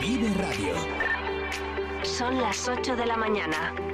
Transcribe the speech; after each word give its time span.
Vive 0.00 0.34
Radio. 0.34 0.74
Son 2.02 2.40
las 2.40 2.68
8 2.68 2.96
de 2.96 3.06
la 3.06 3.16
mañana. 3.16 3.91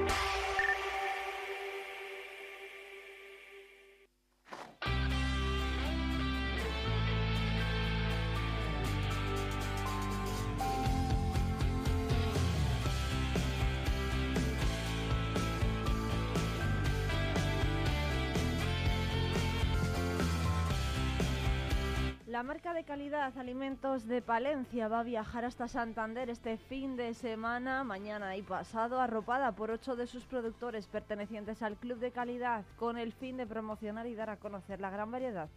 Calidad 22.89 23.37
Alimentos 23.37 24.07
de 24.07 24.19
Palencia 24.19 24.87
va 24.87 25.01
a 25.01 25.03
viajar 25.03 25.45
hasta 25.45 25.67
Santander 25.67 26.27
este 26.31 26.57
fin 26.57 26.95
de 26.95 27.13
semana, 27.13 27.83
mañana 27.83 28.35
y 28.35 28.41
pasado, 28.41 28.99
arropada 28.99 29.51
por 29.51 29.69
ocho 29.69 29.95
de 29.95 30.07
sus 30.07 30.25
productores 30.25 30.87
pertenecientes 30.87 31.61
al 31.61 31.77
Club 31.77 31.99
de 31.99 32.09
Calidad, 32.09 32.65
con 32.77 32.97
el 32.97 33.13
fin 33.13 33.37
de 33.37 33.45
promocionar 33.45 34.07
y 34.07 34.15
dar 34.15 34.31
a 34.31 34.37
conocer 34.37 34.81
la 34.81 34.89
gran 34.89 35.11
variedad 35.11 35.49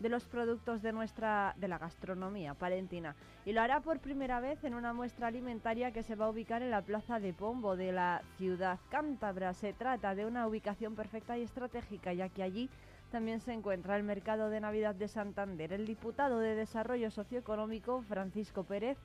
de 0.00 0.08
los 0.08 0.24
productos 0.24 0.82
de 0.82 0.92
nuestra 0.92 1.54
de 1.58 1.68
la 1.68 1.78
gastronomía 1.78 2.54
palentina 2.54 3.14
y 3.44 3.52
lo 3.52 3.60
hará 3.60 3.80
por 3.80 4.00
primera 4.00 4.40
vez 4.40 4.64
en 4.64 4.74
una 4.74 4.92
muestra 4.92 5.28
alimentaria 5.28 5.92
que 5.92 6.02
se 6.02 6.16
va 6.16 6.24
a 6.24 6.30
ubicar 6.30 6.62
en 6.62 6.70
la 6.70 6.82
Plaza 6.82 7.20
de 7.20 7.32
Pombo 7.32 7.76
de 7.76 7.92
la 7.92 8.22
ciudad 8.36 8.80
cántabra. 8.88 9.54
Se 9.54 9.74
trata 9.74 10.14
de 10.14 10.26
una 10.26 10.48
ubicación 10.48 10.96
perfecta 10.96 11.38
y 11.38 11.42
estratégica, 11.42 12.12
ya 12.14 12.30
que 12.30 12.42
allí 12.42 12.68
también 13.10 13.40
se 13.40 13.52
encuentra 13.52 13.96
el 13.96 14.04
mercado 14.04 14.48
de 14.48 14.60
Navidad 14.60 14.94
de 14.94 15.08
Santander. 15.08 15.72
El 15.72 15.86
diputado 15.86 16.38
de 16.38 16.54
Desarrollo 16.54 17.10
Socioeconómico, 17.10 18.02
Francisco 18.02 18.64
Pérez, 18.64 18.96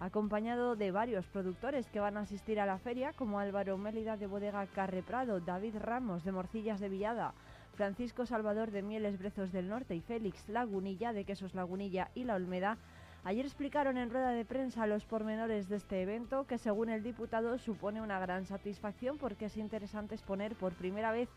acompañado 0.00 0.76
de 0.76 0.90
varios 0.90 1.26
productores 1.26 1.88
que 1.88 2.00
van 2.00 2.16
a 2.16 2.22
asistir 2.22 2.60
a 2.60 2.66
la 2.66 2.78
feria, 2.78 3.12
como 3.12 3.38
Álvaro 3.38 3.78
Mélida 3.78 4.16
de 4.16 4.26
Bodega 4.26 4.66
Carre 4.66 5.02
Prado, 5.02 5.40
David 5.40 5.76
Ramos 5.78 6.24
de 6.24 6.32
Morcillas 6.32 6.80
de 6.80 6.88
Villada, 6.88 7.34
Francisco 7.74 8.26
Salvador 8.26 8.72
de 8.72 8.82
Mieles 8.82 9.18
Brezos 9.18 9.52
del 9.52 9.68
Norte 9.68 9.94
y 9.94 10.00
Félix 10.00 10.48
Lagunilla 10.48 11.12
de 11.12 11.24
Quesos 11.24 11.54
Lagunilla 11.54 12.10
y 12.14 12.24
La 12.24 12.34
Olmeda, 12.34 12.78
Ayer 13.24 13.46
explicaron 13.46 13.98
en 13.98 14.10
rueda 14.10 14.30
de 14.30 14.44
prensa 14.44 14.84
los 14.88 15.04
pormenores 15.04 15.68
de 15.68 15.76
este 15.76 16.02
evento 16.02 16.44
que 16.44 16.58
según 16.58 16.88
el 16.88 17.04
diputado 17.04 17.56
supone 17.56 18.02
una 18.02 18.18
gran 18.18 18.46
satisfacción 18.46 19.16
porque 19.16 19.44
es 19.44 19.56
interesante 19.56 20.16
exponer 20.16 20.56
por 20.56 20.72
primera 20.72 21.12
vez 21.12 21.28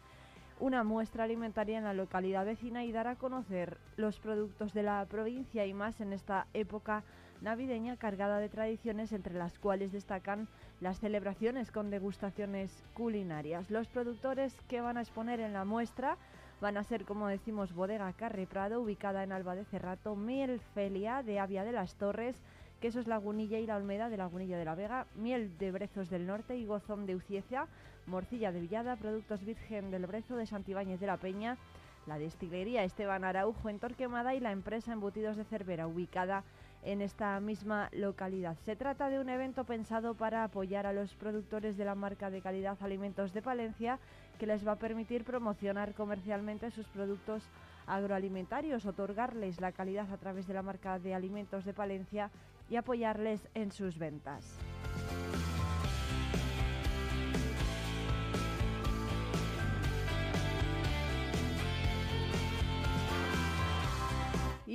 una 0.60 0.84
muestra 0.84 1.26
alimentaria 1.26 1.78
en 1.78 1.84
la 1.84 1.94
localidad 1.94 2.46
vecina 2.46 2.86
y 2.86 2.92
dar 2.92 3.08
a 3.08 3.16
conocer 3.16 3.78
los 3.98 4.20
productos 4.20 4.74
de 4.74 4.84
la 4.84 5.06
provincia 5.06 5.66
y 5.66 5.74
más 5.74 6.00
en 6.00 6.14
esta 6.14 6.48
época 6.54 7.04
navideña 7.42 7.98
cargada 7.98 8.40
de 8.40 8.50
tradiciones 8.50 9.12
entre 9.12 9.34
las 9.34 9.60
cuales 9.60 9.92
destacan 9.92 10.48
las 10.80 11.00
celebraciones 11.00 11.72
con 11.72 11.90
degustaciones 11.90 12.72
culinarias. 12.94 13.70
Los 13.70 13.88
productores 13.88 14.56
que 14.70 14.82
van 14.82 14.98
a 14.98 15.02
exponer 15.02 15.40
en 15.40 15.54
la 15.54 15.66
muestra 15.66 16.18
van 16.62 16.78
a 16.78 16.84
ser, 16.84 17.04
como 17.04 17.28
decimos, 17.28 17.74
Bodega 17.74 18.12
Carre 18.14 18.48
Prado, 18.48 18.82
ubicada 18.82 19.24
en 19.24 19.34
Alba 19.34 19.56
de 19.56 19.66
Cerrato, 19.66 20.16
Miel 20.16 20.62
Felia 20.74 21.22
de 21.22 21.40
Avia 21.40 21.66
de 21.66 21.74
las 21.74 21.96
Torres, 21.96 22.40
Quesos 22.80 23.08
Lagunilla 23.08 23.60
y 23.60 23.66
La 23.66 23.78
Olmeda 23.78 24.10
de 24.10 24.18
Lagunilla 24.18 24.58
de 24.58 24.66
la 24.66 24.76
Vega, 24.76 25.08
Miel 25.16 25.58
de 25.58 25.72
Brezos 25.72 26.10
del 26.10 26.28
Norte 26.28 26.56
y 26.56 26.66
Gozón 26.66 27.06
de 27.06 27.16
Uciecia, 27.16 27.68
Morcilla 28.08 28.52
de 28.52 28.62
Villada, 28.62 28.96
Productos 28.96 29.44
Virgen 29.44 29.92
del 29.92 30.06
Brezo 30.06 30.36
de 30.36 30.46
Santibáñez 30.46 31.00
de 31.00 31.08
la 31.08 31.18
Peña, 31.18 31.58
la 32.06 32.20
destilería 32.20 32.84
Esteban 32.84 33.24
Araujo 33.24 33.70
en 33.70 33.80
Torquemada 33.80 34.36
y 34.36 34.40
la 34.40 34.52
empresa 34.52 34.94
Embutidos 34.94 35.38
de 35.38 35.44
Cervera, 35.44 35.88
ubicada 35.88 36.44
en 36.84 37.02
esta 37.02 37.40
misma 37.40 37.90
localidad. 37.92 38.58
Se 38.64 38.76
trata 38.76 39.10
de 39.10 39.20
un 39.20 39.30
evento 39.30 39.64
pensado 39.64 40.14
para 40.14 40.44
apoyar 40.44 40.86
a 40.86 40.94
los 40.94 41.16
productores 41.16 41.78
de 41.78 41.86
la 41.86 41.96
marca 41.96 42.30
de 42.30 42.42
calidad 42.42 42.78
Alimentos 42.82 43.34
de 43.34 43.42
Palencia, 43.42 44.00
que 44.40 44.46
les 44.46 44.66
va 44.66 44.74
a 44.74 44.80
permitir 44.80 45.24
promocionar 45.24 45.96
comercialmente 45.96 46.70
sus 46.70 46.88
productos 46.88 47.44
agroalimentarios, 47.88 48.86
otorgarles 48.86 49.60
la 49.60 49.72
calidad 49.72 50.12
a 50.12 50.18
través 50.18 50.48
de 50.48 50.54
la 50.54 50.62
marca 50.62 51.00
de 51.00 51.16
Alimentos 51.16 51.66
de 51.66 51.74
Palencia 51.74 52.30
y 52.70 52.76
apoyarles 52.76 53.48
en 53.56 53.72
sus 53.72 53.98
ventas. 53.98 54.60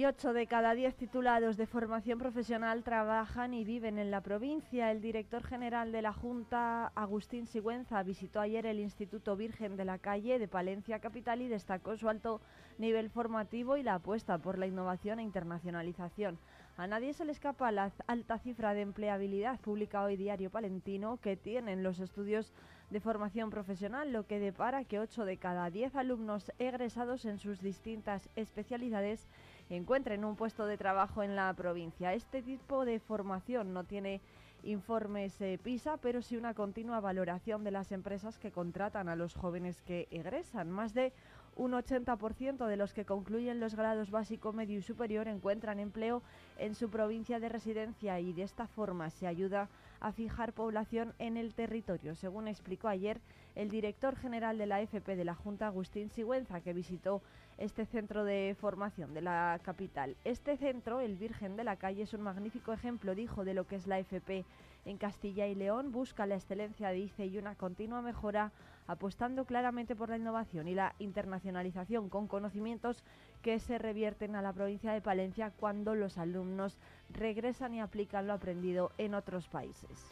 Y 0.01 0.07
8 0.07 0.33
de 0.33 0.47
cada 0.47 0.75
10 0.75 0.95
titulados 0.95 1.59
de 1.59 1.67
formación 1.67 2.19
profesional 2.19 2.85
trabajan 2.85 3.53
y 3.53 3.65
viven 3.65 3.99
en 3.99 4.11
la 4.11 4.23
provincia. 4.23 4.91
El 4.91 5.03
director 5.03 5.45
general 5.45 5.93
de 5.93 6.01
la 6.01 6.15
Junta, 6.15 6.87
Agustín 6.95 7.47
Sigüenza, 7.47 8.03
visitó 8.03 8.41
ayer 8.41 8.65
el 8.65 8.81
Instituto 8.81 9.37
Virgen 9.37 9.77
de 9.77 9.85
la 9.85 9.99
Calle 9.99 10.39
de 10.39 10.49
Palencia 10.49 11.01
Capital 11.01 11.43
y 11.43 11.49
destacó 11.49 11.99
su 11.99 12.09
alto 12.09 12.41
nivel 12.79 13.11
formativo 13.11 13.77
y 13.77 13.83
la 13.83 13.97
apuesta 13.97 14.39
por 14.39 14.57
la 14.57 14.67
innovación 14.67 15.19
e 15.19 15.23
internacionalización. 15.23 16.39
A 16.79 16.87
nadie 16.87 17.13
se 17.13 17.27
le 17.27 17.33
escapa 17.33 17.71
la 17.71 17.93
alta 18.07 18.39
cifra 18.39 18.73
de 18.73 18.81
empleabilidad 18.81 19.61
pública 19.61 20.03
hoy 20.03 20.17
diario 20.17 20.49
palentino 20.49 21.19
que 21.19 21.37
tienen 21.37 21.83
los 21.83 22.01
estudios 22.01 22.55
de 22.89 23.01
formación 23.01 23.51
profesional, 23.51 24.13
lo 24.13 24.27
que 24.27 24.41
depara 24.41 24.85
que 24.85 24.99
8 24.99 25.27
de 25.27 25.37
cada 25.37 25.69
10 25.69 25.95
alumnos 25.95 26.51
egresados 26.59 27.27
en 27.27 27.39
sus 27.39 27.61
distintas 27.61 28.31
especialidades 28.35 29.29
encuentren 29.77 30.25
un 30.25 30.37
puesto 30.37 30.67
de 30.67 30.77
trabajo 30.77 31.23
en 31.23 31.37
la 31.37 31.53
provincia. 31.55 32.15
Este 32.15 32.43
tipo 32.43 32.85
de 32.85 32.99
formación 32.99 33.73
no 33.73 33.85
tiene 33.85 34.21
informes 34.63 35.41
eh, 35.41 35.59
PISA, 35.63 35.97
pero 35.97 36.23
sí 36.23 36.37
una 36.37 36.55
continua 36.55 37.01
valoración 37.01 37.65
de 37.65 37.71
las 37.71 37.93
empresas 37.93 38.39
que 38.39 38.51
contratan 38.51 39.09
a 39.09 39.17
los 39.17 39.35
jóvenes 39.35 39.81
que 39.83 40.07
egresan. 40.11 40.71
Más 40.71 40.93
de 40.93 41.13
un 41.57 41.73
80% 41.73 42.67
de 42.67 42.77
los 42.77 42.95
que 42.95 43.05
concluyen 43.05 43.61
los 43.61 43.75
grados 43.75 44.11
básico, 44.11 44.53
medio 44.53 44.79
y 44.79 44.83
superior 44.83 45.29
encuentran 45.29 45.81
empleo 45.81 46.23
en 46.59 46.75
su 46.75 46.91
provincia 46.91 47.41
de 47.41 47.49
residencia 47.49 48.21
y 48.21 48.33
de 48.33 48.43
esta 48.43 48.67
forma 48.67 49.11
se 49.11 49.27
ayuda 49.27 49.69
a 50.01 50.13
fijar 50.13 50.53
población 50.53 51.13
en 51.19 51.37
el 51.37 51.55
territorio, 51.55 52.15
según 52.15 52.49
explicó 52.49 52.89
ayer 52.89 53.21
el 53.55 53.69
director 53.69 54.17
general 54.17 54.57
de 54.57 54.67
la 54.67 54.81
FP 54.81 55.17
de 55.17 55.25
la 55.25 55.35
Junta, 55.35 55.67
Agustín 55.67 56.09
Sigüenza, 56.09 56.61
que 56.61 56.73
visitó 56.73 57.21
este 57.61 57.85
centro 57.85 58.25
de 58.25 58.57
formación 58.59 59.13
de 59.13 59.21
la 59.21 59.61
capital. 59.63 60.17
Este 60.25 60.57
centro, 60.57 61.01
el 61.01 61.17
Virgen 61.17 61.57
de 61.57 61.65
la 61.65 61.77
Calle, 61.77 62.03
es 62.03 62.15
un 62.15 62.23
magnífico 62.23 62.73
ejemplo, 62.73 63.15
dijo, 63.15 63.45
de 63.45 63.53
lo 63.55 63.67
que 63.67 63.77
es 63.77 63.87
la 63.87 63.99
FP 63.99 64.47
en 64.87 64.97
Castilla 64.97 65.47
y 65.47 65.55
León, 65.55 65.93
busca 65.93 66.27
la 66.27 66.37
excelencia, 66.37 66.89
dice, 66.89 67.27
y 67.27 67.37
una 67.37 67.55
continua 67.55 68.01
mejora, 68.01 68.51
apostando 68.87 69.45
claramente 69.45 69.95
por 69.95 70.09
la 70.09 70.17
innovación 70.17 70.69
y 70.69 70.75
la 70.75 70.95
internacionalización 70.99 72.09
con 72.09 72.27
conocimientos 72.27 73.05
que 73.43 73.61
se 73.61 73.79
revierten 73.79 74.37
a 74.37 74.43
la 74.43 74.55
provincia 74.55 74.93
de 74.93 75.03
Palencia 75.03 75.53
cuando 75.55 75.95
los 75.95 76.17
alumnos 76.17 76.79
regresan 77.11 77.75
y 77.75 77.81
aplican 77.81 78.27
lo 78.27 78.33
aprendido 78.33 78.91
en 78.97 79.15
otros 79.15 79.49
países. 79.49 80.11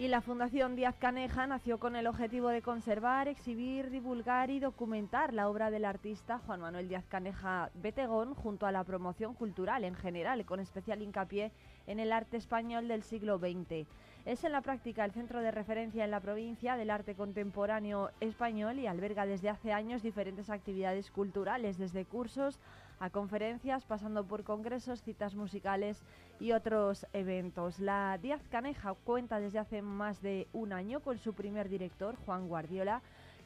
Y 0.00 0.08
la 0.08 0.22
Fundación 0.22 0.76
Díaz 0.76 0.94
Caneja 0.98 1.46
nació 1.46 1.78
con 1.78 1.94
el 1.94 2.06
objetivo 2.06 2.48
de 2.48 2.62
conservar, 2.62 3.28
exhibir, 3.28 3.90
divulgar 3.90 4.48
y 4.48 4.58
documentar 4.58 5.34
la 5.34 5.46
obra 5.46 5.70
del 5.70 5.84
artista 5.84 6.38
Juan 6.38 6.62
Manuel 6.62 6.88
Díaz 6.88 7.04
Caneja 7.06 7.68
Betegón 7.74 8.32
junto 8.32 8.64
a 8.64 8.72
la 8.72 8.82
promoción 8.82 9.34
cultural 9.34 9.84
en 9.84 9.94
general, 9.94 10.46
con 10.46 10.58
especial 10.58 11.02
hincapié 11.02 11.52
en 11.86 12.00
el 12.00 12.12
arte 12.12 12.38
español 12.38 12.88
del 12.88 13.02
siglo 13.02 13.36
XX. 13.36 13.86
Es 14.24 14.42
en 14.42 14.52
la 14.52 14.62
práctica 14.62 15.04
el 15.04 15.12
centro 15.12 15.42
de 15.42 15.50
referencia 15.50 16.02
en 16.02 16.10
la 16.10 16.20
provincia 16.20 16.78
del 16.78 16.88
arte 16.88 17.14
contemporáneo 17.14 18.10
español 18.20 18.78
y 18.78 18.86
alberga 18.86 19.26
desde 19.26 19.50
hace 19.50 19.74
años 19.74 20.02
diferentes 20.02 20.48
actividades 20.48 21.10
culturales, 21.10 21.76
desde 21.76 22.06
cursos 22.06 22.58
a 23.00 23.10
conferencias, 23.10 23.84
pasando 23.84 24.24
por 24.24 24.44
congresos, 24.44 25.02
citas 25.02 25.34
musicales 25.34 26.02
y 26.38 26.52
otros 26.52 27.06
eventos. 27.12 27.80
La 27.80 28.18
Díaz 28.18 28.42
Caneja 28.50 28.94
cuenta 28.94 29.40
desde 29.40 29.58
hace 29.58 29.82
más 29.82 30.20
de 30.22 30.46
un 30.52 30.72
año 30.72 31.00
con 31.00 31.18
su 31.18 31.32
primer 31.32 31.68
director, 31.68 32.16
Juan 32.26 32.46
Guardiola, 32.46 33.02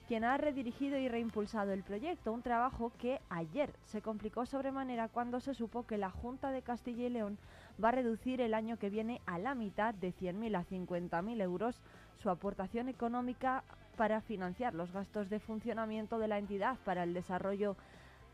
quien 0.09 0.25
ha 0.25 0.37
redirigido 0.37 0.99
y 0.99 1.09
reimpulsado 1.09 1.73
el 1.73 1.83
proyecto, 1.83 2.33
un 2.33 2.43
trabajo 2.43 2.93
que 2.99 3.21
ayer 3.31 3.73
se 3.85 4.03
complicó 4.03 4.45
sobremanera 4.45 5.09
cuando 5.09 5.41
se 5.41 5.55
supo 5.55 5.87
que 5.87 5.97
la 5.97 6.11
Junta 6.11 6.51
de 6.51 6.61
Castilla 6.61 7.06
y 7.06 7.11
León 7.11 7.39
va 7.83 7.89
a 7.89 7.93
reducir 7.93 8.41
el 8.41 8.53
año 8.53 8.77
que 8.77 8.91
viene 8.91 9.23
a 9.25 9.39
la 9.39 9.55
mitad 9.55 9.95
de 9.95 10.12
100.000 10.12 10.56
a 10.56 10.65
50.000 10.65 11.41
euros 11.41 11.81
su 12.17 12.29
aportación 12.29 12.89
económica 12.89 13.65
para 13.97 14.21
financiar 14.21 14.75
los 14.75 14.93
gastos 14.93 15.31
de 15.31 15.41
funcionamiento 15.41 16.19
de 16.19 16.29
la 16.29 16.39
entidad 16.39 16.77
para 16.85 17.05
el 17.05 17.15
desarrollo 17.15 17.77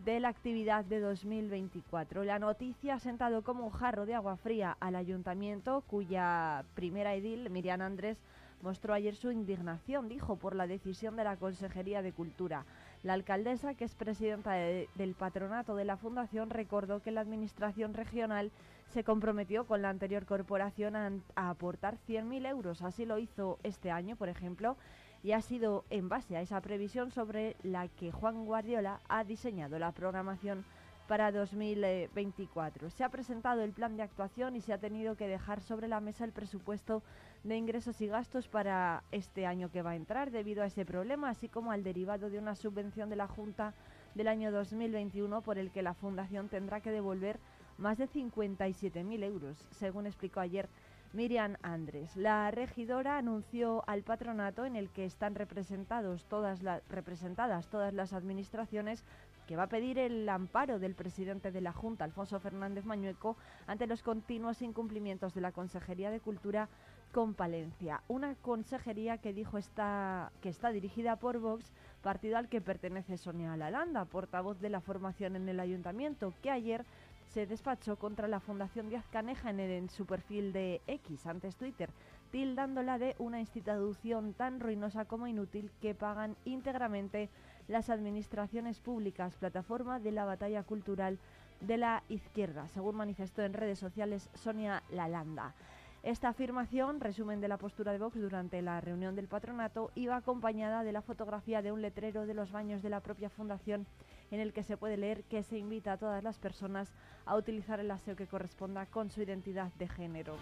de 0.05 0.19
la 0.19 0.29
actividad 0.29 0.85
de 0.85 1.01
2024. 1.01 2.25
La 2.25 2.39
noticia 2.39 2.95
ha 2.95 2.99
sentado 3.01 3.43
como 3.43 3.65
un 3.65 3.71
jarro 3.71 4.07
de 4.07 4.15
agua 4.15 4.37
fría 4.37 4.77
al 4.81 4.97
ayuntamiento, 4.97 5.83
cuya 5.87 6.65
primera 6.75 7.15
edil, 7.15 7.51
Miriam 7.51 7.83
Andrés, 7.83 8.17
mostró 8.63 8.95
ayer 8.95 9.15
su 9.15 9.31
indignación, 9.31 10.09
dijo, 10.09 10.37
por 10.37 10.55
la 10.55 10.67
decisión 10.67 11.17
de 11.17 11.25
la 11.25 11.37
Consejería 11.37 12.03
de 12.03 12.13
Cultura. 12.13 12.65
La 13.03 13.15
alcaldesa, 13.15 13.75
que 13.75 13.85
es 13.85 13.95
presidenta 13.95 14.53
del 14.53 15.15
patronato 15.15 15.77
de 15.77 15.85
la 15.85 15.97
Fundación, 15.97 16.51
recordó 16.51 17.01
que 17.01 17.11
la 17.11 17.23
Administración 17.23 17.95
regional 17.95 18.51
se 18.89 19.05
comprometió 19.05 19.65
con 19.65 19.83
la 19.83 19.89
anterior 19.89 20.27
corporación 20.27 20.97
a, 20.97 21.11
a 21.37 21.51
aportar 21.51 21.97
100.000 22.09 22.49
euros. 22.49 22.83
Así 22.83 23.07
lo 23.07 23.19
hizo 23.19 23.59
este 23.63 23.91
año, 23.91 24.17
por 24.17 24.29
ejemplo, 24.29 24.77
y 25.23 25.33
ha 25.33 25.43
sido 25.43 25.85
en 25.91 26.09
base 26.09 26.37
a 26.37 26.41
esa 26.41 26.61
previsión 26.61 27.11
sobre 27.11 27.57
la 27.63 27.89
que 27.89 28.11
Juan 28.11 28.47
Guardiola 28.47 29.01
ha 29.09 29.25
diseñado 29.25 29.79
la 29.79 29.93
programación 29.93 30.65
para 31.11 31.33
2024. 31.33 32.89
Se 32.91 33.03
ha 33.03 33.09
presentado 33.09 33.63
el 33.63 33.73
plan 33.73 33.97
de 33.97 34.05
actuación 34.05 34.55
y 34.55 34.61
se 34.61 34.73
ha 34.73 34.79
tenido 34.79 35.17
que 35.17 35.27
dejar 35.27 35.61
sobre 35.61 35.89
la 35.89 36.01
mesa 36.01 36.25
el 36.25 36.31
presupuesto 36.31 37.03
de 37.43 37.57
ingresos 37.57 38.01
y 38.01 38.07
gastos 38.07 38.47
para 38.47 39.03
este 39.11 39.45
año 39.45 39.73
que 39.73 39.83
va 39.83 39.91
a 39.91 39.97
entrar 39.97 40.31
debido 40.31 40.63
a 40.63 40.67
ese 40.67 40.85
problema, 40.85 41.31
así 41.31 41.49
como 41.49 41.73
al 41.73 41.83
derivado 41.83 42.31
de 42.31 42.39
una 42.39 42.55
subvención 42.55 43.11
de 43.11 43.17
la 43.17 43.27
Junta 43.27 43.75
del 44.15 44.29
año 44.29 44.53
2021 44.53 45.43
por 45.43 45.59
el 45.59 45.73
que 45.73 45.83
la 45.83 45.95
Fundación 45.95 46.49
tendrá 46.49 46.81
que 46.81 46.93
devolver 46.93 47.41
más 47.77 47.99
de 47.99 48.09
57.000 48.09 49.25
euros, 49.25 49.57
según 49.71 50.07
explicó 50.07 50.39
ayer 50.39 50.69
Miriam 51.13 51.57
Andrés. 51.63 52.17
La 52.17 52.51
regidora 52.51 53.19
anunció 53.19 53.83
al 53.89 54.03
patronato 54.03 54.65
en 54.65 54.77
el 54.77 54.91
que 54.91 55.05
están 55.05 55.35
representados 55.35 56.25
todas 56.27 56.61
representadas 56.89 57.69
todas 57.69 57.93
las 57.93 58.13
administraciones 58.13 59.05
que 59.47 59.57
va 59.57 59.65
a 59.65 59.69
pedir 59.69 59.99
el 59.99 60.29
amparo 60.29 60.79
del 60.79 60.95
presidente 60.95 61.51
de 61.51 61.61
la 61.61 61.73
Junta, 61.73 62.05
Alfonso 62.05 62.39
Fernández 62.39 62.85
Mañueco, 62.85 63.37
ante 63.67 63.89
los 63.89 64.05
continuos 64.05 64.63
incumplimientos 64.63 65.35
de 65.35 65.41
la 65.41 65.51
Consejería 65.51 66.13
de 66.13 66.21
Cultura 66.21 66.69
con 67.11 67.35
Palencia. 67.35 68.03
Una 68.07 68.37
consejería 68.37 69.19
que 69.19 69.33
dijo 69.33 69.59
está, 69.59 70.31
que 70.41 70.49
está 70.49 70.71
dirigida 70.71 71.17
por 71.17 71.41
Vox, 71.41 71.73
partido 72.01 72.39
al 72.39 72.49
que 72.49 72.61
pertenece 72.61 73.17
Sonia 73.17 73.57
Lalanda, 73.57 74.05
portavoz 74.05 74.61
de 74.61 74.71
la 74.71 74.81
formación 74.81 75.35
en 75.35 75.49
el 75.49 75.59
ayuntamiento, 75.59 76.33
que 76.43 76.53
ayer 76.53 76.85
se 77.33 77.47
despachó 77.47 77.97
contra 77.97 78.27
la 78.27 78.41
Fundación 78.41 78.89
Díaz 78.89 79.07
Caneja 79.09 79.51
en, 79.51 79.89
su 79.89 80.05
perfil 80.05 80.53
de 80.53 80.81
X, 80.89 81.27
antes 81.27 81.55
Twitter, 81.55 81.89
tildándola 82.33 82.99
de 82.99 83.15
una 83.19 83.39
institución 83.39 84.35
tan 84.35 84.59
ruinosa 84.59 85.05
como 85.05 85.29
inútil 85.29 85.71
que 85.81 85.95
pagan 85.95 86.37
íntegramente 86.45 87.29
las 87.69 87.89
administraciones 87.89 88.81
públicas, 88.81 89.37
plataforma 89.37 90.01
de 90.01 90.11
la 90.11 90.25
batalla 90.25 90.65
cultural 90.65 91.19
de 91.61 91.77
la 91.77 92.03
izquierda, 92.09 92.67
según 92.69 92.97
manifestó 92.97 93.43
en 93.43 93.53
redes 93.53 93.79
sociales 93.79 94.29
Sonia 94.35 94.83
Lalanda. 94.91 95.55
Esta 96.03 96.31
afirmación, 96.31 96.99
resumen 96.99 97.41
de 97.41 97.49
la 97.49 97.59
postura 97.59 97.93
de 97.93 97.99
Vox 97.99 98.19
durante 98.19 98.61
la 98.63 98.81
reunión 98.81 99.15
del 99.15 99.29
patronato, 99.29 99.93
iba 99.95 100.17
acompañada 100.17 100.83
de 100.83 100.93
la 100.93 101.03
fotografía 101.03 101.63
de 101.63 101.73
un 101.73 101.83
letrero 101.83 102.27
de 102.27 102.35
los 102.35 102.51
baños 102.51 102.83
de 102.83 102.89
la 102.89 103.01
propia 103.01 103.29
fundación 103.29 103.87
en 104.31 104.41
el 104.41 104.53
que 104.53 104.63
se 104.63 104.77
puede 104.77 104.97
leer 104.97 105.25
que 105.25 105.43
se 105.43 105.59
invita 105.59 105.93
a 105.93 105.97
todas 105.99 106.23
las 106.23 106.39
personas 106.39 106.93
a 107.27 107.37
utilizar 107.37 107.81
el 107.81 107.91
aseo 107.91 108.17
que 108.17 108.27
corresponda 108.27 108.87
con 108.87 109.11
su 109.11 109.23
identidad 109.23 109.73
de 109.75 109.89
género. 109.89 110.37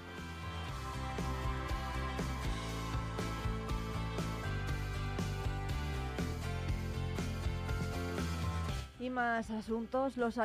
Y 9.01 9.11
más 9.11 9.49
asuntos, 9.51 10.17
los, 10.17 10.37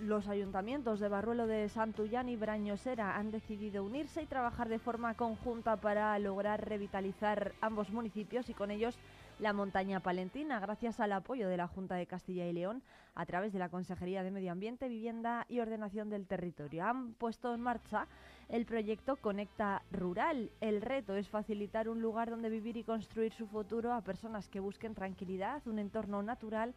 los, 0.00 0.28
ayuntamientos 0.28 1.00
de 1.00 1.08
Barruelo 1.08 1.48
de 1.48 1.68
Santullán 1.68 2.28
y 2.28 2.36
Brañosera 2.36 3.16
han 3.16 3.32
decidido 3.32 3.82
unirse 3.82 4.22
y 4.22 4.26
trabajar 4.26 4.68
de 4.68 4.78
forma 4.78 5.14
conjunta 5.14 5.76
para 5.76 6.16
lograr 6.20 6.68
revitalizar 6.68 7.52
ambos 7.60 7.90
municipios 7.90 8.48
y 8.48 8.54
con 8.54 8.70
ellos 8.70 8.96
la 9.38 9.52
montaña 9.52 10.00
palentina, 10.00 10.60
gracias 10.60 11.00
al 11.00 11.12
apoyo 11.12 11.48
de 11.48 11.56
la 11.56 11.66
Junta 11.66 11.96
de 11.96 12.06
Castilla 12.06 12.46
y 12.46 12.52
León 12.52 12.82
a 13.14 13.26
través 13.26 13.52
de 13.52 13.58
la 13.58 13.68
Consejería 13.68 14.22
de 14.22 14.30
Medio 14.30 14.52
Ambiente, 14.52 14.88
Vivienda 14.88 15.44
y 15.48 15.60
Ordenación 15.60 16.08
del 16.08 16.26
Territorio. 16.26 16.84
Han 16.84 17.14
puesto 17.14 17.54
en 17.54 17.60
marcha 17.60 18.06
el 18.48 18.66
proyecto 18.66 19.16
Conecta 19.16 19.82
Rural. 19.90 20.50
El 20.60 20.82
reto 20.82 21.16
es 21.16 21.28
facilitar 21.28 21.88
un 21.88 22.00
lugar 22.00 22.30
donde 22.30 22.48
vivir 22.48 22.76
y 22.76 22.84
construir 22.84 23.32
su 23.32 23.46
futuro 23.46 23.92
a 23.92 24.02
personas 24.02 24.48
que 24.48 24.60
busquen 24.60 24.94
tranquilidad, 24.94 25.66
un 25.66 25.78
entorno 25.78 26.22
natural, 26.22 26.74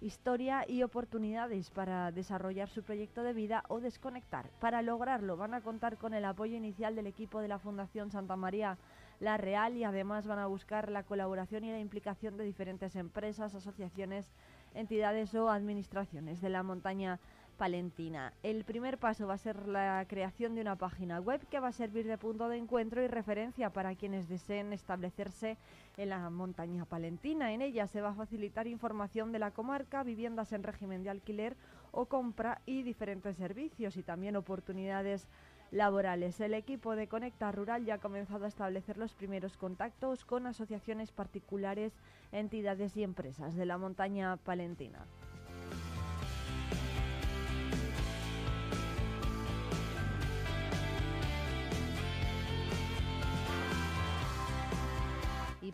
historia 0.00 0.64
y 0.66 0.82
oportunidades 0.82 1.70
para 1.70 2.10
desarrollar 2.10 2.68
su 2.68 2.82
proyecto 2.82 3.22
de 3.22 3.34
vida 3.34 3.64
o 3.68 3.80
desconectar. 3.80 4.48
Para 4.60 4.80
lograrlo 4.80 5.36
van 5.36 5.52
a 5.52 5.60
contar 5.60 5.98
con 5.98 6.14
el 6.14 6.24
apoyo 6.24 6.56
inicial 6.56 6.96
del 6.96 7.06
equipo 7.06 7.40
de 7.40 7.48
la 7.48 7.58
Fundación 7.58 8.10
Santa 8.10 8.36
María 8.36 8.78
la 9.20 9.36
Real 9.36 9.76
y 9.76 9.84
además 9.84 10.26
van 10.26 10.38
a 10.38 10.46
buscar 10.46 10.90
la 10.90 11.04
colaboración 11.04 11.64
y 11.64 11.70
la 11.70 11.78
implicación 11.78 12.36
de 12.36 12.44
diferentes 12.44 12.96
empresas, 12.96 13.54
asociaciones, 13.54 14.32
entidades 14.74 15.34
o 15.34 15.50
administraciones 15.50 16.40
de 16.40 16.48
la 16.48 16.62
montaña 16.62 17.20
palentina. 17.60 18.32
El 18.42 18.64
primer 18.64 18.96
paso 18.96 19.26
va 19.26 19.34
a 19.34 19.38
ser 19.38 19.68
la 19.68 20.02
creación 20.08 20.54
de 20.54 20.62
una 20.62 20.76
página 20.76 21.20
web 21.20 21.46
que 21.50 21.60
va 21.60 21.68
a 21.68 21.72
servir 21.72 22.06
de 22.06 22.16
punto 22.16 22.48
de 22.48 22.56
encuentro 22.56 23.02
y 23.02 23.06
referencia 23.06 23.68
para 23.68 23.94
quienes 23.94 24.30
deseen 24.30 24.72
establecerse 24.72 25.58
en 25.98 26.08
la 26.08 26.30
montaña 26.30 26.86
palentina. 26.86 27.52
En 27.52 27.60
ella 27.60 27.86
se 27.86 28.00
va 28.00 28.08
a 28.08 28.14
facilitar 28.14 28.66
información 28.66 29.30
de 29.30 29.40
la 29.40 29.50
comarca, 29.50 30.02
viviendas 30.02 30.52
en 30.52 30.62
régimen 30.62 31.02
de 31.02 31.10
alquiler 31.10 31.54
o 31.92 32.06
compra 32.06 32.62
y 32.64 32.82
diferentes 32.82 33.36
servicios 33.36 33.98
y 33.98 34.02
también 34.02 34.36
oportunidades 34.36 35.28
laborales. 35.70 36.40
El 36.40 36.54
equipo 36.54 36.96
de 36.96 37.08
Conecta 37.08 37.52
Rural 37.52 37.84
ya 37.84 37.94
ha 37.94 37.98
comenzado 37.98 38.44
a 38.44 38.48
establecer 38.48 38.98
los 38.98 39.14
primeros 39.14 39.56
contactos 39.56 40.24
con 40.24 40.46
asociaciones 40.46 41.12
particulares, 41.12 41.92
entidades 42.32 42.96
y 42.96 43.02
empresas 43.02 43.54
de 43.54 43.66
la 43.66 43.78
montaña 43.78 44.36
palentina. 44.36 45.06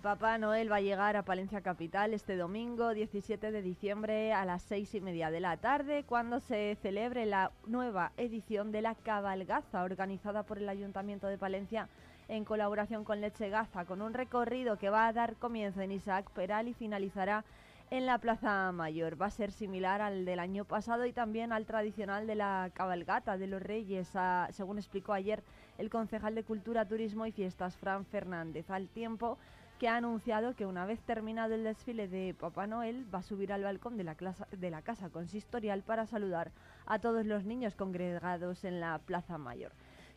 Papá 0.06 0.38
Noel 0.38 0.70
va 0.70 0.76
a 0.76 0.81
llegar 0.81 1.17
a 1.17 1.25
Palencia 1.25 1.62
Capital 1.62 2.14
este 2.14 2.37
domingo 2.37 2.94
17 2.94 3.50
de 3.50 3.61
diciembre 3.61 4.32
a 4.32 4.44
las 4.44 4.62
seis 4.62 4.94
y 4.94 5.00
media 5.00 5.32
de 5.32 5.41
la 5.41 5.56
tarde 5.56 6.05
cuando 6.05 6.38
se 6.38 6.79
celebre 6.81 7.26
la 7.26 7.50
nueva 7.67 8.12
edición 8.17 8.70
de 8.70 8.82
la 8.82 8.94
cabalgaza 8.94 9.82
organizada 9.82 10.44
por 10.44 10.58
el 10.58 10.69
Ayuntamiento 10.69 11.26
de 11.26 11.38
Palencia 11.38 11.88
en 12.29 12.44
colaboración 12.44 13.03
con 13.03 13.20
Leche 13.20 13.51
Gaza 13.51 13.84
con 13.84 14.01
un 14.01 14.15
recorrido 14.15 14.79
que 14.79 14.91
va 14.91 15.08
a 15.08 15.13
dar 15.13 15.34
comienzo 15.34 15.81
en 15.81 15.91
Isaac 15.91 16.31
Peral 16.31 16.69
y 16.69 16.75
finalizará 16.75 17.44
en 17.91 18.06
la 18.06 18.19
Plaza 18.19 18.70
Mayor. 18.70 19.20
Va 19.20 19.27
a 19.27 19.31
ser 19.31 19.51
similar 19.51 20.03
al 20.03 20.25
del 20.25 20.39
año 20.39 20.65
pasado 20.65 21.05
y 21.06 21.13
también 21.13 21.53
al 21.53 21.67
tradicional 21.67 22.29
de 22.29 22.36
la 22.36 22.70
cabalgata 22.75 23.39
de 23.39 23.48
los 23.48 23.60
Reyes, 23.60 24.13
según 24.51 24.79
explicó 24.79 25.15
ayer 25.15 25.43
el 25.79 25.91
concejal 25.91 26.36
de 26.36 26.44
Cultura, 26.44 26.86
Turismo 26.86 27.27
y 27.27 27.32
Fiestas, 27.32 27.77
Fran 27.77 28.05
Fernández. 28.05 28.70
Al 28.70 28.89
tiempo 28.89 29.36
que 29.78 29.88
ha 29.88 29.96
anunciado 29.96 30.54
que 30.54 30.66
una 30.66 30.86
vez 30.86 31.00
terminado 31.00 31.54
el 31.54 31.64
desfile 31.64 32.08
de 32.08 32.34
Papá 32.34 32.66
Noel 32.66 33.06
va 33.14 33.18
a 33.18 33.22
subir 33.22 33.52
al 33.52 33.62
balcón 33.62 33.96
de 33.96 34.04
la, 34.04 34.16
de 34.50 34.70
la 34.70 34.82
casa 34.82 35.10
consistorial 35.10 35.82
para 35.82 36.06
saludar 36.06 36.50
a 36.86 36.98
todos 36.98 37.26
los 37.26 37.44
niños 37.44 37.74
congregados 37.74 38.64
en 38.64 38.80
la 38.80 38.98
Plaza 38.98 39.38
Mayor. 39.38 39.72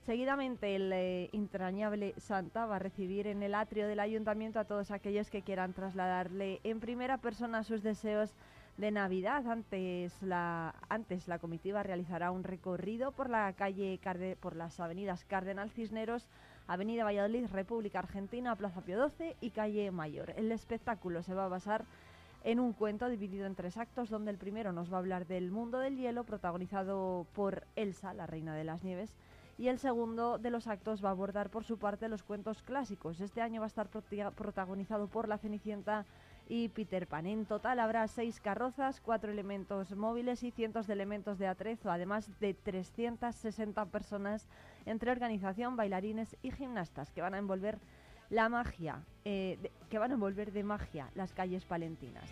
Seguidamente 0.05 0.75
el 0.75 0.91
eh, 0.93 2.13
Santa 2.17 2.65
va 2.65 2.77
a 2.77 2.79
recibir 2.79 3.27
en 3.27 3.43
el 3.43 3.53
atrio 3.53 3.87
del 3.87 3.99
ayuntamiento 3.99 4.59
a 4.59 4.65
todos 4.65 4.91
aquellos 4.91 5.29
que 5.29 5.41
quieran 5.41 5.73
trasladarle 5.73 6.61
en 6.63 6.79
primera 6.79 7.17
persona 7.17 7.63
sus 7.63 7.83
deseos 7.83 8.33
de 8.77 8.91
Navidad. 8.91 9.45
Antes 9.45 10.19
la, 10.23 10.73
antes 10.87 11.27
la 11.27 11.37
comitiva 11.37 11.83
realizará 11.83 12.31
un 12.31 12.43
recorrido 12.43 13.11
por 13.11 13.29
la 13.29 13.51
calle 13.53 13.99
por 14.39 14.55
las 14.55 14.79
avenidas 14.79 15.25
Cardenal 15.25 15.69
Cisneros, 15.69 16.27
Avenida 16.69 17.03
Valladolid, 17.03 17.47
República 17.51 17.97
Argentina, 17.97 18.55
Plaza 18.55 18.81
Pio 18.81 19.09
XII 19.09 19.35
y 19.41 19.49
Calle 19.49 19.89
Mayor. 19.89 20.33
El 20.37 20.51
espectáculo 20.51 21.23
se 21.23 21.33
va 21.33 21.45
a 21.45 21.47
basar 21.47 21.83
en 22.43 22.59
un 22.59 22.73
cuento 22.73 23.09
dividido 23.09 23.47
en 23.47 23.55
tres 23.55 23.75
actos, 23.75 24.11
donde 24.11 24.29
el 24.29 24.37
primero 24.37 24.71
nos 24.71 24.93
va 24.93 24.97
a 24.97 24.99
hablar 24.99 25.25
del 25.25 25.49
mundo 25.49 25.79
del 25.79 25.97
hielo, 25.97 26.25
protagonizado 26.25 27.25
por 27.33 27.65
Elsa, 27.75 28.13
la 28.13 28.27
reina 28.27 28.55
de 28.55 28.65
las 28.65 28.83
nieves, 28.83 29.15
y 29.57 29.69
el 29.69 29.79
segundo 29.79 30.37
de 30.37 30.51
los 30.51 30.67
actos 30.67 31.03
va 31.03 31.09
a 31.09 31.13
abordar 31.13 31.49
por 31.49 31.63
su 31.63 31.79
parte 31.79 32.07
los 32.07 32.21
cuentos 32.21 32.61
clásicos. 32.61 33.19
Este 33.19 33.41
año 33.41 33.61
va 33.61 33.65
a 33.65 33.67
estar 33.67 33.89
protagonizado 33.89 35.07
por 35.07 35.27
La 35.27 35.39
Cenicienta 35.39 36.05
y 36.49 36.67
Peter 36.69 37.07
Pan. 37.07 37.27
En 37.27 37.45
total 37.45 37.79
habrá 37.79 38.07
seis 38.07 38.41
carrozas, 38.41 38.99
cuatro 38.99 39.31
elementos 39.31 39.95
móviles 39.95 40.43
y 40.43 40.51
cientos 40.51 40.87
de 40.87 40.93
elementos 40.93 41.37
de 41.37 41.47
atrezo, 41.47 41.91
además 41.91 42.27
de 42.39 42.55
360 42.55 43.85
personas 43.85 44.49
entre 44.85 45.11
organización, 45.11 45.77
bailarines 45.77 46.35
y 46.41 46.51
gimnastas 46.51 47.11
que 47.11 47.21
van 47.21 47.35
a 47.35 47.37
envolver 47.37 47.77
la 48.29 48.49
magia, 48.49 49.03
eh, 49.23 49.71
que 49.89 49.99
van 49.99 50.11
a 50.11 50.15
envolver 50.15 50.51
de 50.51 50.63
magia 50.63 51.09
las 51.15 51.33
calles 51.33 51.65
palentinas. 51.65 52.29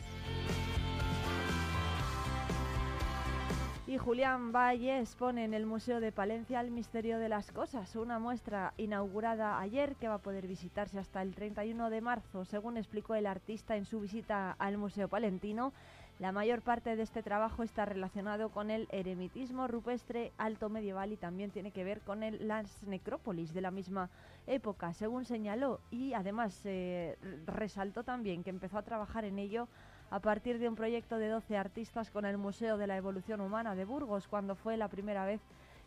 Y 3.88 3.98
Julián 3.98 4.52
Valle 4.52 5.00
expone 5.00 5.46
en 5.46 5.54
el 5.54 5.66
Museo 5.66 6.02
de 6.02 6.12
Palencia 6.12 6.60
el 6.60 6.72
misterio 6.72 7.20
de 7.20 7.30
las 7.30 7.54
cosas, 7.54 7.96
una 7.96 8.20
muestra 8.20 8.74
inaugurada 8.76 9.62
ayer 9.62 9.96
que 9.96 10.10
va 10.10 10.16
a 10.16 10.22
poder 10.22 10.46
visitarse 10.46 11.00
hasta 11.00 11.22
el 11.22 11.34
31 11.34 11.90
de 11.90 12.02
marzo, 12.02 12.44
según 12.44 12.76
explicó 12.76 13.16
el 13.16 13.26
artista 13.26 13.78
en 13.78 13.86
su 13.86 14.02
visita 14.02 14.58
al 14.60 14.78
Museo 14.78 15.08
Palentino. 15.08 15.72
La 16.20 16.34
mayor 16.34 16.64
parte 16.64 16.98
de 16.98 17.04
este 17.04 17.24
trabajo 17.24 17.64
está 17.64 17.86
relacionado 17.86 18.50
con 18.50 18.72
el 18.72 18.90
eremitismo 18.92 19.70
rupestre 19.70 20.34
alto 20.38 20.68
medieval 20.68 21.14
y 21.14 21.18
también 21.18 21.52
tiene 21.52 21.72
que 21.72 21.86
ver 21.86 22.02
con 22.02 22.24
el, 22.24 22.46
las 22.46 22.84
necrópolis 22.84 23.54
de 23.54 23.62
la 23.62 23.72
misma 23.72 24.10
época, 24.48 24.94
según 24.96 25.24
señaló, 25.24 25.80
y 25.92 26.12
además 26.12 26.60
eh, 26.66 27.18
resaltó 27.46 28.04
también 28.04 28.44
que 28.44 28.50
empezó 28.50 28.80
a 28.80 28.84
trabajar 28.84 29.24
en 29.24 29.40
ello 29.40 29.70
a 30.10 30.20
partir 30.20 30.60
de 30.60 30.70
un 30.70 30.76
proyecto 30.76 31.18
de 31.18 31.30
12 31.30 31.58
artistas 31.58 32.12
con 32.12 32.26
el 32.26 32.38
Museo 32.38 32.78
de 32.78 32.88
la 32.88 32.98
Evolución 32.98 33.42
Humana 33.42 33.76
de 33.76 33.86
Burgos, 33.86 34.28
cuando 34.28 34.56
fue 34.56 34.78
la 34.78 34.88
primera 34.88 35.26
vez 35.26 35.42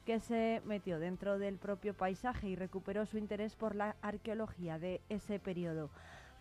que 0.04 0.20
se 0.20 0.62
metió 0.64 0.98
dentro 0.98 1.38
del 1.38 1.56
propio 1.56 1.94
paisaje 1.94 2.48
y 2.48 2.56
recuperó 2.56 3.06
su 3.06 3.18
interés 3.18 3.54
por 3.54 3.74
la 3.74 3.96
arqueología 4.02 4.78
de 4.78 5.00
ese 5.08 5.38
periodo. 5.38 5.90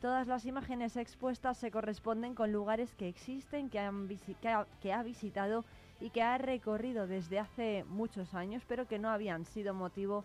Todas 0.01 0.27
las 0.27 0.45
imágenes 0.45 0.95
expuestas 0.95 1.57
se 1.57 1.71
corresponden 1.71 2.33
con 2.33 2.53
lugares 2.53 2.95
que 2.95 3.09
existen, 3.09 3.69
que, 3.69 3.79
ha 3.79 5.03
visitado 5.03 5.65
y 5.99 6.09
que 6.09 6.21
ha 6.21 6.37
recorrido 6.37 7.05
desde 7.05 7.39
hace 7.39 7.83
muchos 7.83 8.33
años, 8.33 8.63
pero 8.65 8.87
que 8.87 8.97
no 8.97 9.09
habían 9.09 9.43
sido 9.43 9.73
motivo 9.73 10.23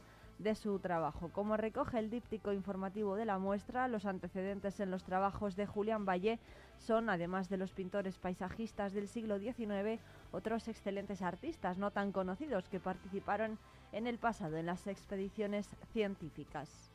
su 0.54 0.78
trabajo. 0.78 1.30
Como 1.32 1.56
recoge 1.56 1.98
el 1.98 2.10
díptico 2.10 2.52
informativo 2.52 3.16
de 3.16 3.24
la 3.24 3.38
muestra, 3.38 3.88
los 3.88 4.04
antecedentes 4.04 4.78
en 4.80 4.90
los 4.90 5.02
trabajos 5.02 5.56
de 5.56 5.66
Julián 5.66 6.04
Valle 6.04 6.38
son, 6.78 7.08
además 7.08 7.48
de 7.48 7.56
los 7.56 7.72
pintores 7.72 8.18
paisajistas 8.18 8.92
del 8.92 9.08
siglo 9.08 9.38
XIX, 9.38 10.02
otros 10.32 10.68
excelentes 10.68 11.22
artistas 11.22 11.78
no 11.78 11.90
tan 11.90 12.12
conocidos 12.12 12.68
que 12.68 12.80
participaron 12.80 13.58
en 13.92 14.06
el 14.06 14.18
pasado 14.18 14.58
en 14.58 14.66
las 14.66 14.86
expediciones 14.86 15.70
científicas. 15.92 16.93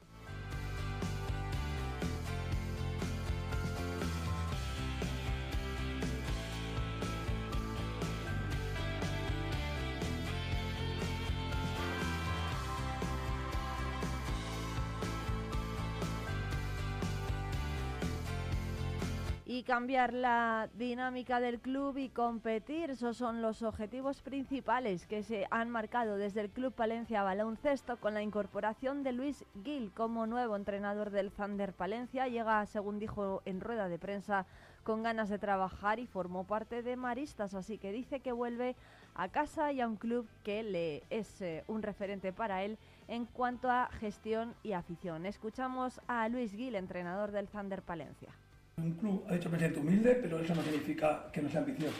Cambiar 19.70 20.16
la 20.16 20.68
dinámica 20.80 21.40
del 21.40 21.60
club 21.60 21.96
y 22.00 22.10
competir. 22.10 22.90
Esos 22.90 23.18
son 23.18 23.44
los 23.44 23.62
objetivos 23.62 24.24
principales 24.24 25.06
que 25.06 25.22
se 25.22 25.46
han 25.52 25.70
marcado 25.70 26.18
desde 26.18 26.42
el 26.42 26.50
Club 26.50 26.74
Palencia 26.74 27.22
Baloncesto 27.22 27.98
con 27.98 28.16
la 28.16 28.24
incorporación 28.24 29.04
de 29.04 29.12
Luis 29.12 29.46
Gil 29.64 29.92
como 29.94 30.26
nuevo 30.26 30.56
entrenador 30.56 31.12
del 31.12 31.30
Thunder 31.30 31.74
Palencia. 31.74 32.28
Llega, 32.28 32.66
según 32.66 32.98
dijo 32.98 33.44
en 33.46 33.62
rueda 33.62 33.90
de 33.90 34.00
prensa, 34.00 34.48
con 34.84 35.04
ganas 35.04 35.30
de 35.30 35.38
trabajar 35.38 36.00
y 36.00 36.08
formó 36.08 36.46
parte 36.46 36.82
de 36.82 36.96
Maristas, 36.96 37.54
así 37.54 37.78
que 37.78 37.92
dice 37.92 38.22
que 38.22 38.32
vuelve 38.32 38.76
a 39.14 39.30
casa 39.30 39.72
y 39.72 39.82
a 39.82 39.88
un 39.88 39.98
club 39.98 40.28
que 40.44 40.64
le 40.64 41.04
es 41.12 41.44
eh, 41.44 41.64
un 41.68 41.84
referente 41.84 42.34
para 42.34 42.64
él 42.64 42.80
en 43.08 43.26
cuanto 43.26 43.70
a 43.70 43.92
gestión 44.00 44.56
y 44.64 44.72
afición. 44.72 45.28
Escuchamos 45.28 46.02
a 46.08 46.28
Luis 46.28 46.54
Gil, 46.54 46.74
entrenador 46.74 47.30
del 47.30 47.48
Thunder 47.48 47.84
Palencia. 47.84 48.34
Un 48.82 48.94
club, 48.94 49.26
ha 49.28 49.34
dicho 49.34 49.50
presidente, 49.50 49.80
humilde, 49.80 50.20
pero 50.22 50.40
eso 50.40 50.56
no 50.56 50.64
significa 50.64 51.28
que 51.34 51.42
no 51.42 51.50
sea 51.50 51.60
ambicioso. 51.60 51.98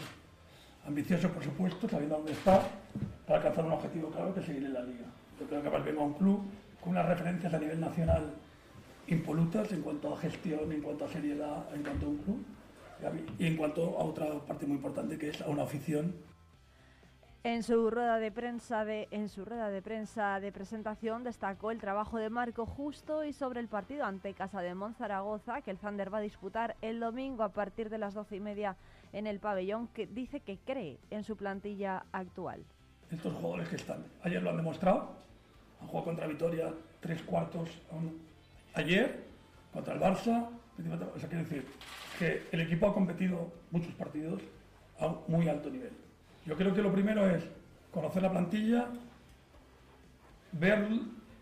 Ambicioso, 0.86 1.28
por 1.28 1.44
supuesto, 1.44 1.88
sabiendo 1.88 2.16
dónde 2.16 2.32
está, 2.32 2.62
para 3.26 3.38
alcanzar 3.38 3.66
un 3.66 3.72
objetivo 3.72 4.10
claro 4.10 4.32
que 4.32 4.40
es 4.40 4.46
seguir 4.46 4.64
en 4.64 4.72
la 4.72 4.82
liga. 4.82 5.04
Yo 5.38 5.46
creo 5.46 5.62
que 5.62 5.68
vengo 5.68 6.00
a 6.00 6.04
un 6.04 6.14
club 6.14 6.42
con 6.80 6.92
unas 6.92 7.06
referencias 7.06 7.52
a 7.52 7.58
nivel 7.58 7.80
nacional 7.80 8.32
impolutas 9.08 9.70
en 9.72 9.82
cuanto 9.82 10.14
a 10.14 10.18
gestión, 10.18 10.72
en 10.72 10.80
cuanto 10.80 11.04
a 11.04 11.08
seriedad, 11.08 11.74
en 11.74 11.82
cuanto 11.82 12.06
a 12.06 12.08
un 12.08 12.18
club 12.18 12.44
y 13.38 13.46
en 13.46 13.56
cuanto 13.56 13.98
a 13.98 14.04
otra 14.04 14.26
parte 14.46 14.66
muy 14.66 14.76
importante 14.76 15.18
que 15.18 15.30
es 15.30 15.40
a 15.42 15.48
una 15.48 15.64
afición 15.64 16.14
en 17.42 17.62
su 17.62 17.90
rueda 17.90 18.18
de 18.18 18.30
prensa 18.30 18.84
de 18.84 19.08
en 19.10 19.30
su 19.30 19.46
rueda 19.46 19.70
de 19.70 19.80
prensa 19.80 20.40
de 20.40 20.52
presentación 20.52 21.24
destacó 21.24 21.70
el 21.70 21.80
trabajo 21.80 22.18
de 22.18 22.28
Marco 22.28 22.66
Justo 22.66 23.24
y 23.24 23.32
sobre 23.32 23.60
el 23.60 23.68
partido 23.68 24.04
ante 24.04 24.34
Casa 24.34 24.60
de 24.60 24.74
Monzaragoza 24.74 25.62
que 25.62 25.70
el 25.70 25.78
Thunder 25.78 26.12
va 26.12 26.18
a 26.18 26.22
disputar 26.22 26.76
el 26.82 27.00
domingo 27.00 27.42
a 27.42 27.48
partir 27.48 27.88
de 27.88 27.96
las 27.96 28.12
doce 28.12 28.36
y 28.36 28.40
media 28.40 28.76
en 29.14 29.26
el 29.26 29.40
pabellón 29.40 29.88
que 29.88 30.06
dice 30.06 30.40
que 30.40 30.58
cree 30.58 30.98
en 31.10 31.24
su 31.24 31.36
plantilla 31.36 32.04
actual. 32.12 32.62
Estos 33.10 33.32
jugadores 33.32 33.68
que 33.70 33.76
están, 33.76 34.04
ayer 34.22 34.42
lo 34.42 34.50
han 34.50 34.58
demostrado, 34.58 35.16
han 35.80 35.86
jugado 35.86 36.04
contra 36.04 36.26
Vitoria 36.26 36.74
tres 37.00 37.22
cuartos 37.22 37.70
ayer 38.74 39.24
contra 39.72 39.94
el 39.94 40.00
Barça, 40.00 40.46
o 40.46 41.18
quiere 41.18 41.44
decir 41.44 41.66
que 42.18 42.42
el 42.52 42.60
equipo 42.60 42.86
ha 42.86 42.94
competido 42.94 43.50
muchos 43.70 43.94
partidos 43.94 44.42
a 44.98 45.06
un 45.06 45.18
muy 45.26 45.48
alto 45.48 45.70
nivel. 45.70 45.99
Yo 46.50 46.56
creo 46.56 46.74
que 46.74 46.82
lo 46.82 46.90
primero 46.90 47.30
es 47.30 47.44
conocer 47.92 48.22
la 48.22 48.32
plantilla, 48.32 48.88
ver 50.50 50.88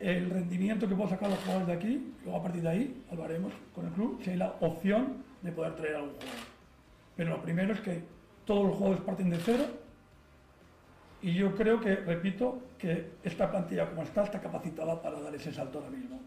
el 0.01 0.29
rendimiento 0.29 0.87
que 0.87 0.95
puedo 0.95 1.09
sacar 1.09 1.31
los 1.31 1.39
jugadores 1.39 1.67
de 1.67 1.73
aquí, 1.73 2.15
luego 2.25 2.39
a 2.39 2.43
partir 2.43 2.61
de 2.61 2.69
ahí 2.69 3.05
hablaremos 3.11 3.55
con 3.75 3.87
el 3.87 3.93
club 3.93 4.21
si 4.23 4.29
hay 4.29 4.37
la 4.37 4.55
opción 4.61 5.25
de 5.41 5.51
poder 5.51 5.77
traer 5.77 5.97
a 5.97 6.03
un 6.03 6.11
jugador. 6.11 6.35
Pero 7.17 7.31
lo 7.31 7.43
primero 7.43 7.73
es 7.73 7.81
que 7.81 8.05
todos 8.45 8.67
los 8.67 8.77
jugadores 8.77 9.03
parten 9.03 9.31
de 9.31 9.39
cero 9.39 9.65
y 11.23 11.33
yo 11.33 11.55
creo 11.55 11.81
que, 11.81 11.97
repito, 11.97 12.61
que 12.77 13.13
esta 13.23 13.51
plantilla 13.51 13.89
como 13.89 14.03
está 14.03 14.25
está 14.25 14.43
capacitada 14.43 15.01
para 15.01 15.19
dar 15.23 15.35
ese 15.35 15.55
salto 15.55 15.79
ahora 15.79 15.91
mismo. 15.91 16.21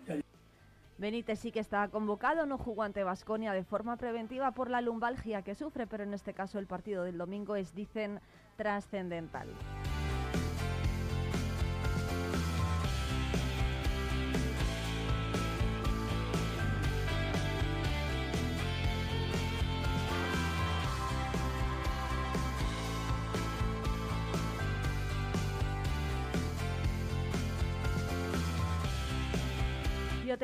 Benítez 0.97 1.39
sí 1.39 1.51
que 1.51 1.59
está 1.59 1.87
convocado, 1.87 2.47
no 2.47 2.57
jugó 2.57 2.81
ante 2.83 3.03
Vasconia 3.03 3.53
de 3.53 3.63
forma 3.63 3.97
preventiva 3.97 4.51
por 4.51 4.71
la 4.71 4.81
lumbalgia 4.81 5.43
que 5.43 5.55
sufre, 5.55 5.85
pero 5.85 6.03
en 6.03 6.13
este 6.13 6.33
caso 6.33 6.57
el 6.57 6.67
partido 6.67 7.03
del 7.03 7.17
domingo 7.17 7.55
es, 7.55 7.73
dicen, 7.73 8.19
trascendental. 8.57 9.47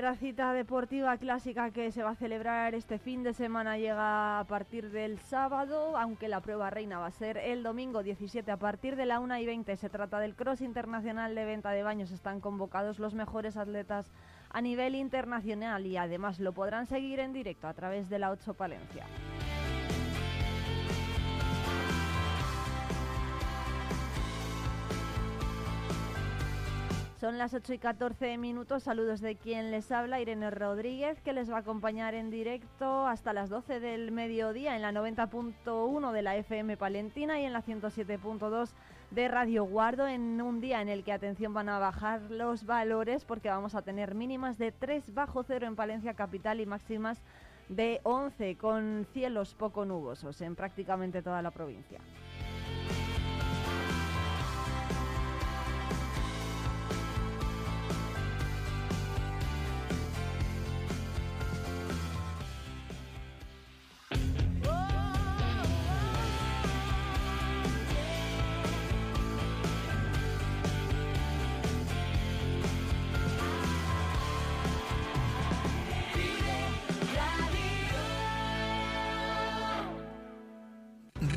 Otra 0.08 0.20
cita 0.20 0.54
deportiva 0.54 1.18
clásica 1.18 1.72
que 1.72 1.92
se 1.92 2.02
va 2.02 2.12
a 2.12 2.16
celebrar 2.16 2.74
este 2.76 2.98
fin 2.98 3.24
de 3.24 3.34
semana 3.34 3.78
llega 3.78 4.40
a 4.40 4.46
partir 4.46 4.90
del 4.90 5.20
sábado, 5.20 5.98
aunque 5.98 6.30
la 6.30 6.40
prueba 6.40 6.70
reina 6.70 6.98
va 6.98 7.08
a 7.08 7.12
ser 7.12 7.38
el 7.38 7.62
domingo 7.62 8.04
17 8.04 8.50
a 8.50 8.56
partir 8.56 8.96
de 8.96 9.06
la 9.06 9.20
1 9.20 9.38
y 9.40 9.46
20. 9.46 9.76
Se 9.76 9.90
trata 9.90 10.20
del 10.20 10.34
Cross 10.34 10.62
Internacional 10.62 11.36
de 11.36 11.44
Venta 11.44 11.72
de 11.72 11.84
Baños. 11.84 12.12
Están 12.12 12.40
convocados 12.40 13.00
los 13.00 13.16
mejores 13.16 13.58
atletas 13.58 14.10
a 14.50 14.62
nivel 14.62 14.96
internacional 14.96 15.86
y 15.86 15.98
además 15.98 16.40
lo 16.40 16.54
podrán 16.54 16.86
seguir 16.86 17.20
en 17.20 17.34
directo 17.34 17.68
a 17.68 17.74
través 17.74 18.08
de 18.08 18.20
la 18.20 18.32
8 18.32 18.54
Palencia. 18.54 19.04
Son 27.19 27.39
las 27.39 27.55
8 27.55 27.74
y 27.74 27.77
14 27.79 28.38
minutos. 28.38 28.83
Saludos 28.83 29.21
de 29.21 29.36
quien 29.36 29.71
les 29.71 29.91
habla, 29.91 30.21
Irene 30.21 30.51
Rodríguez, 30.51 31.19
que 31.21 31.33
les 31.33 31.50
va 31.50 31.55
a 31.55 31.59
acompañar 31.62 32.13
en 32.13 32.29
directo 32.29 33.07
hasta 33.07 33.33
las 33.33 33.50
12 33.50 33.79
del 33.79 34.12
mediodía 34.12 34.75
en 34.75 34.83
la 34.83 34.91
90.1 34.91 36.12
de 36.12 36.21
la 36.21 36.36
FM 36.36 36.77
Palentina 36.77 37.39
y 37.39 37.45
en 37.45 37.53
la 37.53 37.63
107.2 37.63 38.69
de 39.09 39.27
Radio 39.29 39.63
Guardo 39.63 40.07
en 40.07 40.39
un 40.39 40.62
día 40.62 40.79
en 40.83 40.89
el 40.89 41.03
que, 41.03 41.12
atención, 41.12 41.55
van 41.55 41.69
a 41.69 41.79
bajar 41.79 42.21
los 42.29 42.67
valores 42.67 43.25
porque 43.25 43.50
vamos 43.50 43.74
a 43.74 43.81
tener 43.81 44.13
mínimas 44.13 44.59
de 44.59 44.71
3 44.71 45.15
bajo 45.15 45.41
cero 45.41 45.65
en 45.65 45.75
Palencia 45.75 46.13
Capital 46.13 46.59
y 46.59 46.67
máximas 46.67 47.24
de 47.67 48.00
11 48.03 48.57
con 48.57 49.07
cielos 49.12 49.55
poco 49.55 49.86
nubosos 49.86 50.39
en 50.41 50.55
prácticamente 50.55 51.24
toda 51.24 51.41
la 51.41 51.50
provincia. 51.50 52.00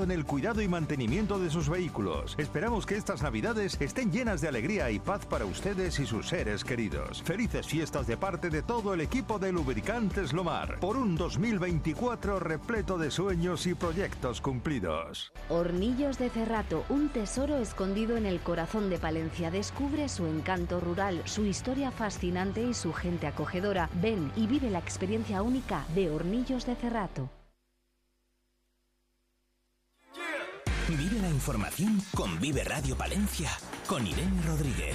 en 0.00 0.10
el 0.10 0.24
cuidado 0.24 0.62
y 0.62 0.68
mantenimiento 0.68 1.38
de 1.38 1.50
sus 1.50 1.68
vehículos. 1.68 2.34
Esperamos 2.38 2.86
que 2.86 2.96
estas 2.96 3.22
navidades 3.22 3.78
estén 3.80 4.10
llenas 4.10 4.40
de 4.40 4.48
alegría 4.48 4.90
y 4.90 4.98
paz 4.98 5.26
para 5.26 5.44
ustedes 5.44 6.00
y 6.00 6.06
sus 6.06 6.28
seres 6.28 6.64
queridos. 6.64 7.22
Felices 7.22 7.66
fiestas 7.66 8.06
de 8.06 8.16
parte 8.16 8.48
de 8.48 8.62
todo 8.62 8.94
el 8.94 9.02
equipo 9.02 9.38
de 9.38 9.52
Lubricantes 9.52 10.32
Lomar, 10.32 10.78
por 10.80 10.96
un 10.96 11.16
2024 11.16 12.40
repleto 12.40 12.96
de 12.96 13.10
sueños 13.10 13.66
y 13.66 13.74
proyectos 13.74 14.40
cumplidos. 14.40 15.32
Hornillos 15.50 16.18
de 16.18 16.30
Cerrato, 16.30 16.84
un 16.88 17.10
tesoro 17.10 17.56
escondido 17.58 18.16
en 18.16 18.24
el 18.24 18.40
corazón 18.40 18.88
de 18.88 18.98
Palencia. 18.98 19.50
Descubre 19.50 20.08
su 20.08 20.26
encanto 20.26 20.80
rural, 20.80 21.20
su 21.26 21.44
historia 21.44 21.90
fascinante 21.90 22.62
y 22.62 22.72
su 22.72 22.94
gente 22.94 23.26
acogedora. 23.26 23.90
Ven 24.00 24.32
y 24.36 24.46
vive 24.46 24.70
la 24.70 24.78
experiencia 24.78 25.42
única 25.42 25.84
de 25.94 26.08
Hornillos 26.08 26.64
de 26.64 26.76
Cerrato. 26.76 27.41
Vive 30.98 31.22
la 31.22 31.28
información 31.30 32.02
con 32.14 32.38
Vive 32.38 32.64
Radio 32.64 32.94
Palencia, 32.94 33.48
con 33.88 34.06
Irene 34.06 34.42
Rodríguez. 34.42 34.94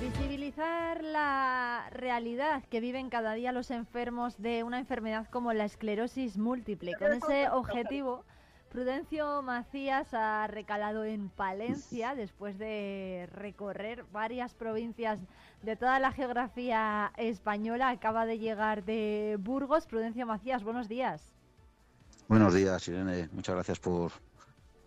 Visibilizar 0.00 1.04
la 1.04 1.88
realidad 1.92 2.64
que 2.68 2.80
viven 2.80 3.10
cada 3.10 3.34
día 3.34 3.52
los 3.52 3.70
enfermos 3.70 4.42
de 4.42 4.64
una 4.64 4.80
enfermedad 4.80 5.28
como 5.30 5.52
la 5.52 5.66
esclerosis 5.66 6.36
múltiple. 6.36 6.94
Con 6.98 7.12
ese 7.12 7.48
objetivo 7.48 8.24
Prudencio 8.72 9.42
Macías 9.42 10.14
ha 10.14 10.46
recalado 10.46 11.04
en 11.04 11.28
Palencia 11.28 12.14
después 12.14 12.58
de 12.58 13.28
recorrer 13.30 14.06
varias 14.10 14.54
provincias 14.54 15.20
de 15.62 15.76
toda 15.76 15.98
la 15.98 16.10
geografía 16.10 17.12
española. 17.18 17.90
Acaba 17.90 18.24
de 18.24 18.38
llegar 18.38 18.82
de 18.86 19.36
Burgos. 19.38 19.84
Prudencio 19.86 20.24
Macías, 20.24 20.64
buenos 20.64 20.88
días. 20.88 21.34
Buenos 22.28 22.54
días, 22.54 22.88
Irene. 22.88 23.28
Muchas 23.32 23.56
gracias 23.56 23.78
por, 23.78 24.10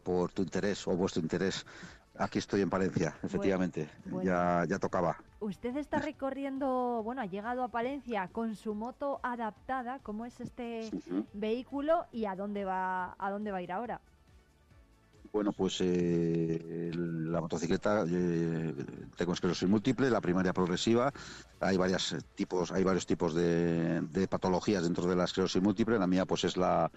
por 0.02 0.32
tu 0.32 0.42
interés 0.42 0.88
o 0.88 0.96
vuestro 0.96 1.22
interés 1.22 1.64
Aquí 2.18 2.40
estoy 2.40 2.62
en 2.62 2.70
Palencia, 2.70 3.16
efectivamente. 3.24 3.90
Ya, 4.24 4.64
ya 4.68 4.80
tocaba. 4.80 5.18
Usted 5.40 5.76
está 5.78 5.98
recorriendo, 6.00 7.02
bueno, 7.04 7.22
ha 7.22 7.26
llegado 7.26 7.64
a 7.64 7.68
Palencia 7.68 8.30
con 8.32 8.56
su 8.56 8.74
moto 8.74 9.20
adaptada. 9.24 10.00
¿Cómo 10.02 10.26
es 10.26 10.40
este 10.40 10.90
vehículo 11.34 12.06
y 12.12 12.26
a 12.26 12.36
dónde 12.36 12.64
va, 12.64 13.16
a 13.18 13.32
dónde 13.32 13.52
va 13.52 13.58
a 13.58 13.62
ir 13.62 13.72
ahora? 13.72 14.02
Bueno, 15.34 15.52
pues 15.52 15.80
eh, 15.82 16.92
la 16.96 17.42
motocicleta 17.42 18.06
eh, 18.08 18.74
tengo 19.18 19.34
esclerosis 19.34 19.68
múltiple, 19.68 20.10
la 20.10 20.22
primaria 20.22 20.54
progresiva. 20.54 21.12
Hay 21.60 21.76
varios 21.76 22.16
tipos, 22.36 22.72
hay 22.72 22.86
varios 22.86 23.06
tipos 23.06 23.34
de, 23.34 24.00
de 24.00 24.28
patologías 24.30 24.84
dentro 24.84 25.06
de 25.08 25.18
la 25.18 25.26
esclerosis 25.26 25.62
múltiple. 25.62 26.00
La 26.00 26.08
mía, 26.08 26.26
pues 26.26 26.46
es 26.46 26.56
la 26.56 26.90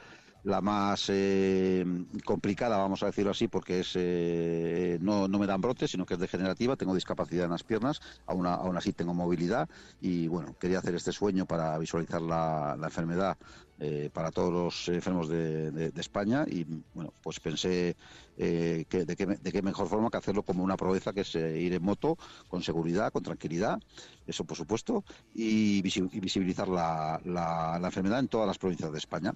la 0.45 0.61
más 0.61 1.07
eh, 1.09 1.85
complicada, 2.25 2.77
vamos 2.77 3.03
a 3.03 3.07
decirlo 3.07 3.31
así, 3.31 3.49
porque 3.49 3.81
es 3.81 3.93
eh, 3.95 4.99
no, 5.01 5.29
no, 5.29 5.39
me 5.39 5.47
dan 5.47 5.61
brotes, 5.61 5.91
sino 5.91 6.07
que 6.07 6.15
es 6.15 6.21
degenerativa, 6.21 6.77
tengo 6.77 6.95
discapacidad 6.95 7.45
en 7.45 7.51
las 7.51 7.65
piernas, 7.65 8.01
aún, 8.27 8.47
aún 8.47 8.77
así 8.77 8.93
tengo 8.93 9.15
movilidad 9.15 9.69
y 10.01 10.29
bueno, 10.29 10.57
quería 10.59 10.79
hacer 10.79 10.95
este 10.95 11.13
sueño 11.13 11.47
para 11.47 11.77
visualizar 11.79 12.23
la, 12.23 12.77
la 12.79 12.87
enfermedad 12.87 13.37
eh, 13.81 14.11
para 14.13 14.33
todos 14.33 14.53
los 14.53 14.89
enfermos 14.89 15.29
de, 15.29 15.93
España 15.97 16.45
y 16.49 16.65
bueno, 16.95 17.13
pues 17.23 17.39
pensé 17.39 17.95
eh, 18.37 18.85
que 18.89 19.05
de, 19.05 19.15
qué, 19.15 19.27
de, 19.27 19.53
qué, 19.53 19.63
mejor 19.63 19.89
forma 19.89 20.11
que 20.11 20.17
hacerlo 20.17 20.43
como 20.43 20.65
una 20.65 20.77
proeza 20.77 21.13
que 21.13 21.21
es 21.21 21.35
eh, 21.37 21.61
ir 21.61 21.73
en 21.75 21.83
moto 21.85 22.19
con 22.49 22.63
seguridad, 22.63 23.13
con 23.13 23.23
tranquilidad, 23.23 23.79
eso 24.27 24.43
por 24.43 24.57
supuesto, 24.57 25.05
y, 25.33 25.81
visibilizar 25.81 26.69
la, 26.69 27.21
la, 27.25 27.81
enfermedad 27.85 28.19
en 28.19 28.27
todas 28.27 28.49
las 28.49 28.59
provincias 28.59 28.91
de 28.91 28.99
España. 28.99 29.33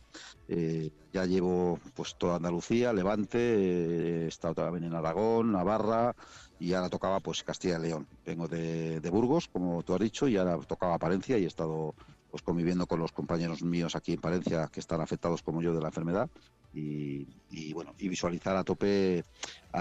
ya 1.12 1.24
llevo 1.24 1.78
pues 1.94 2.16
toda 2.16 2.36
Andalucía, 2.36 2.92
Levante, 2.92 3.38
he 3.38 4.26
estado 4.26 4.54
también 4.54 4.84
en 4.84 4.94
Aragón, 4.94 5.52
Navarra, 5.52 6.16
y 6.58 6.74
ahora 6.74 6.88
tocaba 6.88 7.20
pues 7.20 7.44
Castilla 7.44 7.78
y 7.78 7.82
León. 7.82 8.06
Vengo 8.24 8.48
de, 8.48 9.00
de, 9.00 9.10
Burgos, 9.10 9.48
como 9.48 9.82
tú 9.82 9.94
has 9.94 10.00
dicho, 10.00 10.26
y 10.26 10.36
ahora 10.36 10.58
tocaba 10.58 10.98
Palencia 10.98 11.38
y 11.38 11.44
he 11.44 11.48
estado 11.48 11.94
pues 12.32 12.42
conviviendo 12.42 12.86
con 12.86 12.98
los 12.98 13.12
compañeros 13.12 13.62
míos 13.62 13.94
aquí 13.94 14.14
en 14.14 14.20
Palencia 14.20 14.70
que 14.72 14.80
están 14.80 15.02
afectados 15.02 15.42
como 15.42 15.60
yo 15.60 15.74
de 15.74 15.82
la 15.82 15.88
enfermedad 15.88 16.30
y, 16.72 17.26
bueno 17.74 17.94
y 17.98 18.08
visualizar 18.08 18.56
a 18.56 18.64
tope 18.64 19.22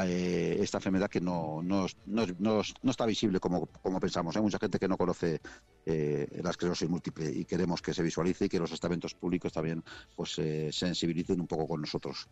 eh, 0.06 0.58
esta 0.60 0.78
enfermedad 0.78 1.10
que 1.10 1.22
no, 1.22 1.62
no, 1.64 1.86
no, 2.06 2.26
no, 2.40 2.62
está 2.92 3.06
visible 3.06 3.40
como, 3.40 3.66
como 3.66 4.00
pensamos. 4.00 4.36
Hay 4.36 4.42
mucha 4.42 4.60
gente 4.60 4.80
que 4.80 4.88
no 4.88 4.98
conoce 4.98 5.42
eh, 5.86 6.40
la 6.42 6.52
esclerosis 6.52 6.90
múltiple 6.90 7.30
y 7.32 7.46
queremos 7.46 7.82
que 7.82 7.94
se 7.94 8.04
visualice 8.04 8.46
y 8.46 8.50
que 8.50 8.60
los 8.60 8.72
estamentos 8.72 9.14
públicos 9.14 9.52
también 9.52 9.84
pues 10.16 10.38
eh, 10.40 10.70
sensibilicen 10.72 11.42
un 11.42 11.48
poco 11.48 11.68
con 11.68 11.82
nosotros. 11.82 12.28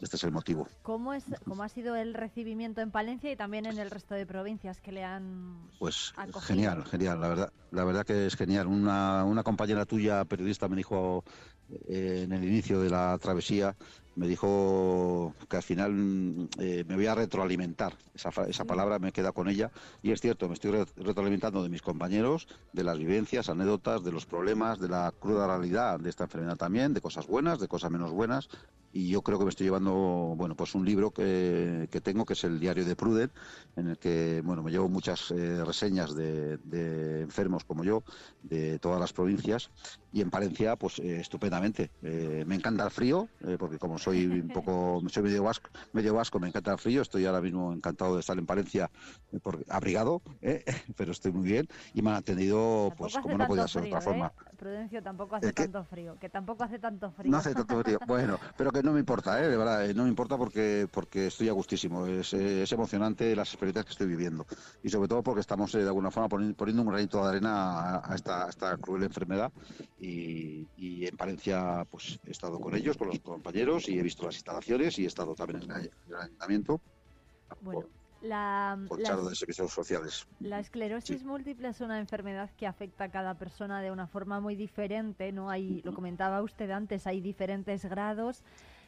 Este 0.00 0.16
es 0.16 0.24
el 0.24 0.32
motivo. 0.32 0.66
¿Cómo, 0.82 1.12
es, 1.12 1.24
¿Cómo 1.44 1.62
ha 1.62 1.68
sido 1.68 1.96
el 1.96 2.14
recibimiento 2.14 2.80
en 2.80 2.90
Palencia 2.90 3.30
y 3.30 3.36
también 3.36 3.66
en 3.66 3.78
el 3.78 3.90
resto 3.90 4.14
de 4.14 4.24
provincias 4.24 4.80
que 4.80 4.90
le 4.90 5.04
han 5.04 5.70
Pues 5.78 6.14
genial, 6.42 6.84
genial, 6.86 7.20
la 7.20 7.28
verdad, 7.28 7.52
la 7.72 7.84
verdad 7.84 8.06
que 8.06 8.26
es 8.26 8.36
genial. 8.36 8.66
Una, 8.66 9.24
una 9.24 9.42
compañera 9.42 9.84
tuya, 9.84 10.24
periodista, 10.24 10.66
me 10.68 10.76
dijo 10.76 11.24
eh, 11.88 12.22
en 12.24 12.32
el 12.32 12.44
inicio 12.44 12.80
de 12.80 12.90
la 12.90 13.18
travesía, 13.18 13.76
me 14.16 14.26
dijo 14.26 15.34
que 15.48 15.56
al 15.56 15.62
final 15.62 15.92
mm, 15.92 16.48
eh, 16.58 16.84
me 16.88 16.96
voy 16.96 17.06
a 17.06 17.14
retroalimentar. 17.14 17.96
Esa, 18.14 18.30
esa 18.48 18.64
palabra 18.64 18.98
me 18.98 19.12
queda 19.12 19.32
con 19.32 19.48
ella. 19.48 19.70
Y 20.02 20.10
es 20.10 20.20
cierto, 20.20 20.48
me 20.48 20.54
estoy 20.54 20.72
retroalimentando 20.72 21.62
de 21.62 21.68
mis 21.68 21.82
compañeros, 21.82 22.48
de 22.72 22.82
las 22.82 22.98
vivencias, 22.98 23.48
anécdotas, 23.48 24.02
de 24.02 24.12
los 24.12 24.26
problemas, 24.26 24.80
de 24.80 24.88
la 24.88 25.12
cruda 25.18 25.46
realidad 25.46 26.00
de 26.00 26.10
esta 26.10 26.24
enfermedad 26.24 26.56
también, 26.56 26.94
de 26.94 27.00
cosas 27.00 27.26
buenas, 27.26 27.60
de 27.60 27.68
cosas 27.68 27.90
menos 27.90 28.10
buenas 28.10 28.48
y 28.96 29.10
yo 29.10 29.20
creo 29.20 29.38
que 29.38 29.44
me 29.44 29.50
estoy 29.50 29.66
llevando, 29.66 29.92
bueno, 30.36 30.56
pues 30.56 30.74
un 30.74 30.86
libro 30.86 31.10
que, 31.10 31.86
que 31.90 32.00
tengo, 32.00 32.24
que 32.24 32.32
es 32.32 32.44
el 32.44 32.58
diario 32.58 32.82
de 32.86 32.96
Pruden, 32.96 33.30
en 33.76 33.88
el 33.88 33.98
que, 33.98 34.40
bueno, 34.42 34.62
me 34.62 34.70
llevo 34.70 34.88
muchas 34.88 35.30
eh, 35.32 35.62
reseñas 35.66 36.14
de, 36.14 36.56
de, 36.56 37.20
enfermos 37.20 37.64
como 37.64 37.84
yo, 37.84 38.04
de 38.42 38.78
todas 38.78 38.98
las 38.98 39.12
provincias, 39.12 39.70
y 40.16 40.22
en 40.22 40.30
Palencia, 40.30 40.76
pues 40.76 40.98
eh, 40.98 41.20
estupendamente. 41.20 41.90
Eh, 42.02 42.44
me 42.46 42.54
encanta 42.54 42.84
el 42.84 42.90
frío, 42.90 43.28
porque 43.58 43.78
como 43.78 43.98
soy 43.98 44.26
un 44.26 44.48
poco, 44.48 45.02
soy 45.10 45.22
medio 45.24 45.42
vasco, 45.42 45.68
medio 45.92 46.14
vasco, 46.14 46.40
me 46.40 46.48
encanta 46.48 46.72
el 46.72 46.78
frío, 46.78 47.02
estoy 47.02 47.26
ahora 47.26 47.42
mismo 47.42 47.72
encantado 47.72 48.14
de 48.14 48.20
estar 48.20 48.38
en 48.38 48.46
Palencia 48.46 48.90
por, 49.42 49.62
abrigado, 49.68 50.22
pero 50.96 51.12
estoy 51.12 51.32
muy 51.32 51.44
bien, 51.44 51.68
y 51.92 52.00
me 52.00 52.10
han 52.10 52.16
atendido, 52.16 52.92
pues 52.96 53.18
como 53.18 53.36
no 53.36 53.46
podía 53.46 53.68
ser 53.68 53.82
de 53.82 53.88
otra 53.88 54.00
forma. 54.00 54.32
Prudencio, 54.56 55.02
tampoco 55.02 55.36
hace 55.36 55.52
tanto 55.52 55.84
frío, 55.84 56.16
que 56.18 56.30
tampoco 56.30 56.64
hace 56.64 56.78
tanto 56.78 57.10
frío. 57.10 57.30
No 57.30 57.36
hace 57.36 57.54
tanto 57.54 57.82
frío, 57.82 57.98
bueno, 58.06 58.38
pero 58.56 58.70
que 58.70 58.82
no 58.82 58.92
me 58.92 59.00
importa, 59.00 59.42
¿eh? 59.42 59.48
de 59.48 59.56
verdad, 59.56 59.84
eh, 59.84 59.92
no 59.92 60.04
me 60.04 60.08
importa 60.08 60.38
porque, 60.38 60.88
porque 60.90 61.26
estoy 61.26 61.50
a 61.50 61.52
gustísimo. 61.52 62.06
Es, 62.06 62.32
es 62.32 62.72
emocionante 62.72 63.36
las 63.36 63.48
experiencias 63.48 63.84
que 63.84 63.92
estoy 63.92 64.06
viviendo. 64.06 64.46
Y 64.82 64.88
sobre 64.88 65.08
todo 65.08 65.22
porque 65.22 65.40
estamos 65.40 65.74
eh, 65.74 65.78
de 65.78 65.86
alguna 65.86 66.10
forma 66.10 66.28
poniendo, 66.28 66.82
un 66.82 66.88
granito 66.88 67.22
de 67.22 67.28
arena 67.28 67.98
a, 67.98 68.14
esta, 68.14 68.48
esta, 68.48 68.76
cruel 68.78 69.02
enfermedad. 69.02 69.52
Y, 69.98 70.05
y, 70.06 71.06
en 71.06 71.16
Palencia 71.16 71.86
pues 71.90 72.18
he 72.26 72.30
estado 72.30 72.60
con 72.60 72.74
ellos, 72.74 72.96
con 72.96 73.08
los 73.08 73.20
compañeros, 73.20 73.88
y 73.88 73.98
he 73.98 74.02
visto 74.02 74.26
las 74.26 74.36
instalaciones 74.36 74.98
y 74.98 75.04
he 75.04 75.06
estado 75.06 75.34
también 75.34 75.62
en 75.62 75.70
el, 75.70 75.90
ayuntamiento. 76.14 76.80
Bueno. 77.60 77.88
La, 78.22 78.78
la, 78.98 79.16
de 79.16 79.34
servicios 79.36 79.70
sociales. 79.70 80.26
La 80.40 80.58
esclerosis 80.58 81.22
múltiple 81.22 81.68
es 81.68 81.80
una 81.80 82.00
enfermedad 82.00 82.50
que 82.56 82.66
afecta 82.66 83.04
a 83.04 83.10
cada 83.10 83.34
persona 83.34 83.82
de 83.82 83.90
una 83.90 84.06
forma 84.06 84.40
muy 84.40 84.56
diferente, 84.56 85.30
¿no? 85.32 85.50
Hay, 85.50 85.82
lo 85.84 85.94
comentaba 85.94 86.42
usted 86.42 86.70
antes, 86.70 87.06
hay 87.06 87.20
diferentes 87.20 87.84
grados 87.84 88.42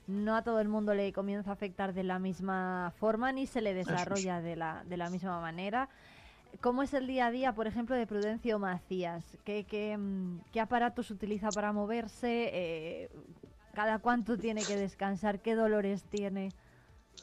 no 0.09 0.35
a 0.35 0.43
todo 0.43 0.61
el 0.61 0.69
mundo 0.69 0.95
le 0.95 1.13
comienza 1.13 1.51
a 1.51 1.53
afectar 1.53 1.93
de 1.93 2.03
la 2.03 2.19
misma 2.19 2.93
forma 2.97 3.31
ni 3.31 3.47
se 3.47 3.61
le 3.61 3.75
desarrolla 3.75 4.41
de 4.41 4.57
la, 4.57 4.83
de 4.85 4.97
la 4.97 5.11
misma 5.11 5.39
manera. 5.41 5.91
¿Cómo 6.61 6.83
es 6.83 6.95
el 6.95 7.07
día 7.07 7.27
a 7.27 7.31
día, 7.31 7.55
por 7.55 7.67
ejemplo, 7.67 7.95
de 7.95 8.07
Prudencio 8.07 8.59
Macías? 8.59 9.37
¿Qué, 9.45 9.65
qué, 9.65 9.97
mm, 9.97 10.41
qué 10.51 10.61
aparatos 10.61 11.11
utiliza 11.11 11.53
para 11.53 11.73
moverse? 11.73 12.51
Eh, 12.53 13.11
¿Cada 13.75 13.99
cuánto 14.01 14.39
tiene 14.39 14.67
que 14.67 14.77
descansar? 14.77 15.41
¿Qué 15.41 15.55
dolores 15.55 16.05
tiene? 16.05 16.55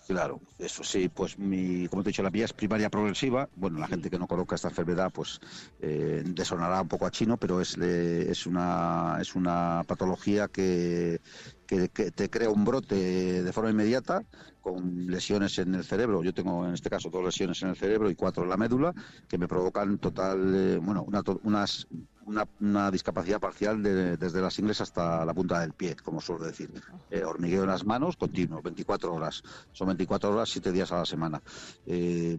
Claro, 0.07 0.39
eso 0.59 0.83
sí, 0.83 1.09
pues 1.09 1.39
mi, 1.39 1.87
como 1.87 2.03
te 2.03 2.09
he 2.09 2.11
dicho, 2.11 2.21
la 2.21 2.29
vía 2.29 2.45
es 2.45 2.53
primaria 2.53 2.91
progresiva. 2.91 3.49
Bueno, 3.55 3.79
la 3.79 3.87
gente 3.87 4.11
que 4.11 4.19
no 4.19 4.27
conozca 4.27 4.53
esta 4.53 4.67
enfermedad, 4.67 5.11
pues 5.11 5.39
eh, 5.79 6.23
un 6.23 6.87
poco 6.87 7.07
a 7.07 7.11
chino, 7.11 7.37
pero 7.37 7.59
es, 7.59 7.75
es, 7.75 8.45
una, 8.45 9.17
es 9.19 9.33
una 9.33 9.81
patología 9.87 10.47
que, 10.47 11.21
que, 11.65 11.89
te 11.89 12.29
crea 12.29 12.51
un 12.51 12.65
brote 12.65 13.43
de 13.43 13.53
forma 13.53 13.71
inmediata 13.71 14.23
con 14.61 15.07
lesiones 15.07 15.57
en 15.57 15.73
el 15.73 15.83
cerebro. 15.83 16.21
Yo 16.21 16.35
tengo 16.35 16.67
en 16.67 16.75
este 16.75 16.89
caso 16.91 17.09
dos 17.09 17.25
lesiones 17.25 17.63
en 17.63 17.69
el 17.69 17.75
cerebro 17.75 18.07
y 18.07 18.15
cuatro 18.15 18.43
en 18.43 18.49
la 18.49 18.57
médula 18.57 18.93
que 19.27 19.39
me 19.39 19.47
provocan 19.47 19.97
total, 19.97 20.53
eh, 20.53 20.77
bueno, 20.77 21.03
una, 21.03 21.23
unas 21.41 21.87
una, 22.25 22.91
discapacidad 22.91 23.39
parcial 23.39 23.81
desde 23.81 24.41
las 24.41 24.57
ingles 24.59 24.81
hasta 24.81 25.23
la 25.25 25.33
punta 25.33 25.59
del 25.59 25.73
pie, 25.73 25.95
como 25.95 26.21
suelo 26.21 26.45
decir. 26.45 26.71
Eh, 27.09 27.23
hormigueo 27.23 27.63
en 27.63 27.69
las 27.69 27.85
manos 27.85 28.17
continuo, 28.17 28.61
24 28.61 29.13
horas. 29.13 29.43
Son 29.71 29.87
24 29.87 30.31
horas, 30.31 30.49
7 30.49 30.71
días 30.71 30.91
a 30.91 30.97
la 30.97 31.05
semana. 31.05 31.41
Eh, 31.85 32.37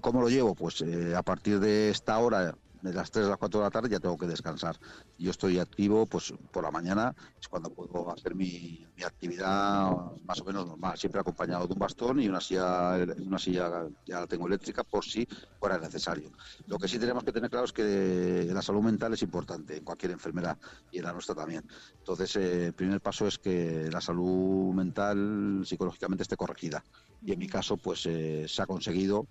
¿Cómo 0.00 0.20
lo 0.20 0.28
llevo? 0.28 0.54
Pues 0.54 0.80
eh, 0.82 1.14
a 1.16 1.22
partir 1.22 1.60
de 1.60 1.90
esta 1.90 2.18
hora 2.18 2.54
de 2.82 2.92
las 2.92 3.10
3 3.10 3.26
a 3.26 3.30
las 3.30 3.38
4 3.38 3.60
de 3.60 3.64
la 3.64 3.70
tarde 3.70 3.88
ya 3.88 4.00
tengo 4.00 4.18
que 4.18 4.26
descansar. 4.26 4.76
Yo 5.18 5.30
estoy 5.30 5.58
activo 5.58 6.06
pues 6.06 6.34
por 6.50 6.64
la 6.64 6.70
mañana, 6.70 7.14
es 7.40 7.48
cuando 7.48 7.70
puedo 7.70 8.10
hacer 8.12 8.34
mi, 8.34 8.86
actividad 9.04 9.90
más 10.24 10.40
o 10.40 10.44
menos 10.44 10.66
normal, 10.66 10.96
siempre 10.96 11.20
acompañado 11.20 11.66
de 11.66 11.72
un 11.72 11.78
bastón 11.78 12.20
y 12.20 12.28
una 12.28 12.40
silla, 12.40 12.96
una 13.18 13.38
silla 13.38 13.88
ya 14.06 14.20
la 14.20 14.26
tengo 14.28 14.46
eléctrica 14.46 14.84
por 14.84 15.04
si 15.04 15.26
fuera 15.58 15.78
necesario. 15.78 16.30
Lo 16.66 16.78
que 16.78 16.86
sí 16.86 16.98
tenemos 16.98 17.24
que 17.24 17.32
tener 17.32 17.50
claro 17.50 17.64
es 17.64 17.72
que 17.72 18.48
la 18.52 18.62
salud 18.62 18.82
mental 18.82 19.12
es 19.14 19.22
importante 19.22 19.76
en 19.76 19.84
cualquier 19.84 20.12
enfermedad 20.12 20.56
y 20.92 20.98
en 20.98 21.04
la 21.04 21.12
nuestra 21.12 21.34
también. 21.34 21.64
Entonces, 21.98 22.36
eh, 22.36 22.66
el 22.66 22.72
primer 22.74 23.00
paso 23.00 23.26
es 23.26 23.38
que 23.38 23.88
la 23.90 24.00
salud 24.00 24.72
mental 24.72 25.62
psicológicamente 25.64 26.22
esté 26.22 26.36
corregida. 26.36 26.84
Y 27.24 27.32
en 27.32 27.38
mi 27.38 27.48
caso, 27.48 27.76
pues 27.76 28.06
eh, 28.06 28.46
se 28.48 28.62
ha 28.62 28.66
conseguido 28.66 29.26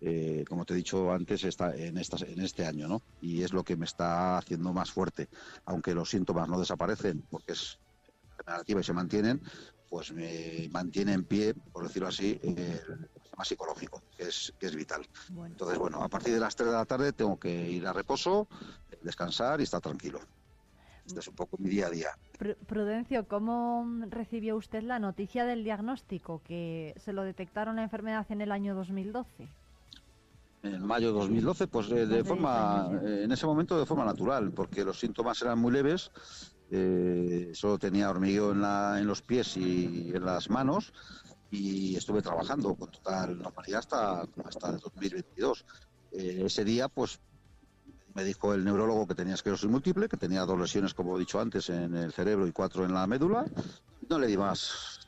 eh, 0.00 0.44
como 0.48 0.64
te 0.64 0.74
he 0.74 0.76
dicho 0.76 1.12
antes, 1.12 1.44
está 1.44 1.74
en, 1.74 1.96
en 1.98 2.40
este 2.40 2.66
año, 2.66 2.88
¿no? 2.88 3.02
Y 3.20 3.42
es 3.42 3.52
lo 3.52 3.64
que 3.64 3.76
me 3.76 3.86
está 3.86 4.38
haciendo 4.38 4.72
más 4.72 4.90
fuerte. 4.90 5.28
Aunque 5.64 5.94
los 5.94 6.10
síntomas 6.10 6.48
no 6.48 6.58
desaparecen, 6.58 7.22
porque 7.30 7.52
es 7.52 7.78
negativa 8.46 8.80
y 8.80 8.84
se 8.84 8.92
mantienen, 8.92 9.40
pues 9.88 10.12
me 10.12 10.68
mantiene 10.72 11.12
en 11.12 11.24
pie, 11.24 11.54
por 11.54 11.84
decirlo 11.84 12.08
así, 12.08 12.38
el 12.42 12.56
sistema 13.22 13.44
psicológico, 13.44 14.02
que 14.16 14.24
es, 14.24 14.52
que 14.58 14.66
es 14.66 14.74
vital. 14.74 15.06
Entonces, 15.46 15.78
bueno, 15.78 16.02
a 16.02 16.08
partir 16.08 16.34
de 16.34 16.40
las 16.40 16.56
3 16.56 16.68
de 16.68 16.74
la 16.74 16.84
tarde 16.84 17.12
tengo 17.12 17.38
que 17.38 17.70
ir 17.70 17.86
a 17.86 17.92
reposo, 17.92 18.48
descansar 19.02 19.60
y 19.60 19.64
estar 19.64 19.80
tranquilo. 19.80 20.20
Este 21.06 21.20
es 21.20 21.28
un 21.28 21.34
poco 21.34 21.56
mi 21.58 21.68
día 21.68 21.86
a 21.86 21.90
día. 21.90 22.08
Prudencio, 22.66 23.28
¿cómo 23.28 23.86
recibió 24.08 24.56
usted 24.56 24.82
la 24.82 24.98
noticia 24.98 25.44
del 25.44 25.62
diagnóstico 25.62 26.42
que 26.42 26.94
se 26.96 27.12
lo 27.12 27.22
detectaron 27.22 27.76
la 27.76 27.82
enfermedad 27.82 28.26
en 28.30 28.40
el 28.40 28.50
año 28.50 28.74
2012? 28.74 29.48
En 30.64 30.86
mayo 30.86 31.08
de 31.08 31.18
2012, 31.18 31.66
pues 31.66 31.90
eh, 31.90 32.06
de, 32.06 32.24
forma, 32.24 32.88
eh, 33.04 33.22
en 33.24 33.32
ese 33.32 33.46
momento 33.46 33.78
de 33.78 33.86
forma 33.86 34.04
natural, 34.04 34.50
porque 34.52 34.84
los 34.84 34.98
síntomas 34.98 35.40
eran 35.42 35.58
muy 35.58 35.72
leves, 35.72 36.10
eh, 36.70 37.50
solo 37.52 37.78
tenía 37.78 38.10
hormigueo 38.10 38.52
en, 38.52 38.62
la, 38.62 38.98
en 38.98 39.06
los 39.06 39.22
pies 39.22 39.56
y 39.56 40.10
en 40.14 40.24
las 40.24 40.48
manos 40.48 40.92
y 41.50 41.94
estuve 41.94 42.22
trabajando 42.22 42.74
con 42.74 42.90
total 42.90 43.38
normalidad 43.38 43.80
hasta, 43.80 44.26
hasta 44.44 44.70
el 44.70 44.78
2022. 44.78 45.64
ese 46.12 46.64
día, 46.64 46.88
pues 46.88 47.20
me 48.14 48.24
dijo 48.24 48.54
el 48.54 48.64
neurólogo 48.64 49.06
que 49.06 49.14
tenía 49.14 49.34
esclerosis 49.34 49.68
múltiple, 49.68 50.08
que 50.08 50.16
tenía 50.16 50.46
dos 50.46 50.58
lesiones, 50.58 50.94
como 50.94 51.16
he 51.16 51.20
dicho 51.20 51.38
antes, 51.40 51.68
en 51.68 51.94
el 51.94 52.12
cerebro 52.12 52.46
y 52.46 52.52
cuatro 52.52 52.84
en 52.84 52.94
la 52.94 53.06
médula. 53.06 53.44
No 54.08 54.18
le 54.18 54.26
di 54.26 54.36
más, 54.36 55.00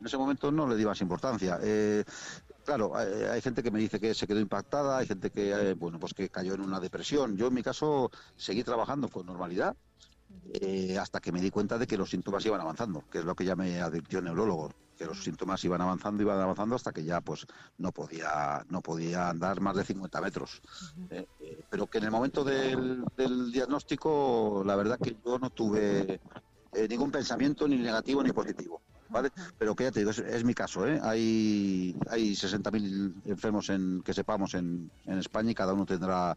en 0.00 0.06
ese 0.06 0.18
momento 0.18 0.50
no 0.50 0.66
le 0.66 0.76
di 0.76 0.84
más 0.84 1.00
importancia. 1.00 1.58
Claro, 2.66 2.96
hay, 2.96 3.40
gente 3.40 3.62
que 3.62 3.70
me 3.70 3.78
dice 3.78 4.00
que 4.00 4.12
se 4.12 4.26
quedó 4.26 4.40
impactada, 4.40 4.98
hay 4.98 5.06
gente 5.06 5.30
que, 5.30 5.52
eh, 5.52 5.74
bueno, 5.74 6.00
pues 6.00 6.12
que 6.12 6.28
cayó 6.28 6.54
en 6.54 6.62
una 6.62 6.80
depresión. 6.80 7.36
Yo, 7.36 7.46
en 7.46 7.54
mi 7.54 7.62
caso, 7.62 8.10
seguí 8.34 8.64
trabajando 8.64 9.08
con 9.08 9.24
normalidad 9.24 9.76
eh, 10.52 10.98
hasta 10.98 11.20
que 11.20 11.30
me 11.30 11.40
di 11.40 11.50
cuenta 11.50 11.78
de 11.78 11.86
que 11.86 11.96
los 11.96 12.10
síntomas 12.10 12.44
iban 12.44 12.60
avanzando, 12.60 13.04
que 13.08 13.18
es 13.18 13.24
lo 13.24 13.36
que 13.36 13.44
ya 13.44 13.54
me 13.54 13.80
advirtió 13.80 14.18
el 14.18 14.24
neurólogo, 14.24 14.72
que 14.98 15.04
los 15.04 15.22
síntomas 15.22 15.62
iban 15.62 15.80
avanzando, 15.80 16.24
iban 16.24 16.40
avanzando 16.40 16.74
hasta 16.74 16.90
que 16.90 17.04
ya, 17.04 17.20
pues, 17.20 17.46
no 17.78 17.92
podía, 17.92 18.66
no 18.68 18.80
podía 18.80 19.28
andar 19.28 19.60
más 19.60 19.76
de 19.76 19.84
50 19.84 20.20
metros. 20.20 20.60
Eh, 21.10 21.28
pero 21.70 21.86
que 21.86 21.98
en 21.98 22.04
el 22.04 22.10
momento 22.10 22.42
del, 22.42 23.04
del 23.16 23.52
diagnóstico, 23.52 24.64
la 24.66 24.74
verdad 24.74 24.98
que 24.98 25.16
yo 25.24 25.38
no 25.38 25.50
tuve 25.50 26.20
ningún 26.90 27.12
pensamiento 27.12 27.68
ni 27.68 27.76
negativo 27.76 28.24
ni 28.24 28.32
positivo. 28.32 28.82
¿Vale? 29.08 29.30
Pero 29.58 29.74
que 29.74 29.84
ya 29.84 29.92
te 29.92 30.00
digo, 30.00 30.10
es, 30.10 30.44
mi 30.44 30.54
caso, 30.54 30.86
¿eh? 30.86 31.00
Hay, 31.02 31.96
hay 32.08 32.32
60.000 32.32 33.22
enfermos 33.26 33.70
en, 33.70 34.02
que 34.02 34.12
sepamos 34.14 34.54
en, 34.54 34.90
en 35.06 35.18
España 35.18 35.50
y 35.50 35.54
cada 35.54 35.72
uno 35.72 35.86
tendrá 35.86 36.36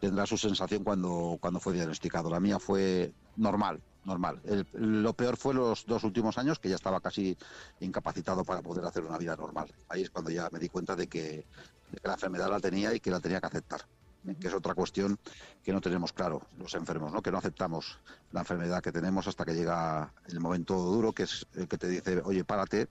tendrá 0.00 0.26
su 0.26 0.38
sensación 0.38 0.82
cuando, 0.82 1.36
cuando 1.40 1.60
fue 1.60 1.74
diagnosticado. 1.74 2.30
La 2.30 2.40
mía 2.40 2.58
fue 2.58 3.12
normal, 3.36 3.80
normal. 4.04 4.40
lo 4.72 5.12
peor 5.12 5.36
fue 5.36 5.54
los 5.54 5.84
dos 5.86 6.04
últimos 6.04 6.38
años, 6.38 6.58
que 6.58 6.70
ya 6.70 6.76
estaba 6.76 7.00
casi 7.00 7.36
incapacitado 7.80 8.42
para 8.44 8.62
poder 8.62 8.84
hacer 8.86 9.04
una 9.04 9.18
vida 9.18 9.36
normal. 9.36 9.72
Ahí 9.88 10.02
es 10.02 10.10
cuando 10.10 10.30
ya 10.30 10.48
me 10.50 10.58
di 10.58 10.68
cuenta 10.68 10.96
de 10.96 11.06
que 11.06 11.44
la 12.02 12.14
enfermedad 12.14 12.50
la 12.50 12.60
tenía 12.60 12.94
y 12.94 13.00
que 13.00 13.10
la 13.10 13.20
tenía 13.20 13.40
que 13.40 13.46
aceptar 13.46 13.82
que 14.40 14.48
es 14.48 14.54
otra 14.54 14.74
cuestión 14.74 15.18
que 15.62 15.72
no 15.72 15.80
tenemos 15.80 16.12
claro 16.12 16.42
los 16.58 16.74
enfermos, 16.74 17.12
¿no? 17.12 17.22
que 17.22 17.30
no 17.30 17.38
aceptamos 17.38 17.98
la 18.32 18.40
enfermedad 18.40 18.82
que 18.82 18.92
tenemos 18.92 19.26
hasta 19.26 19.44
que 19.44 19.54
llega 19.54 20.12
el 20.28 20.40
momento 20.40 20.76
duro, 20.76 21.12
que 21.12 21.24
es 21.24 21.46
el 21.54 21.68
que 21.68 21.78
te 21.78 21.88
dice, 21.88 22.20
oye, 22.24 22.44
párate, 22.44 22.88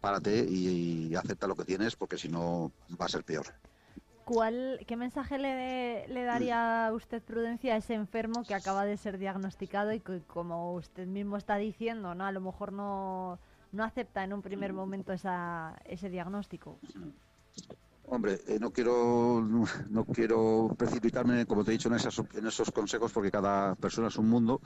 párate 0.00 0.44
y, 0.48 1.14
acepta 1.16 1.46
lo 1.46 1.56
que 1.56 1.64
tienes, 1.64 1.96
porque 1.96 2.16
si 2.16 2.28
no 2.28 2.70
va 3.00 3.06
a 3.06 3.08
ser 3.08 3.24
peor. 3.24 3.46
¿Cuál, 4.24 4.84
¿Qué 4.86 4.96
mensaje 4.96 5.38
le, 5.38 6.06
le 6.08 6.22
daría 6.24 6.90
usted, 6.92 7.22
Prudencia, 7.22 7.74
a 7.74 7.76
ese 7.78 7.94
enfermo 7.94 8.44
que 8.44 8.54
acaba 8.54 8.84
de 8.84 8.98
ser 8.98 9.18
diagnosticado 9.18 9.92
y 9.92 10.00
que, 10.00 10.20
como 10.26 10.74
usted 10.74 11.06
mismo 11.06 11.38
está 11.38 11.56
diciendo, 11.56 12.14
¿no? 12.14 12.26
a 12.26 12.32
lo 12.32 12.42
mejor 12.42 12.72
no, 12.72 13.38
no 13.72 13.84
acepta 13.84 14.22
en 14.24 14.34
un 14.34 14.42
primer 14.42 14.74
momento 14.74 15.14
esa, 15.14 15.80
ese 15.86 16.10
diagnóstico? 16.10 16.78
Hombre, 18.10 18.40
eh, 18.46 18.58
no 18.58 18.70
quiero 18.72 19.42
no 19.90 20.04
quiero 20.06 20.74
precipitarme, 20.76 21.46
como 21.46 21.64
te 21.64 21.70
he 21.70 21.72
dicho, 21.72 21.88
en, 21.88 21.94
en 21.94 22.46
esos 22.46 22.70
consejos 22.70 23.12
porque 23.12 23.30
cada 23.30 23.74
persona 23.74 24.08
es 24.08 24.16
un 24.16 24.28
mundo. 24.28 24.60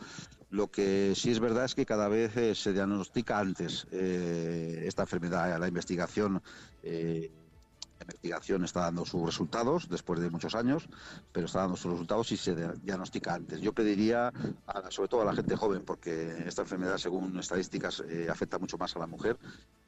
Lo 0.50 0.70
que 0.70 1.14
sí 1.16 1.30
es 1.30 1.40
verdad 1.40 1.64
es 1.64 1.74
que 1.74 1.86
cada 1.86 2.08
vez 2.08 2.36
eh, 2.36 2.54
se 2.54 2.72
diagnostica 2.72 3.38
antes 3.38 3.86
eh, 3.90 4.84
esta 4.86 5.02
enfermedad. 5.02 5.58
La 5.58 5.68
investigación 5.68 6.42
investigación 8.02 8.64
está 8.64 8.80
dando 8.80 9.04
sus 9.04 9.24
resultados 9.24 9.88
después 9.88 10.20
de 10.20 10.30
muchos 10.30 10.54
años, 10.54 10.88
pero 11.32 11.46
está 11.46 11.60
dando 11.60 11.76
sus 11.76 11.92
resultados 11.92 12.30
y 12.32 12.36
se 12.36 12.54
diagnostica 12.54 13.34
antes. 13.34 13.60
Yo 13.60 13.72
pediría, 13.72 14.32
sobre 14.90 15.08
todo 15.08 15.22
a 15.22 15.24
la 15.24 15.34
gente 15.34 15.56
joven, 15.56 15.82
porque 15.84 16.44
esta 16.46 16.62
enfermedad, 16.62 16.98
según 16.98 17.38
estadísticas, 17.38 18.02
eh, 18.08 18.28
afecta 18.30 18.58
mucho 18.58 18.78
más 18.78 18.94
a 18.96 18.98
la 18.98 19.06
mujer 19.06 19.38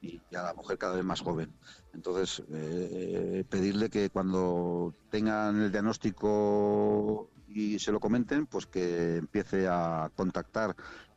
y, 0.01 0.19
a 0.35 0.43
la 0.43 0.53
mujer 0.53 0.77
cada 0.77 0.95
vez 0.95 1.05
más 1.05 1.21
joven. 1.21 1.53
Entonces, 1.93 2.43
eh, 2.51 3.43
pedirle 3.49 3.89
que 3.89 4.09
cuando 4.09 4.93
tengan 5.09 5.61
el 5.61 5.71
diagnóstico 5.71 7.29
y 7.47 7.79
se 7.79 7.91
lo 7.91 7.99
comenten, 7.99 8.47
pues 8.47 8.65
que 8.65 9.17
empiece 9.17 9.67
a 9.67 10.11
contactar 10.15 10.75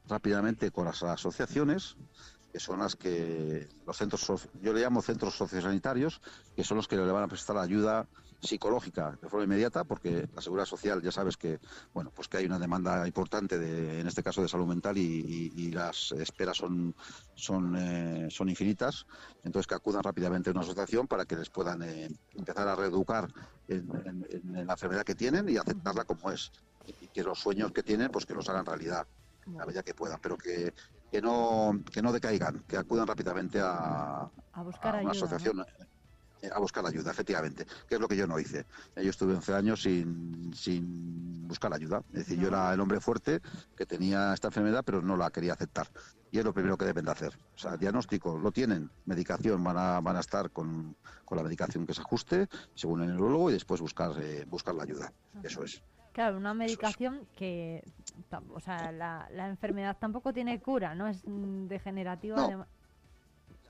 rápidamente 0.09 0.71
con 0.71 0.87
las 0.87 1.03
asociaciones 1.03 1.97
que 2.53 2.61
son 2.61 2.81
las 2.81 2.97
que 2.97 3.69
los 3.87 3.97
centros, 3.97 4.49
yo 4.61 4.73
le 4.73 4.81
llamo 4.81 5.03
centros 5.03 5.35
sociosanitarios, 5.35 6.21
que 6.57 6.65
son 6.65 6.77
los 6.77 6.89
que 6.89 6.97
le 6.97 7.11
van 7.11 7.25
a 7.25 7.29
prestar 7.29 7.59
ayuda 7.59 8.09
psicológica 8.41 9.19
de 9.21 9.29
forma 9.29 9.45
inmediata, 9.45 9.85
porque 9.85 10.29
la 10.35 10.41
seguridad 10.41 10.67
social 10.67 11.03
ya 11.03 11.11
sabes 11.11 11.37
que, 11.37 11.59
bueno, 11.93 12.13
pues 12.15 12.29
que 12.29 12.37
hay 12.37 12.47
una 12.47 12.59
demanda 12.59 13.07
importante 13.07 13.59
de, 13.59 14.01
en 14.01 14.07
este 14.07 14.23
caso 14.23 14.43
de 14.43 14.49
salud 14.49 14.67
mental 14.67 14.97
y, 14.97 15.69
las 15.73 16.13
esperas 16.13 16.57
son 16.57 16.95
son 17.35 17.77
eh, 17.77 18.29
son 18.31 18.49
infinitas, 18.49 19.07
entonces 19.45 19.67
que 19.67 19.75
acudan 19.75 20.03
rápidamente 20.03 20.51
a 20.51 20.53
una 20.53 20.63
asociación 20.63 21.07
para 21.07 21.25
que 21.25 21.37
les 21.37 21.51
puedan 21.51 21.83
eh, 21.83 22.09
empezar 22.35 22.67
a 22.67 22.75
reeducar 22.75 23.29
en, 23.69 23.89
en, 24.31 24.67
la 24.67 24.73
enfermedad 24.73 25.05
que 25.05 25.15
tienen 25.15 25.49
y 25.49 25.57
aceptarla 25.57 26.05
como 26.05 26.31
es. 26.31 26.51
Y 27.03 27.09
que 27.09 27.23
los 27.23 27.39
sueños 27.39 27.71
que 27.73 27.83
tienen, 27.83 28.11
pues 28.11 28.25
que 28.25 28.35
los 28.35 28.49
hagan 28.49 28.65
realidad 28.65 29.07
la 29.57 29.67
medida 29.67 29.83
que 29.83 29.95
puedan, 29.95 30.21
pero 30.21 30.37
que 30.37 30.75
que 31.11 31.21
no, 31.21 31.81
que 31.93 32.03
no 32.03 32.13
decaigan, 32.13 32.65
que 32.67 32.77
acudan 32.77 33.07
rápidamente 33.07 33.61
a, 33.61 34.31
a 34.53 34.63
buscar 34.63 35.01
una 35.03 35.13
asociación. 35.13 35.65
Eh, 36.41 36.51
a 36.55 36.61
buscar 36.61 36.87
ayuda, 36.87 37.11
efectivamente, 37.11 37.67
que 37.89 37.97
es 37.97 38.01
lo 38.01 38.07
que 38.07 38.17
yo 38.17 38.27
no 38.27 38.39
hice. 38.39 38.65
Yo 38.95 39.11
estuve 39.11 39.35
11 39.35 39.55
años 39.55 39.83
sin, 39.83 40.55
sin 40.55 41.49
buscar 41.49 41.75
ayuda. 41.75 42.05
Es 42.13 42.21
decir, 42.21 42.39
yo 42.39 42.47
era 42.47 42.73
el 42.73 42.81
hombre 42.81 43.01
fuerte 43.01 43.41
que 43.77 43.87
tenía 43.87 44.35
esta 44.35 44.49
enfermedad, 44.49 44.85
pero 44.85 45.03
no 45.03 45.17
la 45.17 45.31
quería 45.31 45.55
aceptar. 45.55 45.91
Y 46.31 46.39
es 46.39 46.45
lo 46.45 46.53
primero 46.53 46.77
que 46.77 46.85
deben 46.85 47.07
de 47.07 47.11
hacer. 47.11 47.37
O 47.57 47.59
sea, 47.59 47.77
diagnóstico 47.77 48.39
lo 48.39 48.53
tienen, 48.53 48.91
medicación 49.07 49.65
van 49.65 49.79
a, 49.79 50.01
van 50.01 50.17
a 50.17 50.21
estar 50.21 50.51
con, 50.51 50.97
con 51.25 51.37
la 51.37 51.43
medicación 51.43 51.87
que 51.87 51.95
se 51.95 52.03
ajuste, 52.03 52.49
según 52.75 53.03
el 53.03 53.09
neurólogo, 53.09 53.51
y 53.51 53.55
después 53.55 53.81
buscar, 53.81 54.13
eh, 54.21 54.45
buscar 54.47 54.77
la 54.77 54.85
ayuda. 54.85 55.13
Eso 55.43 55.65
es. 55.65 55.83
Claro, 56.13 56.37
una 56.37 56.55
medicación 56.55 57.27
que, 57.37 57.85
o 58.53 58.61
sea, 58.61 58.91
la, 58.93 59.29
la, 59.33 59.49
enfermedad 59.49 59.97
tampoco 59.99 60.33
tiene 60.33 60.61
cura, 60.61 60.95
¿no? 60.95 61.07
Es 61.07 61.23
degenerativa. 61.25 62.67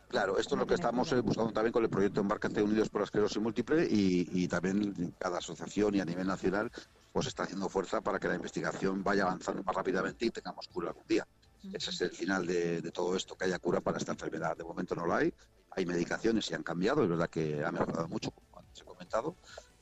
Claro, 0.08 0.38
esto 0.38 0.54
es 0.54 0.58
lo 0.58 0.66
que 0.66 0.74
estamos 0.74 1.12
eh, 1.12 1.20
buscando 1.20 1.52
también 1.52 1.72
con 1.72 1.84
el 1.84 1.90
proyecto 1.90 2.20
Embarcante 2.20 2.62
Unidos 2.62 2.88
por 2.88 3.02
la 3.02 3.04
Esclerosis 3.04 3.42
Múltiple 3.42 3.84
y, 3.84 4.26
y, 4.32 4.48
también 4.48 5.14
cada 5.18 5.38
asociación 5.38 5.94
y 5.96 6.00
a 6.00 6.04
nivel 6.06 6.26
nacional 6.26 6.70
pues 7.12 7.26
está 7.26 7.42
haciendo 7.42 7.68
fuerza 7.68 8.00
para 8.00 8.18
que 8.18 8.28
la 8.28 8.36
investigación 8.36 9.02
vaya 9.04 9.24
avanzando 9.24 9.62
más 9.62 9.76
rápidamente 9.76 10.24
y 10.24 10.30
tengamos 10.30 10.66
cura 10.68 10.88
algún 10.88 11.06
día. 11.06 11.26
Ese 11.72 11.90
es 11.90 12.00
el 12.00 12.10
final 12.10 12.46
de, 12.46 12.80
todo 12.92 13.16
esto, 13.16 13.36
que 13.36 13.44
haya 13.44 13.58
cura 13.58 13.80
para 13.80 13.98
esta 13.98 14.12
enfermedad. 14.12 14.56
De 14.56 14.64
momento 14.64 14.94
no 14.94 15.06
la 15.06 15.18
hay, 15.18 15.34
hay 15.72 15.84
medicaciones 15.84 16.50
y 16.50 16.54
han 16.54 16.62
cambiado, 16.62 17.02
es 17.02 17.08
verdad 17.08 17.28
que 17.28 17.62
ha 17.64 17.70
mejorado 17.70 18.08
mucho, 18.08 18.30
como 18.30 18.60
antes 18.60 18.80
he 18.80 18.84
comentado, 18.84 19.36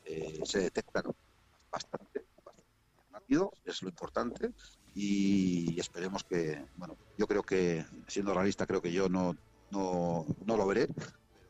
eh, 0.04 0.40
se 0.44 0.60
detectan 0.60 1.04
bastante 1.70 2.25
es 3.64 3.82
lo 3.82 3.88
importante 3.88 4.50
y 4.94 5.78
esperemos 5.78 6.24
que, 6.24 6.64
bueno, 6.76 6.96
yo 7.18 7.26
creo 7.26 7.42
que, 7.42 7.84
siendo 8.06 8.32
realista, 8.32 8.66
creo 8.66 8.80
que 8.80 8.92
yo 8.92 9.08
no, 9.08 9.36
no, 9.70 10.24
no 10.44 10.56
lo 10.56 10.66
veré, 10.66 10.88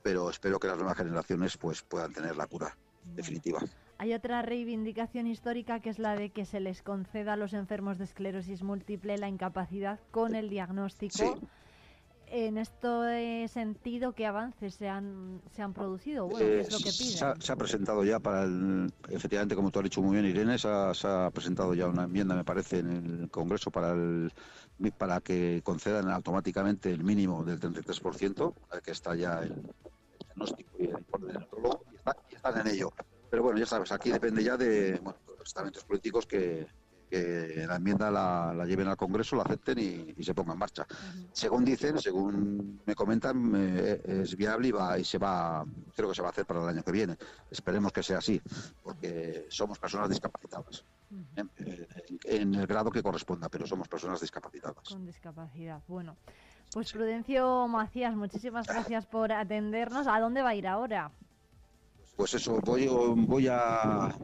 pero 0.03 0.31
espero 0.31 0.59
que 0.59 0.69
las 0.69 0.77
nuevas 0.77 0.97
generaciones 0.97 1.57
pues 1.57 1.83
puedan 1.83 2.13
tener 2.13 2.37
la 2.37 2.47
cura 2.47 2.77
definitiva. 3.15 3.61
Hay 3.99 4.13
otra 4.13 4.43
reivindicación 4.43 5.27
histórica 5.27 5.81
que 5.81 5.91
es 5.91 5.99
la 5.99 6.17
de 6.17 6.31
que 6.31 6.45
se 6.45 6.61
les 6.61 6.83
conceda 6.83 7.35
a 7.35 7.37
los 7.37 7.55
enfermos 7.55 7.99
de 7.99 8.05
esclerosis 8.05 8.63
múltiple 8.63 9.17
la 9.17 9.29
incapacidad 9.29 10.01
con 10.11 10.35
el 10.35 10.51
diagnóstico 10.51 11.39
en 12.29 12.59
este 12.59 13.49
sentido, 13.49 14.13
¿qué 14.13 14.27
avances 14.27 14.75
se 14.75 14.89
han, 14.89 15.41
se 15.55 15.63
han 15.63 15.73
producido? 15.73 16.27
Bueno, 16.27 16.39
¿qué 16.47 16.61
es 16.61 16.73
lo 16.73 16.79
que 16.79 16.91
piden? 16.91 17.41
Se 17.41 17.53
ha, 17.53 17.57
presentado 17.57 18.05
ya 18.05 18.19
para 18.19 18.45
el, 18.45 18.93
efectivamente, 19.09 19.55
como 19.55 19.71
tú 19.71 19.79
has 19.79 19.85
dicho 19.85 20.03
muy 20.03 20.15
bien, 20.15 20.27
Irene, 20.27 20.59
se 20.59 20.69
ha, 20.69 21.31
presentado 21.33 21.75
ya 21.75 21.87
una 21.87 22.05
enmienda, 22.05 22.35
me 22.35 22.45
parece, 22.45 22.81
en 22.81 23.21
el 23.23 23.31
Congreso 23.31 23.71
para 23.71 23.93
el, 23.93 24.33
para 24.99 25.21
que 25.21 25.61
concedan 25.65 26.11
automáticamente 26.11 26.91
el 26.91 27.05
mínimo 27.05 27.45
del 27.45 27.61
33%, 27.61 28.55
que 28.83 28.91
está 28.91 29.15
ya 29.15 29.41
el, 29.41 29.55
diagnóstico 30.19 30.71
y 30.79 30.85
el 30.85 30.99
informe 30.99 31.27
del 31.29 31.39
neutrólogo, 31.39 31.85
y, 32.31 32.35
están 32.35 32.61
en 32.61 32.75
ello. 32.75 32.93
Pero 33.31 33.43
bueno, 33.43 33.59
ya 33.59 33.67
sabes, 33.67 33.93
aquí 33.93 34.11
depende 34.11 34.43
ya 34.43 34.57
de 34.57 35.01
los 35.03 35.47
estamentos 35.47 35.85
políticos 35.85 36.27
que, 36.27 36.67
que 37.09 37.65
la 37.67 37.77
enmienda 37.77 38.11
la, 38.11 38.65
lleven 38.67 38.89
al 38.89 38.97
Congreso, 38.97 39.37
la 39.37 39.43
acepten 39.43 39.79
y, 39.79 40.25
se 40.25 40.35
ponga 40.35 40.53
en 40.53 40.59
marcha. 40.59 40.87
Según 41.33 41.65
dicen, 41.65 41.99
según 41.99 42.81
me 42.85 42.95
comentan, 42.95 43.55
es 44.05 44.37
viable 44.37 44.69
y, 44.69 44.73
va, 44.73 44.99
y 44.99 45.05
se 45.05 45.19
va, 45.19 45.65
creo 45.95 46.09
que 46.09 46.15
se 46.15 46.23
va 46.23 46.29
a 46.29 46.31
hacer 46.31 46.47
para 46.47 46.63
el 46.63 46.69
año 46.69 46.83
que 46.83 46.93
viene. 46.93 47.17
Esperemos 47.51 47.93
que 47.93 48.03
sea 48.03 48.19
así, 48.19 48.41
porque 48.83 49.47
somos 49.49 49.79
personas 49.79 50.09
discapacitadas. 50.09 50.85
en, 52.25 52.55
el 52.55 52.67
grado 52.67 52.91
que 52.91 53.03
corresponda, 53.03 53.49
pero 53.49 53.67
somos 53.67 53.89
personas 53.89 54.21
discapacitadas. 54.21 54.89
Con 54.89 55.07
discapacidad, 55.07 55.81
bueno. 55.87 56.17
Pues 56.73 56.93
Prudencio 56.93 57.69
Macías, 57.69 58.15
muchísimas 58.15 58.67
gracias 58.67 59.07
por 59.07 59.33
atendernos. 59.33 60.07
¿A 60.07 60.19
dónde 60.21 60.43
va 60.43 60.51
a 60.51 60.55
ir 60.55 60.67
ahora? 60.67 61.11
Pues 62.17 62.35
eso, 62.35 62.61
voy, 62.63 62.89
voy 62.89 63.47
a 63.49 64.15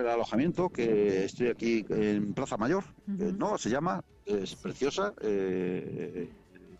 el 0.00 0.08
alojamiento, 0.08 0.70
que 0.70 1.24
estoy 1.24 1.48
aquí 1.48 1.84
en 1.88 2.34
Plaza 2.34 2.56
Mayor, 2.56 2.84
no, 3.06 3.58
se 3.58 3.70
llama, 3.70 4.02
es 4.24 4.54
preciosa. 4.56 5.12
Eh, 5.20 6.30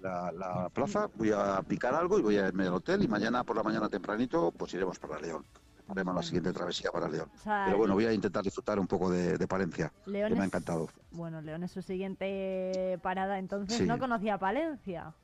la, 0.02 0.68
plaza, 0.72 1.08
voy 1.14 1.30
a 1.32 1.62
picar 1.62 1.94
algo 1.94 2.18
y 2.18 2.22
voy 2.22 2.36
a 2.36 2.48
irme 2.48 2.66
al 2.66 2.74
hotel 2.74 3.02
y 3.04 3.08
mañana 3.08 3.44
por 3.44 3.56
la 3.56 3.62
mañana 3.62 3.88
tempranito 3.88 4.50
pues 4.50 4.74
iremos 4.74 4.98
para 4.98 5.20
León. 5.20 5.44
Haremos 5.88 6.14
la 6.14 6.22
siguiente 6.22 6.52
travesía 6.52 6.90
para 6.90 7.08
León. 7.08 7.28
Pero 7.44 7.76
bueno, 7.76 7.94
voy 7.94 8.06
a 8.06 8.12
intentar 8.12 8.42
disfrutar 8.42 8.78
un 8.78 8.86
poco 8.86 9.10
de, 9.10 9.46
Palencia, 9.46 9.92
que 10.04 10.10
me 10.10 10.40
ha 10.40 10.44
encantado. 10.44 10.88
Bueno, 11.10 11.40
León 11.42 11.64
es 11.64 11.72
su 11.72 11.82
siguiente 11.82 12.98
parada, 13.02 13.38
entonces 13.38 13.86
no 13.86 13.98
conocía 13.98 14.38
Palencia. 14.38 15.14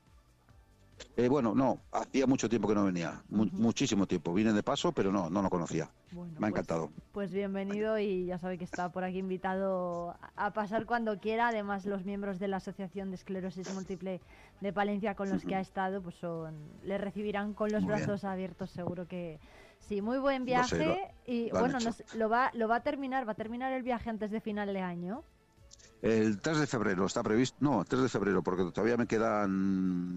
Eh, 1.15 1.27
bueno, 1.27 1.53
no, 1.53 1.81
hacía 1.91 2.25
mucho 2.27 2.49
tiempo 2.49 2.67
que 2.67 2.75
no 2.75 2.85
venía, 2.85 3.21
muchísimo 3.29 4.07
tiempo. 4.07 4.33
Vine 4.33 4.53
de 4.53 4.63
paso, 4.63 4.91
pero 4.91 5.11
no, 5.11 5.29
no 5.29 5.41
lo 5.41 5.49
conocía. 5.49 5.89
Me 6.11 6.21
ha 6.21 6.25
pues, 6.25 6.51
encantado. 6.51 6.91
Pues 7.11 7.31
bienvenido 7.31 7.99
y 7.99 8.25
ya 8.25 8.37
sabe 8.37 8.57
que 8.57 8.63
está 8.63 8.91
por 8.91 9.03
aquí 9.03 9.17
invitado 9.17 10.15
a 10.35 10.53
pasar 10.53 10.85
cuando 10.85 11.19
quiera. 11.19 11.49
Además, 11.49 11.85
los 11.85 12.05
miembros 12.05 12.39
de 12.39 12.47
la 12.47 12.57
Asociación 12.57 13.09
de 13.09 13.15
Esclerosis 13.15 13.73
Múltiple 13.73 14.21
de 14.61 14.73
Palencia 14.73 15.15
con 15.15 15.29
los 15.29 15.43
que 15.43 15.55
ha 15.55 15.59
estado, 15.59 16.01
pues 16.01 16.15
son, 16.15 16.55
le 16.83 16.97
recibirán 16.97 17.53
con 17.53 17.71
los 17.71 17.85
brazos 17.85 18.23
abiertos, 18.23 18.69
seguro 18.69 19.07
que 19.07 19.39
sí. 19.79 20.01
Muy 20.01 20.19
buen 20.19 20.45
viaje 20.45 21.13
y 21.25 21.49
bueno, 21.51 21.79
lo 22.15 22.29
va, 22.29 22.51
lo 22.53 22.67
va 22.67 22.77
a 22.77 22.83
terminar, 22.83 23.27
va 23.27 23.33
a 23.33 23.35
terminar 23.35 23.73
el 23.73 23.83
viaje 23.83 24.09
antes 24.09 24.31
de 24.31 24.39
final 24.41 24.73
de 24.73 24.81
año. 24.81 25.23
El 26.01 26.39
3 26.39 26.59
de 26.59 26.67
febrero 26.67 27.05
está 27.05 27.21
previsto, 27.23 27.57
no, 27.59 27.83
3 27.83 28.03
de 28.03 28.09
febrero, 28.09 28.41
porque 28.41 28.63
todavía 28.71 28.95
me 28.95 29.05
quedan 29.05 29.51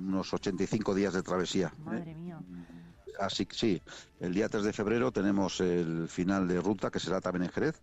unos 0.08 0.32
85 0.32 0.94
días 0.94 1.12
de 1.12 1.22
travesía. 1.22 1.72
¿eh? 1.76 1.80
Madre 1.84 2.14
mía. 2.14 2.38
Así 3.18 3.46
que 3.46 3.56
sí, 3.56 3.82
el 4.20 4.32
día 4.32 4.48
3 4.48 4.64
de 4.64 4.72
febrero 4.72 5.12
tenemos 5.12 5.60
el 5.60 6.08
final 6.08 6.46
de 6.48 6.60
ruta, 6.60 6.90
que 6.90 6.98
será 6.98 7.20
también 7.20 7.44
en 7.44 7.50
Jerez, 7.50 7.82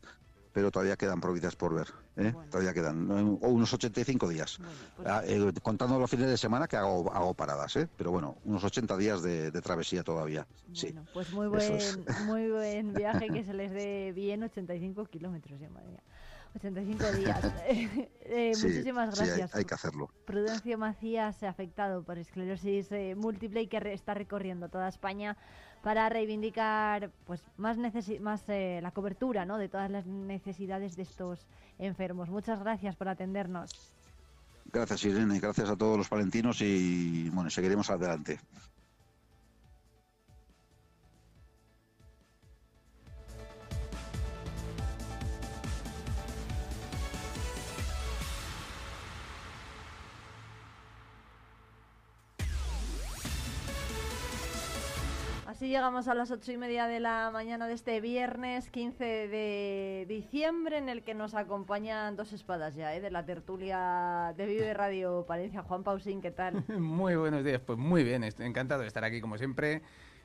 pero 0.52 0.72
todavía 0.72 0.98
quedan 0.98 1.22
provincias 1.22 1.56
por 1.56 1.76
ver. 1.76 1.88
¿eh? 2.18 2.34
Todavía 2.50 2.74
quedan 2.74 3.10
unos 3.12 3.74
85 3.74 4.28
días. 4.28 4.60
Pues 4.96 5.08
ah, 5.08 5.22
eh, 5.26 5.52
contando 5.62 6.00
los 6.00 6.10
fines 6.10 6.28
de 6.28 6.38
semana 6.38 6.68
que 6.68 6.78
hago, 6.78 7.12
hago 7.14 7.34
paradas, 7.34 7.76
¿eh? 7.76 7.88
pero 7.98 8.12
bueno, 8.12 8.38
unos 8.46 8.64
80 8.64 8.98
días 8.98 9.22
de, 9.22 9.52
travesía 9.62 10.04
todavía. 10.04 10.48
sí. 10.74 10.94
Pues 11.14 11.32
muy 11.32 11.48
buen, 11.48 11.80
muy 12.26 12.50
buen 12.50 12.94
viaje 12.94 13.28
que 13.28 13.44
se 13.46 13.54
les 13.54 13.72
dé 13.72 14.12
bien 14.14 14.44
85 14.44 15.06
kilómetros, 15.06 15.60
ya 15.60 15.70
madre 15.70 15.90
mía. 15.90 16.04
85 16.56 17.12
días. 17.14 17.54
Eh, 18.32 18.52
muchísimas 18.62 19.16
gracias. 19.16 19.50
Sí, 19.50 19.58
hay, 19.58 19.66
que 19.66 19.74
hacerlo. 19.74 20.12
Prudencio 20.26 20.78
Macías, 20.78 21.42
afectado 21.42 22.04
por 22.04 22.20
esclerosis 22.20 22.92
eh, 22.92 23.16
múltiple 23.16 23.64
y 23.64 23.68
que 23.68 23.82
está 23.92 24.14
recorriendo 24.14 24.70
toda 24.70 24.88
España 24.88 25.36
para 25.82 26.08
reivindicar 26.10 27.12
pues 27.26 27.42
más, 27.58 27.78
más 28.22 28.44
eh, 28.48 28.82
la 28.84 28.92
cobertura 28.92 29.46
¿no? 29.46 29.58
de 29.58 29.68
todas 29.68 29.90
las 29.90 30.06
necesidades 30.06 30.96
de 30.96 31.02
estos 31.02 31.48
enfermos. 31.80 32.30
Muchas 32.30 32.60
gracias 32.60 32.96
por 32.96 33.08
atendernos. 33.08 33.72
Gracias 34.72 35.04
Irene, 35.06 35.40
gracias 35.40 35.68
a 35.68 35.76
todos 35.76 35.98
los 35.98 36.08
palentinos 36.08 36.62
y 36.62 37.32
bueno, 37.32 37.50
seguiremos 37.50 37.90
adelante. 37.90 38.40
Así 55.60 55.68
llegamos 55.68 56.08
a 56.08 56.14
las 56.14 56.32
ocho 56.32 56.54
y 56.54 56.58
media 56.58 56.88
de 56.88 57.02
la 57.02 57.32
mañana 57.34 57.68
de 57.68 57.74
este 57.74 58.00
viernes 58.00 58.70
15 58.70 59.04
de 59.04 60.06
diciembre, 60.08 60.78
en 60.78 60.88
el 60.88 61.04
que 61.04 61.14
nos 61.14 61.36
acompañan 61.36 62.16
dos 62.16 62.32
espadas 62.32 62.76
ya, 62.76 62.96
¿eh? 62.96 63.02
de 63.02 63.12
la 63.12 63.26
tertulia 63.26 64.34
de 64.38 64.46
Vive 64.46 64.74
Radio 64.74 65.26
Palencia. 65.28 65.62
Juan 65.64 65.84
Pausín, 65.84 66.22
¿qué 66.22 66.32
tal? 66.32 66.64
Muy 66.80 67.18
buenos 67.18 67.44
días, 67.44 67.60
pues 67.60 67.78
muy 67.78 68.06
bien, 68.06 68.24
estoy 68.24 68.46
encantado 68.46 68.84
de 68.84 68.88
estar 68.88 69.04
aquí 69.04 69.20
como 69.20 69.38
siempre 69.38 69.82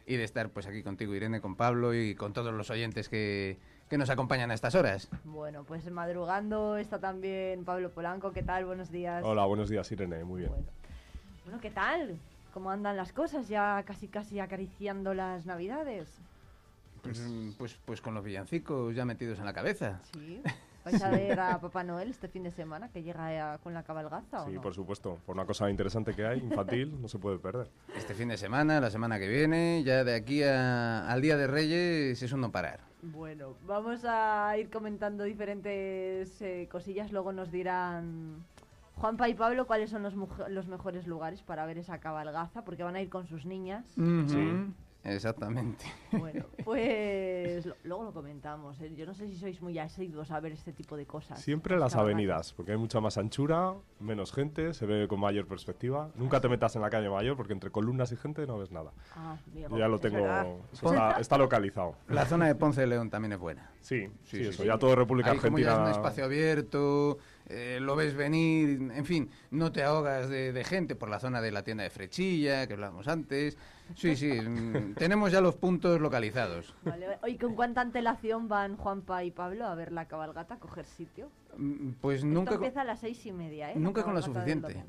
y 0.06 0.14
de 0.14 0.22
estar 0.22 0.50
pues 0.50 0.68
aquí 0.68 0.84
contigo 0.84 1.12
Irene, 1.16 1.40
con 1.40 1.56
Pablo 1.56 1.94
y 1.94 2.14
con 2.14 2.32
todos 2.32 2.54
los 2.54 2.70
oyentes 2.70 3.08
que, 3.08 3.58
que 3.90 3.98
nos 3.98 4.10
acompañan 4.10 4.52
a 4.52 4.54
estas 4.54 4.76
horas. 4.76 5.08
Bueno, 5.24 5.64
pues 5.64 5.90
madrugando 5.90 6.76
está 6.76 7.00
también 7.00 7.64
Pablo 7.64 7.90
Polanco, 7.90 8.30
¿qué 8.30 8.44
tal? 8.44 8.66
Buenos 8.66 8.92
días. 8.92 9.24
Hola, 9.24 9.44
buenos 9.46 9.68
días 9.68 9.90
Irene, 9.90 10.22
muy 10.22 10.42
bien. 10.42 10.52
Bueno, 10.52 10.68
bueno 11.44 11.60
¿qué 11.60 11.72
tal? 11.72 12.20
¿Cómo 12.54 12.70
andan 12.70 12.96
las 12.96 13.12
cosas? 13.12 13.48
Ya 13.48 13.82
casi 13.84 14.06
casi 14.06 14.38
acariciando 14.38 15.12
las 15.12 15.44
navidades. 15.44 16.08
Pues, 17.02 17.20
pues, 17.58 17.76
pues 17.84 18.00
con 18.00 18.14
los 18.14 18.22
villancicos 18.22 18.94
ya 18.94 19.04
metidos 19.04 19.40
en 19.40 19.44
la 19.44 19.52
cabeza. 19.52 20.00
Sí. 20.12 20.40
¿Vais 20.84 21.02
a 21.02 21.10
ver 21.10 21.40
a 21.40 21.58
Papá 21.60 21.82
Noel 21.82 22.10
este 22.10 22.28
fin 22.28 22.44
de 22.44 22.52
semana 22.52 22.90
que 22.90 23.02
llega 23.02 23.58
con 23.58 23.74
la 23.74 23.82
cabalgaza? 23.82 24.44
Sí, 24.46 24.56
por 24.58 24.72
supuesto. 24.72 25.18
Por 25.26 25.34
una 25.34 25.46
cosa 25.46 25.68
interesante 25.68 26.14
que 26.14 26.24
hay, 26.26 26.38
infantil, 26.40 27.00
no 27.02 27.08
se 27.08 27.18
puede 27.18 27.38
perder. 27.38 27.70
Este 27.96 28.14
fin 28.14 28.28
de 28.28 28.36
semana, 28.36 28.80
la 28.80 28.90
semana 28.90 29.18
que 29.18 29.26
viene, 29.26 29.82
ya 29.84 30.04
de 30.04 30.14
aquí 30.14 30.42
a- 30.44 31.10
al 31.10 31.22
Día 31.22 31.36
de 31.36 31.46
Reyes 31.48 32.22
es 32.22 32.32
un 32.32 32.42
no 32.42 32.52
parar. 32.52 32.80
Bueno, 33.02 33.56
vamos 33.66 34.04
a 34.04 34.54
ir 34.58 34.70
comentando 34.70 35.24
diferentes 35.24 36.40
eh, 36.42 36.68
cosillas. 36.70 37.10
Luego 37.10 37.32
nos 37.32 37.50
dirán 37.50 38.44
Juanpa 38.96 39.28
y 39.28 39.34
Pablo 39.34 39.66
cuáles 39.66 39.90
son 39.90 40.02
los, 40.02 40.14
los 40.48 40.66
mejores 40.68 41.06
lugares 41.06 41.42
para 41.42 41.66
ver 41.66 41.78
esa 41.78 41.98
cabalgaza, 41.98 42.64
porque 42.64 42.82
van 42.82 42.96
a 42.96 43.02
ir 43.02 43.08
con 43.10 43.26
sus 43.26 43.44
niñas. 43.44 43.84
Ujú, 43.98 44.72
Exactamente. 45.02 45.84
Bueno, 46.12 46.46
pues 46.64 47.66
lo- 47.66 47.76
luego 47.82 48.04
lo 48.04 48.12
comentamos. 48.14 48.80
¿eh? 48.80 48.94
Yo 48.96 49.04
no 49.04 49.12
sé 49.14 49.26
si 49.26 49.36
sois 49.36 49.60
muy 49.60 49.78
asiduos 49.78 50.30
a 50.30 50.40
ver 50.40 50.52
este 50.52 50.72
tipo 50.72 50.96
de 50.96 51.04
cosas. 51.06 51.38
Siempre 51.42 51.76
las 51.78 51.94
avenidas, 51.96 52.54
porque 52.54 52.72
hay 52.72 52.78
mucha 52.78 53.00
más 53.00 53.18
anchura, 53.18 53.74
menos 54.00 54.32
gente, 54.32 54.72
se 54.72 54.86
ve 54.86 55.06
con 55.06 55.20
mayor 55.20 55.46
perspectiva. 55.46 56.10
Nunca 56.14 56.40
te 56.40 56.48
metas 56.48 56.74
en 56.76 56.82
la 56.82 56.88
calle 56.88 57.10
mayor, 57.10 57.36
porque 57.36 57.52
entre 57.52 57.70
columnas 57.70 58.12
y 58.12 58.16
gente 58.16 58.46
no 58.46 58.56
ves 58.58 58.70
nada. 58.70 58.92
Ah, 59.14 59.36
Yo 59.52 59.76
ya 59.76 59.88
lo 59.88 59.98
tengo, 59.98 60.62
está, 60.72 61.20
está 61.20 61.36
localizado. 61.36 61.96
La 62.08 62.24
zona 62.24 62.46
de 62.46 62.54
Ponce 62.54 62.80
de 62.80 62.86
León 62.86 63.10
también 63.10 63.32
es 63.32 63.38
buena. 63.38 63.70
Sí, 63.80 64.08
sí, 64.22 64.40
eso, 64.40 64.64
ya 64.64 64.78
todo 64.78 64.94
República 64.96 65.34
como 65.36 65.58
ya 65.58 65.64
es 65.64 65.68
Argentina. 65.68 65.82
un 65.84 65.90
espacio 65.90 66.24
abierto, 66.24 67.18
eh, 67.46 67.78
lo 67.80 67.94
ves 67.96 68.14
venir, 68.14 68.90
en 68.94 69.04
fin, 69.04 69.30
no 69.50 69.70
te 69.72 69.82
ahogas 69.82 70.28
de, 70.28 70.52
de 70.52 70.64
gente 70.64 70.94
por 70.94 71.08
la 71.08 71.18
zona 71.20 71.40
de 71.40 71.50
la 71.52 71.62
tienda 71.62 71.84
de 71.84 71.90
Frechilla, 71.90 72.66
que 72.66 72.72
hablábamos 72.74 73.06
antes. 73.08 73.56
Sí, 73.94 74.16
sí, 74.16 74.32
mm, 74.40 74.94
tenemos 74.94 75.30
ya 75.30 75.40
los 75.40 75.56
puntos 75.56 76.00
localizados. 76.00 76.74
Vale. 76.82 77.18
Oye, 77.22 77.36
¿con 77.38 77.54
cuánta 77.54 77.80
antelación 77.82 78.48
van 78.48 78.76
Juanpa 78.76 79.24
y 79.24 79.30
Pablo 79.30 79.66
a 79.66 79.74
ver 79.74 79.92
la 79.92 80.06
cabalgata, 80.08 80.54
a 80.54 80.58
coger 80.58 80.86
sitio? 80.86 81.30
Mm, 81.56 81.90
Pues 82.00 82.16
Esto 82.18 82.28
nunca, 82.28 82.50
con- 82.52 82.64
empieza 82.64 82.80
a 82.80 82.84
las 82.84 83.00
seis 83.00 83.24
y 83.26 83.32
media, 83.32 83.72
¿eh? 83.72 83.74
nunca 83.76 84.02
con 84.02 84.14
lo 84.14 84.22
suficiente. 84.22 84.82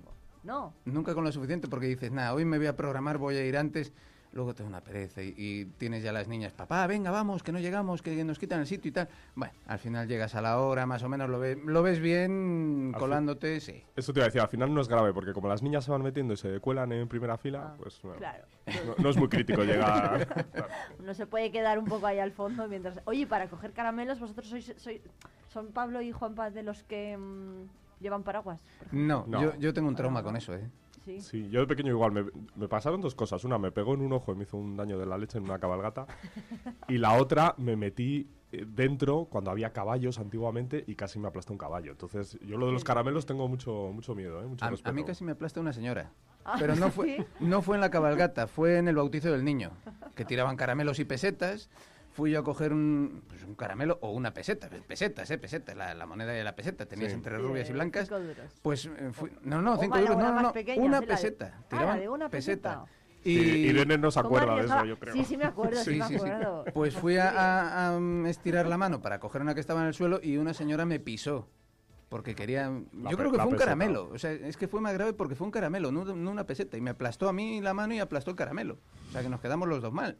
No, 0.43 0.73
nunca 0.85 1.13
con 1.15 1.23
lo 1.23 1.31
suficiente 1.31 1.67
porque 1.67 1.87
dices, 1.87 2.11
nada, 2.11 2.33
hoy 2.35 2.45
me 2.45 2.57
voy 2.57 2.67
a 2.67 2.75
programar, 2.77 3.17
voy 3.17 3.35
a 3.35 3.43
ir 3.45 3.57
antes, 3.57 3.91
luego 4.35 4.53
te 4.53 4.63
da 4.63 4.69
una 4.69 4.81
pereza 4.81 5.23
y, 5.23 5.33
y 5.37 5.65
tienes 5.77 6.03
ya 6.03 6.11
las 6.11 6.27
niñas, 6.27 6.51
papá, 6.51 6.85
venga, 6.87 7.09
vamos, 7.09 7.41
que 7.41 7.53
no 7.53 7.59
llegamos, 7.59 8.01
que 8.01 8.21
nos 8.25 8.37
quitan 8.37 8.59
el 8.59 8.67
sitio 8.67 8.89
y 8.89 8.91
tal. 8.91 9.07
Bueno, 9.33 9.53
al 9.65 9.79
final 9.79 10.07
llegas 10.09 10.35
a 10.35 10.41
la 10.41 10.59
hora, 10.59 10.85
más 10.85 11.01
o 11.03 11.09
menos 11.09 11.29
lo, 11.29 11.39
ves 11.39 11.57
lo 11.63 11.81
ves 11.81 12.01
bien, 12.01 12.91
Al 12.93 12.99
colándote, 12.99 13.61
sí. 13.61 13.81
Eso 13.95 14.11
te 14.11 14.19
iba 14.19 14.25
a 14.25 14.27
decir, 14.27 14.41
al 14.41 14.49
final 14.49 14.73
no 14.73 14.81
es 14.81 14.89
grave, 14.89 15.13
porque 15.13 15.31
como 15.31 15.47
las 15.47 15.63
niñas 15.63 15.85
se 15.85 15.91
van 15.91 16.01
metiendo 16.03 16.33
y 16.33 16.37
se 16.37 16.59
cuelan 16.59 16.91
en 16.91 17.07
primera 17.07 17.37
fila, 17.37 17.75
pues 17.77 18.03
no, 18.03 18.11
Ah, 18.11 18.15
claro. 18.17 18.43
no- 18.85 18.95
no 19.01 19.09
es 19.09 19.15
muy 19.17 19.29
crítico 19.29 19.63
llegar. 19.63 20.27
claro. 20.27 20.67
uno 20.99 21.13
se 21.13 21.25
puede 21.25 21.49
quedar 21.49 21.79
un 21.79 21.85
poco 21.85 22.05
ahí 22.05 22.19
al 22.19 22.31
fondo 22.33 22.67
mientras... 22.67 22.99
Oye, 23.05 23.25
para 23.25 23.47
coger 23.47 23.71
caramelos, 23.71 24.19
¿vosotros 24.19 24.49
sois, 24.49 24.75
sois- 24.85 25.01
son 25.47 25.67
Pablo 25.67 26.01
y 26.01 26.11
Juanpa 26.11 26.49
de 26.51 26.61
los 26.63 26.83
que 26.83 27.15
mm, 27.15 27.69
llevan 28.01 28.23
paraguas? 28.23 28.59
No, 28.91 29.23
No. 29.29 29.41
Yo, 29.41 29.55
yo 29.59 29.73
tengo 29.73 29.87
un 29.87 29.95
trauma 29.95 30.21
con 30.23 30.35
eso, 30.35 30.53
¿eh? 30.53 30.69
Sí. 31.05 31.21
Sí, 31.21 31.49
yo 31.49 31.59
de 31.61 31.67
pequeño 31.67 31.91
igual, 31.91 32.11
me, 32.11 32.25
me 32.55 32.67
pasaron 32.67 32.99
dos 32.99 33.13
cosas. 33.13 33.43
Una, 33.43 33.57
me 33.59 33.71
pegó 33.71 33.93
en 33.93 34.01
un 34.01 34.11
ojo 34.11 34.31
y 34.33 34.35
me 34.35 34.43
hizo 34.43 34.57
un 34.57 34.75
daño 34.75 34.97
de 34.97 35.05
la 35.05 35.17
leche 35.17 35.37
en 35.37 35.43
una 35.43 35.59
cabalgata. 35.59 36.07
y 36.89 36.97
la 36.97 37.13
otra, 37.13 37.53
me 37.57 37.75
metí 37.75 38.27
eh, 38.51 38.65
dentro 38.67 39.25
cuando 39.25 39.51
había 39.51 39.71
caballos 39.71 40.17
antiguamente 40.17 40.83
y 40.87 40.95
casi 40.95 41.19
me 41.19 41.27
aplastó 41.27 41.53
un 41.53 41.59
caballo. 41.59 41.91
Entonces, 41.91 42.39
yo 42.41 42.57
lo 42.57 42.65
de 42.65 42.71
los 42.71 42.83
caramelos 42.83 43.25
tengo 43.25 43.47
mucho, 43.47 43.91
mucho 43.93 44.15
miedo, 44.15 44.41
¿eh? 44.41 44.47
mucho 44.47 44.65
A, 44.65 44.71
a 44.83 44.91
mí 44.91 45.03
casi 45.03 45.23
me 45.23 45.33
aplasta 45.33 45.59
una 45.59 45.73
señora. 45.73 46.11
Ah, 46.43 46.55
Pero 46.59 46.75
no 46.75 46.89
fue, 46.91 47.25
no 47.39 47.61
fue 47.61 47.75
en 47.75 47.81
la 47.81 47.91
cabalgata, 47.91 48.47
fue 48.47 48.77
en 48.77 48.87
el 48.87 48.95
bautizo 48.95 49.31
del 49.31 49.43
niño, 49.43 49.71
que 50.15 50.25
tiraban 50.25 50.55
caramelos 50.57 50.99
y 50.99 51.05
pesetas. 51.05 51.69
Fui 52.15 52.31
yo 52.31 52.39
a 52.39 52.43
coger 52.45 52.71
un, 52.71 53.23
pues, 53.27 53.43
un 53.43 53.55
caramelo 53.55 53.99
o 54.01 54.11
una 54.11 54.33
peseta, 54.33 54.69
pesetas, 54.87 55.29
eh, 55.31 55.37
pesetas, 55.37 55.75
la, 55.75 55.93
la 55.93 56.05
moneda 56.05 56.31
de 56.31 56.45
la 56.45 56.55
peseta, 56.55 56.85
tenías 56.85 57.09
Sí. 57.11 57.15
entre 57.15 57.37
rubias 57.37 57.69
y 57.69 57.73
blancas. 57.73 58.07
cinco 58.07 58.21
duros. 58.21 58.53
Pues 58.61 58.85
eh, 58.85 59.09
fui- 59.11 59.31
no, 59.41 59.61
no, 59.61 59.75
cinco 59.77 59.97
una 59.97 60.09
no, 60.15 60.31
no, 60.35 60.41
no, 60.43 60.53
pequeña, 60.53 60.81
una 60.81 60.91
la 60.93 61.01
de- 61.01 61.07
peseta. 61.07 61.55
Ah, 61.59 61.63
Tiraban 61.69 61.99
de 61.99 62.07
una 62.07 62.29
peseta. 62.29 62.85
Y, 63.21 63.33
Sí, 63.37 63.41
Irene 63.67 63.97
no 63.97 64.11
se 64.11 64.21
¿Cómo 64.21 64.37
acuerda 64.37 64.55
de 64.55 64.65
eso, 64.65 64.85
yo 64.85 64.97
creo. 64.97 65.13
Sí, 65.13 65.25
sí 65.25 65.35
me 65.35 65.43
acuerdo, 65.43 65.75
sí, 65.77 65.91
Sí, 65.91 65.99
me 65.99 66.07
sí, 66.07 66.13
sí. 66.13 66.25
acuerdo. 66.29 66.63
Pues 66.73 66.95
fui 66.95 67.17
a, 67.17 67.31
a- 67.31 67.97
a, 67.97 68.29
estirar 68.29 68.67
la 68.67 68.77
mano 68.77 69.01
para 69.01 69.19
coger 69.19 69.41
una 69.41 69.53
que 69.53 69.59
estaba 69.59 69.81
en 69.81 69.87
el 69.87 69.93
suelo 69.93 70.21
y 70.23 70.37
una 70.37 70.53
señora 70.53 70.85
me 70.85 71.01
pisó. 71.01 71.49
Porque 72.07 72.33
quería... 72.33 72.69
La 72.93 73.09
yo 73.11 73.17
creo 73.17 73.29
que 73.31 73.37
fue 73.37 73.45
un 73.45 73.51
peseta. 73.51 73.65
caramelo. 73.65 74.09
O 74.13 74.17
sea, 74.19 74.31
es 74.31 74.55
que 74.55 74.69
fue 74.69 74.79
más 74.79 74.93
grave 74.93 75.11
porque 75.11 75.35
fue 75.35 75.43
un 75.45 75.51
caramelo, 75.51 75.91
no, 75.91 76.05
no 76.05 76.31
una 76.31 76.45
peseta. 76.45 76.77
Y 76.77 76.81
me 76.81 76.91
aplastó 76.91 77.27
a 77.27 77.33
mí 77.33 77.59
la 77.59 77.73
mano 77.73 77.93
y 77.93 77.99
aplastó 77.99 78.29
el 78.31 78.37
caramelo. 78.37 78.77
O 79.09 79.11
sea, 79.11 79.21
que 79.21 79.27
nos 79.27 79.41
quedamos 79.41 79.67
los 79.67 79.81
dos 79.81 79.91
mal. 79.91 80.17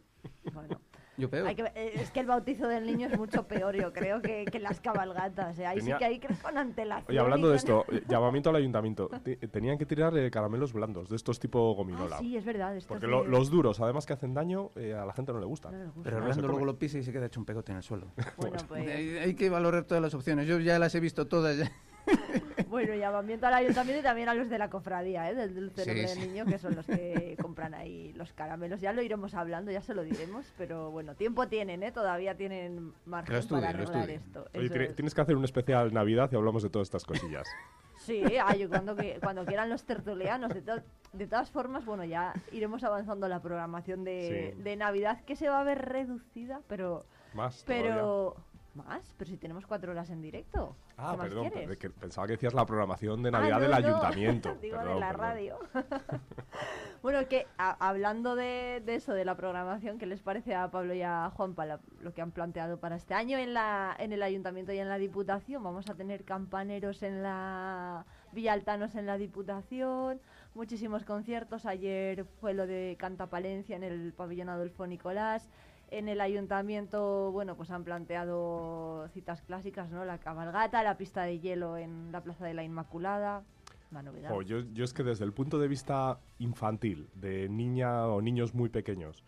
Bueno, 0.52 0.78
Yo 1.18 1.30
peor. 1.30 1.46
hay 1.46 1.54
que 1.54 1.62
ver- 1.62 1.72
eh, 1.74 1.92
es 1.94 2.10
que 2.10 2.20
el 2.20 2.26
bautizo 2.26 2.68
del 2.68 2.86
niño 2.86 3.08
es 3.08 3.18
mucho 3.18 3.46
peor, 3.48 3.74
yo 3.76 3.92
creo, 3.92 4.20
que, 4.22 4.44
que 4.44 4.58
las 4.58 4.80
cabalgatas. 4.80 5.58
eh. 5.58 5.66
Ahí 5.66 5.78
Tenía- 5.78 5.94
sí 5.96 5.98
que 5.98 6.04
hay 6.04 6.18
que 6.18 6.32
ir 6.32 6.38
con 6.40 6.58
antelación. 6.58 7.06
Oye, 7.08 7.18
hablando 7.18 7.48
y 7.48 7.50
de 7.50 7.56
esto, 7.56 7.84
eh, 7.90 8.02
llamamiento 8.08 8.50
al 8.50 8.56
ayuntamiento. 8.56 9.08
Tenían 9.50 9.78
que 9.78 9.86
tirar 9.86 10.16
eh, 10.16 10.30
caramelos 10.30 10.72
blandos, 10.72 11.08
de 11.08 11.16
estos 11.16 11.38
tipo 11.40 11.74
gominola. 11.74 12.16
Ah, 12.16 12.20
sí, 12.20 12.36
es 12.36 12.44
verdad. 12.44 12.76
estos 12.76 12.88
Porque 12.98 13.06
de- 13.06 13.28
los 13.28 13.50
duros, 13.50 13.80
además 13.80 14.06
que 14.06 14.12
hacen 14.12 14.34
daño, 14.34 14.70
eh, 14.76 14.94
a 14.94 15.04
la 15.06 15.12
gente 15.12 15.32
no 15.32 15.40
le 15.40 15.46
gustan. 15.46 15.72
No 15.72 15.84
gusta. 15.92 16.00
Pero 16.04 16.16
Orlando 16.18 16.42
luego 16.42 16.58
come. 16.60 16.72
lo 16.72 16.78
pisa 16.78 16.98
y 16.98 17.02
se 17.02 17.12
queda 17.12 17.26
hecho 17.26 17.40
un 17.40 17.46
pegote 17.46 17.72
en 17.72 17.78
el 17.78 17.82
suelo. 17.82 18.06
Bueno, 18.36 18.56
pues, 18.68 18.88
hay, 18.88 19.08
hay 19.18 19.34
que 19.34 19.48
valorar 19.50 19.84
todas 19.84 20.02
las 20.02 20.12
opciones. 20.14 20.46
Yo 20.46 20.58
ya 20.60 20.78
las 20.78 20.94
he 20.94 21.00
visto 21.00 21.26
todas. 21.26 21.56
bueno, 22.68 22.94
llamamiento 22.94 23.46
al 23.46 23.54
ayuntamiento 23.54 24.00
y 24.00 24.02
también 24.02 24.28
a 24.28 24.34
los 24.34 24.48
de 24.48 24.58
la 24.58 24.70
cofradía, 24.70 25.30
¿eh? 25.30 25.34
del 25.34 25.54
dulce 25.54 25.82
Sí, 25.84 25.88
nombre 25.90 26.08
sí. 26.08 26.20
del 26.20 26.28
niño, 26.28 26.44
que 26.46 26.58
son 26.58 26.74
los 26.76 26.86
que 26.86 27.36
compran 27.42 27.74
ahí 27.74 28.12
los 28.14 28.32
caramelos. 28.32 28.80
Ya 28.80 28.92
lo 28.92 29.02
iremos 29.02 29.34
hablando, 29.34 29.70
ya 29.70 29.82
se 29.82 29.94
lo 29.94 30.02
diremos, 30.02 30.46
pero 30.58 30.90
bueno, 30.90 31.14
tiempo 31.14 31.48
tienen, 31.48 31.82
¿eh? 31.82 31.92
Todavía 31.92 32.36
tienen 32.36 32.92
margen 33.04 33.34
lo 33.34 33.38
estudien, 33.40 33.64
para 33.64 33.78
arreglar 33.78 34.10
esto. 34.10 34.46
Oye, 34.54 34.84
es. 34.86 34.94
tienes 34.96 35.14
que 35.14 35.20
hacer 35.20 35.36
un 35.36 35.44
especial 35.44 35.92
Navidad 35.92 36.30
y 36.32 36.36
hablamos 36.36 36.62
de 36.62 36.70
todas 36.70 36.86
estas 36.86 37.04
cosillas. 37.04 37.46
Sí, 37.98 38.22
ay, 38.44 38.66
cuando, 38.68 38.94
que- 38.94 39.18
cuando 39.22 39.44
quieran 39.46 39.70
los 39.70 39.84
tertulianos. 39.84 40.52
De, 40.52 40.60
to- 40.60 40.82
de 41.14 41.26
todas 41.26 41.50
formas, 41.50 41.84
bueno, 41.86 42.04
ya 42.04 42.34
iremos 42.52 42.84
avanzando 42.84 43.26
la 43.26 43.40
programación 43.40 44.04
de, 44.04 44.52
Sí. 44.54 44.62
de 44.62 44.76
Navidad, 44.76 45.24
que 45.24 45.34
se 45.34 45.48
va 45.48 45.60
a 45.60 45.64
ver 45.64 45.78
reducida, 45.80 46.60
pero... 46.68 47.06
Más 47.32 47.64
todavía. 47.64 48.42
¿Más? 48.76 49.14
Pero 49.16 49.30
si 49.30 49.36
tenemos 49.38 49.66
cuatro 49.66 49.92
horas 49.92 50.10
en 50.10 50.20
directo. 50.20 50.76
Ah, 50.98 51.12
¿Qué 51.12 51.16
más 51.16 51.26
perdón, 51.28 51.50
quieres? 51.50 51.78
que 51.78 51.88
pensaba 51.90 52.26
que 52.26 52.34
decías 52.34 52.52
la 52.54 52.66
programación 52.66 53.22
de 53.22 53.30
Ah, 53.30 53.32
Navidad 53.32 53.56
no, 53.56 53.62
del 53.62 53.70
no, 53.70 53.76
ayuntamiento. 53.76 54.54
Digo, 54.60 54.78
de 54.78 54.84
la 55.00 55.08
perdón. 55.08 55.18
radio. 55.18 55.58
bueno, 57.02 57.26
que 57.28 57.46
a- 57.58 57.88
hablando 57.88 58.36
de, 58.36 58.82
de 58.84 58.94
eso, 58.96 59.14
de 59.14 59.24
la 59.24 59.36
programación, 59.36 59.98
¿qué 59.98 60.06
les 60.06 60.20
parece 60.22 60.54
a 60.54 60.70
Pablo 60.70 60.94
y 60.94 61.02
a 61.02 61.30
Juanpa 61.34 61.64
la- 61.66 61.80
lo 62.00 62.12
que 62.12 62.20
han 62.22 62.32
planteado 62.32 62.78
para 62.78 62.96
este 62.96 63.14
año 63.14 63.38
en, 63.38 63.54
la, 63.54 63.94
en 63.98 64.12
el 64.12 64.22
ayuntamiento 64.22 64.72
y 64.72 64.78
en 64.78 64.88
la 64.88 64.98
diputación? 64.98 65.62
Vamos 65.62 65.88
a 65.88 65.94
tener 65.94 66.24
campaneros 66.24 67.02
en 67.02 67.22
la 67.22 68.04
Villaltanos 68.32 68.94
en 68.96 69.06
la 69.06 69.16
diputación, 69.16 70.20
muchísimos 70.54 71.04
conciertos. 71.04 71.64
Ayer 71.64 72.24
fue 72.40 72.52
lo 72.52 72.66
de 72.66 72.96
Canta 72.98 73.28
Palencia 73.30 73.76
en 73.76 73.84
el 73.84 74.12
pabellón 74.12 74.48
Adolfo 74.50 74.86
Nicolás. 74.86 75.48
En 75.90 76.08
el 76.08 76.20
ayuntamiento, 76.20 77.30
bueno, 77.32 77.56
pues 77.56 77.70
han 77.70 77.84
planteado 77.84 79.08
citas 79.14 79.40
clásicas, 79.42 79.90
¿no? 79.90 80.04
La 80.04 80.18
cabalgata, 80.18 80.82
la 80.82 80.98
pista 80.98 81.22
de 81.22 81.38
hielo 81.38 81.76
en 81.76 82.10
la 82.10 82.22
Plaza 82.22 82.44
de 82.44 82.54
la 82.54 82.64
Inmaculada. 82.64 83.44
Una 83.92 84.02
novedad. 84.02 84.30
Yo, 84.40 84.60
yo 84.60 84.84
es 84.84 84.92
que 84.92 85.04
desde 85.04 85.24
el 85.24 85.32
punto 85.32 85.60
de 85.60 85.68
vista 85.68 86.18
infantil, 86.40 87.08
de 87.14 87.48
niña 87.48 88.06
o 88.08 88.20
niños 88.20 88.52
muy 88.52 88.68
pequeños, 88.68 89.22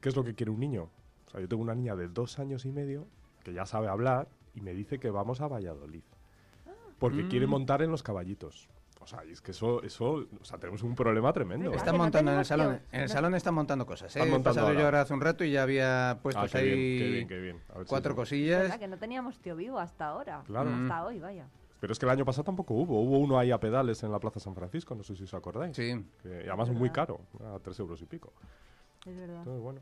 ¿qué 0.00 0.08
es 0.08 0.14
lo 0.16 0.22
que 0.22 0.34
quiere 0.34 0.50
un 0.52 0.60
niño? 0.60 0.88
O 1.26 1.30
sea, 1.30 1.40
yo 1.40 1.48
tengo 1.48 1.62
una 1.62 1.74
niña 1.74 1.96
de 1.96 2.06
dos 2.08 2.38
años 2.38 2.64
y 2.64 2.70
medio 2.70 3.06
que 3.42 3.52
ya 3.52 3.66
sabe 3.66 3.88
hablar 3.88 4.28
y 4.54 4.60
me 4.60 4.74
dice 4.74 5.00
que 5.00 5.10
vamos 5.10 5.40
a 5.40 5.48
Valladolid. 5.48 6.02
Porque 7.00 7.26
quiere 7.26 7.48
Mm. 7.48 7.50
montar 7.50 7.82
en 7.82 7.90
los 7.90 8.04
caballitos. 8.04 8.68
O 9.02 9.06
sea, 9.06 9.24
y 9.24 9.32
es 9.32 9.40
que 9.40 9.50
eso, 9.50 9.82
eso, 9.82 10.12
o 10.40 10.44
sea, 10.44 10.58
tenemos 10.58 10.82
un 10.82 10.94
problema 10.94 11.32
tremendo. 11.32 11.72
Están 11.72 11.96
no 11.96 12.04
montando 12.04 12.32
en 12.32 12.38
el 12.38 12.44
salón. 12.44 12.80
En 12.92 13.00
el 13.02 13.08
salón 13.08 13.34
están 13.34 13.54
montando 13.54 13.84
cosas. 13.84 14.14
¿eh? 14.14 14.18
Están 14.20 14.28
He 14.28 14.30
montando 14.30 14.60
pasado 14.60 14.78
yo 14.78 14.84
ahora. 14.84 15.00
hace 15.00 15.12
un 15.14 15.20
rato 15.20 15.44
y 15.44 15.50
ya 15.52 15.62
había 15.64 16.18
puesto 16.22 16.40
Ah, 16.40 16.46
qué 16.50 16.58
ahí 16.58 16.64
bien, 16.74 16.98
qué 16.98 17.08
bien, 17.10 17.28
qué 17.28 17.40
bien. 17.40 17.60
A 17.70 17.78
ver 17.78 17.86
si 17.86 17.88
cuatro 17.90 18.12
eso- 18.12 18.16
cosillas. 18.20 18.62
¿Verdad? 18.62 18.78
Que 18.78 18.88
no 18.88 18.96
teníamos 18.98 19.38
tío 19.40 19.56
vivo 19.56 19.78
hasta 19.78 20.06
ahora. 20.06 20.42
Claro. 20.46 20.70
Hasta 20.70 21.04
hoy, 21.04 21.18
vaya. 21.18 21.46
Pero 21.80 21.92
es 21.92 21.98
que 21.98 22.06
el 22.06 22.10
año 22.10 22.24
pasado 22.24 22.44
tampoco 22.44 22.74
hubo. 22.74 23.00
Hubo 23.02 23.18
uno 23.18 23.38
ahí 23.40 23.50
a 23.50 23.58
pedales 23.58 24.02
en 24.04 24.12
la 24.12 24.20
Plaza 24.20 24.38
San 24.38 24.54
Francisco, 24.54 24.94
no 24.94 25.02
sé 25.02 25.16
si 25.16 25.24
os 25.24 25.34
acordáis. 25.34 25.74
Sí. 25.76 26.06
Que, 26.22 26.44
y 26.44 26.48
además 26.48 26.70
muy 26.70 26.90
caro, 26.90 27.20
a 27.44 27.58
tres 27.58 27.78
euros 27.80 28.00
y 28.02 28.06
pico. 28.06 28.32
Es 29.04 29.16
verdad. 29.16 29.38
Entonces, 29.38 29.60
bueno. 29.62 29.80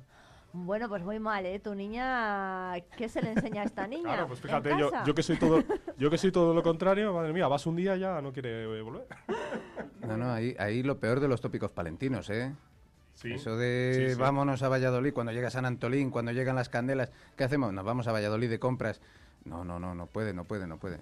Bueno, 0.53 0.89
pues 0.89 1.03
muy 1.05 1.19
mal, 1.21 1.47
¿eh? 1.47 1.61
Tu 1.61 1.75
niña, 1.75 2.75
¿qué 2.97 3.09
se 3.09 3.23
le 3.23 3.33
enseña 3.33 3.63
a 3.63 3.65
esta 3.67 3.87
niña? 3.89 4.03
Claro, 4.03 4.27
pues 4.29 4.41
¿En 4.41 4.47
fíjate, 4.47 4.71
yo, 4.79 4.91
yo 5.07 5.15
que 5.15 5.23
soy 5.23 5.37
todo, 5.37 5.63
yo 5.97 6.11
que 6.11 6.19
soy 6.19 6.33
todo 6.33 6.55
lo 6.55 6.63
contrario, 6.65 7.13
madre 7.15 7.33
mía, 7.33 7.47
vas 7.49 7.67
un 7.67 7.77
día 7.77 7.97
y 7.97 8.01
ya 8.01 8.21
no 8.21 8.33
quiere 8.33 8.65
eh, 8.79 8.83
volver. 8.83 9.07
No, 10.01 10.17
no, 10.17 10.33
ahí, 10.33 10.57
ahí 10.59 10.83
lo 10.83 10.99
peor 10.99 11.21
de 11.21 11.29
los 11.29 11.41
tópicos 11.41 11.71
palentinos, 11.71 12.31
¿eh? 12.31 12.53
Sí. 13.15 13.35
Eso 13.35 13.57
de 13.57 13.93
Sí, 14.09 14.15
sí. 14.15 14.21
vámonos 14.21 14.63
a 14.65 14.69
Valladolid, 14.69 15.13
cuando 15.13 15.31
llega 15.31 15.51
San 15.51 15.67
Antolín, 15.67 16.11
cuando 16.11 16.33
llegan 16.33 16.57
las 16.57 16.69
candelas, 16.69 17.13
¿qué 17.37 17.45
hacemos? 17.45 17.73
Nos 17.73 17.85
vamos 17.85 18.09
a 18.09 18.13
Valladolid 18.13 18.49
de 18.51 18.59
compras. 18.59 19.01
No, 19.45 19.63
no, 19.63 19.79
no, 19.79 19.95
no 19.95 20.07
puede, 20.07 20.33
no 20.33 20.45
puede, 20.45 20.67
no 20.67 20.79
puede. 20.79 20.99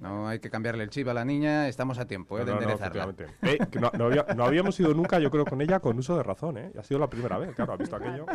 No 0.00 0.26
hay 0.28 0.40
que 0.40 0.50
cambiarle 0.50 0.82
el 0.82 0.90
chip 0.90 1.06
a 1.08 1.14
la 1.14 1.24
niña, 1.24 1.68
estamos 1.68 1.98
a 1.98 2.06
tiempo 2.06 2.38
¿eh? 2.38 2.44
de 2.44 2.50
No, 2.52 2.60
no, 2.60 2.66
no, 2.66 2.72
enderezarla. 2.72 3.14
Eh, 3.42 3.58
no, 3.80 3.90
no 3.96 4.04
había- 4.06 4.26
no 4.34 4.44
habíamos 4.44 4.78
ido 4.80 4.92
nunca, 4.94 5.18
yo 5.20 5.30
creo, 5.30 5.44
con 5.44 5.60
ella 5.62 5.78
con 5.80 5.96
uso 5.98 6.16
de 6.16 6.22
razón, 6.22 6.58
¿eh? 6.58 6.72
Y 6.74 6.78
ha 6.78 6.82
sido 6.82 6.98
la 6.98 7.06
primera 7.08 7.38
vez, 7.38 7.54
claro, 7.54 7.74
ha 7.74 7.76
visto 7.76 7.96
aquello. 7.96 8.26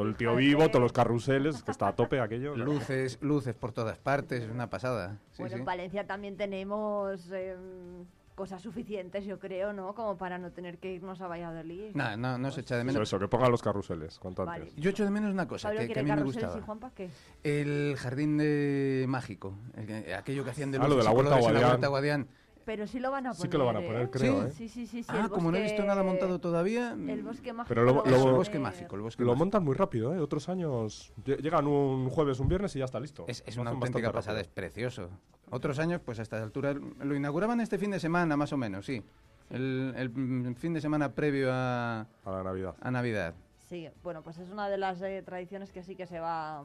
Todo 0.00 0.08
el 0.08 0.16
tío 0.16 0.34
vivo, 0.36 0.68
todos 0.68 0.80
los 0.82 0.92
carruseles, 0.92 1.62
que 1.62 1.70
está 1.70 1.88
a 1.88 1.92
tope 1.94 2.20
aquello. 2.20 2.54
claro. 2.54 2.72
Luces, 2.72 3.18
luces 3.20 3.54
por 3.54 3.72
todas 3.72 3.98
partes, 3.98 4.42
es 4.44 4.50
una 4.50 4.70
pasada. 4.70 5.18
Sí, 5.32 5.42
bueno, 5.42 5.54
sí. 5.56 5.60
en 5.60 5.64
Valencia 5.66 6.06
también 6.06 6.36
tenemos 6.36 7.30
em, 7.32 8.04
cosas 8.34 8.62
suficientes, 8.62 9.26
yo 9.26 9.38
creo, 9.38 9.74
¿no? 9.74 9.94
Como 9.94 10.16
para 10.16 10.38
no 10.38 10.50
tener 10.52 10.78
que 10.78 10.94
irnos 10.94 11.20
a 11.20 11.26
Valladolid. 11.28 11.90
No, 11.94 12.16
no, 12.16 12.38
no 12.38 12.50
se 12.50 12.62
echa 12.62 12.76
de 12.76 12.80
Eso, 12.82 12.86
menos. 12.92 13.08
eso, 13.08 13.18
que 13.18 13.28
pongan 13.28 13.50
los 13.50 13.60
carruseles, 13.60 14.18
cuanto 14.18 14.46
Vale. 14.46 14.62
antes. 14.62 14.76
Yo 14.76 14.88
echo 14.90 15.04
de 15.04 15.10
menos 15.10 15.32
una 15.32 15.46
cosa 15.46 15.70
que, 15.72 15.88
que 15.88 16.00
a 16.00 16.02
mí 16.02 16.10
me 16.10 16.22
gustaba. 16.22 16.56
y 16.58 16.62
Juanpa, 16.62 16.90
¿qué? 16.94 17.10
El 17.44 17.96
jardín 17.98 18.38
de 18.38 19.04
mágico, 19.06 19.54
el 19.76 19.86
que- 19.86 20.14
aquello 20.14 20.44
que 20.44 20.50
hacían 20.50 20.70
de 20.70 20.78
Ah, 20.78 20.88
lo 20.88 20.96
de 20.96 21.04
la 21.04 21.12
la 21.12 21.88
Guadián. 21.88 22.26
Pero 22.64 22.86
sí 22.86 22.98
lo 23.00 23.10
van 23.10 23.26
a 23.26 23.30
poner. 23.30 23.42
Sí 23.42 23.48
que 23.48 23.58
lo 23.58 23.64
van 23.66 23.76
a 23.76 23.80
poner, 23.80 24.02
¿eh? 24.02 24.10
creo, 24.10 24.42
¿Sí? 24.42 24.48
¿eh? 24.48 24.52
Sí, 24.52 24.68
sí, 24.68 24.86
sí. 24.86 25.02
sí, 25.02 25.08
Ah, 25.12 25.28
como 25.30 25.50
no 25.50 25.56
he 25.58 25.62
visto 25.62 25.82
nada 25.84 26.02
montado 26.02 26.38
todavía. 26.40 26.92
El 26.92 27.22
bosque 27.22 27.52
mágico. 27.52 27.68
Pero 27.68 27.84
lo- 27.84 28.04
el 28.04 28.32
bosque 28.34 28.58
mágico, 28.58 28.96
el 28.96 29.02
bosque 29.02 29.22
Lo 29.22 29.28
mágico. 29.30 29.38
montan 29.38 29.64
muy 29.64 29.74
rápido, 29.74 30.14
¿eh? 30.14 30.20
Otros 30.20 30.48
años 30.48 31.12
lle- 31.24 31.38
llegan 31.40 31.66
un 31.66 32.08
jueves, 32.10 32.38
un 32.40 32.48
viernes 32.48 32.74
y 32.76 32.80
ya 32.80 32.84
está 32.84 33.00
listo. 33.00 33.24
Es, 33.28 33.42
es 33.46 33.56
una 33.56 33.70
auténtica 33.70 34.12
pasada, 34.12 34.40
es 34.40 34.48
precioso. 34.48 35.08
Otros 35.50 35.78
años, 35.78 36.00
pues 36.04 36.18
a 36.18 36.22
estas 36.22 36.42
alturas, 36.42 36.76
lo 36.76 37.14
inauguraban 37.14 37.60
este 37.60 37.78
fin 37.78 37.90
de 37.90 37.98
semana, 37.98 38.36
más 38.36 38.52
o 38.52 38.56
menos, 38.56 38.86
sí. 38.86 39.02
El, 39.50 39.92
el, 39.96 40.10
mm, 40.10 40.54
fin 40.54 40.72
de 40.74 40.80
semana 40.80 41.12
previo 41.12 41.48
a, 41.52 42.02
A 42.24 42.30
la 42.30 42.42
Navidad. 42.44 42.74
a 42.80 42.90
Navidad. 42.90 43.34
Sí, 43.68 43.88
bueno, 44.02 44.22
pues 44.22 44.38
es 44.38 44.48
una 44.50 44.68
de 44.68 44.78
las 44.78 45.00
eh, 45.02 45.22
tradiciones 45.24 45.72
que 45.72 45.82
sí 45.82 45.96
que 45.96 46.06
se 46.06 46.20
va. 46.20 46.62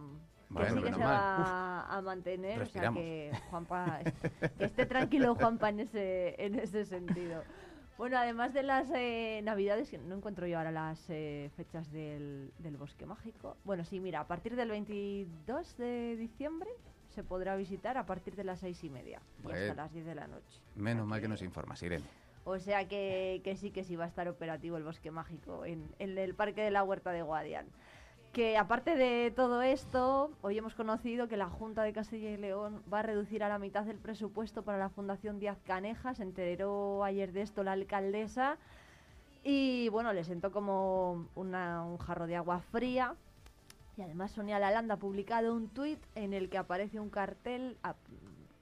Que 0.48 0.54
Bueno, 0.54 0.76
sí 0.78 0.84
que 0.84 0.94
se 0.94 1.00
va 1.00 1.82
a 1.86 2.02
mantener, 2.02 2.60
respiramos. 2.60 3.00
o 3.00 3.04
sea 3.04 3.32
que 3.32 3.32
Juanpa, 3.50 4.00
que 4.58 4.66
esté 4.66 4.86
tranquilo 4.86 5.36
Juanpa 5.36 5.70
en 5.70 5.82
ese, 5.82 6.36
en 6.44 6.56
ese 6.56 6.86
sentido. 6.86 7.44
Bueno, 7.98 8.18
además 8.18 8.54
de 8.54 8.64
las 8.64 8.90
eh, 8.94 9.40
navidades, 9.44 9.90
que 9.90 9.98
no 9.98 10.16
encuentro 10.16 10.46
yo 10.48 10.58
ahora 10.58 10.72
las 10.72 11.04
eh, 11.10 11.50
fechas 11.56 11.90
del, 11.92 12.52
del 12.60 12.76
bosque 12.76 13.06
mágico. 13.06 13.56
Bueno, 13.64 13.86
sí, 13.86 14.00
mira, 14.02 14.20
a 14.20 14.28
partir 14.28 14.56
del 14.58 14.70
22 14.70 15.78
de 15.78 16.18
diciembre 16.18 16.70
se 17.10 17.24
podrá 17.24 17.56
visitar 17.56 17.98
a 17.98 18.06
partir 18.06 18.36
de 18.36 18.44
las 18.44 18.60
seis 18.60 18.84
y 18.84 18.90
media 18.90 19.22
y 19.44 19.52
hasta 19.52 19.74
las 19.76 19.94
10 19.94 20.06
de 20.06 20.16
la 20.16 20.28
noche. 20.28 20.60
Menos 20.76 21.08
mal 21.08 21.22
que 21.22 21.30
nos 21.30 21.42
informas, 21.42 21.82
Irene. 21.84 22.04
O 22.44 22.60
sea 22.60 22.88
que, 22.88 23.42
que 23.44 23.56
sí 23.56 23.72
que 23.72 23.84
sí 23.86 23.96
va 23.96 24.04
a 24.04 24.08
estar 24.08 24.28
operativo 24.28 24.76
el 24.78 24.84
bosque 24.84 25.10
mágico 25.10 25.66
en, 25.66 25.88
en 25.98 26.18
el 26.18 26.36
parque 26.36 26.62
de 26.62 26.72
la 26.72 26.84
Huerta 26.84 27.12
de 27.12 27.22
Guadián. 27.22 27.66
Que 28.36 28.58
aparte 28.58 28.98
de 28.98 29.32
todo 29.34 29.62
esto, 29.62 30.30
hoy 30.42 30.58
hemos 30.58 30.76
conocido 30.76 31.30
que 31.30 31.38
la 31.38 31.48
Junta 31.48 31.84
de 31.84 31.94
Castilla 31.94 32.32
y 32.32 32.36
León 32.36 32.84
va 32.94 33.00
a 33.00 33.02
reducir 33.02 33.46
a 33.46 33.48
la 33.48 33.60
mitad 33.60 33.88
el 33.88 33.98
presupuesto 33.98 34.62
para 34.62 34.78
la 34.78 34.90
Fundación 34.90 35.40
Díaz 35.40 35.58
Caneja. 35.66 36.14
Se 36.16 36.24
enteró 36.24 37.06
ayer 37.06 37.32
de 37.32 37.44
esto 37.44 37.64
la 37.64 37.72
alcaldesa. 37.72 38.58
Y 39.42 39.88
bueno, 39.88 40.12
le 40.12 40.26
sentó 40.26 40.52
como 40.52 41.30
una- 41.34 41.86
un 41.86 41.98
jarro 41.98 42.28
de 42.28 42.36
agua 42.36 42.60
fría. 42.60 43.16
Y 43.96 44.02
además 44.02 44.32
Sonia 44.32 44.60
Lalanda 44.60 44.96
ha 44.96 45.00
publicado 45.00 45.56
un 45.56 45.70
tuit 45.70 46.04
en 46.16 46.34
el 46.34 46.50
que 46.50 46.58
aparece 46.58 47.00
un 47.00 47.10
cartel, 47.10 47.78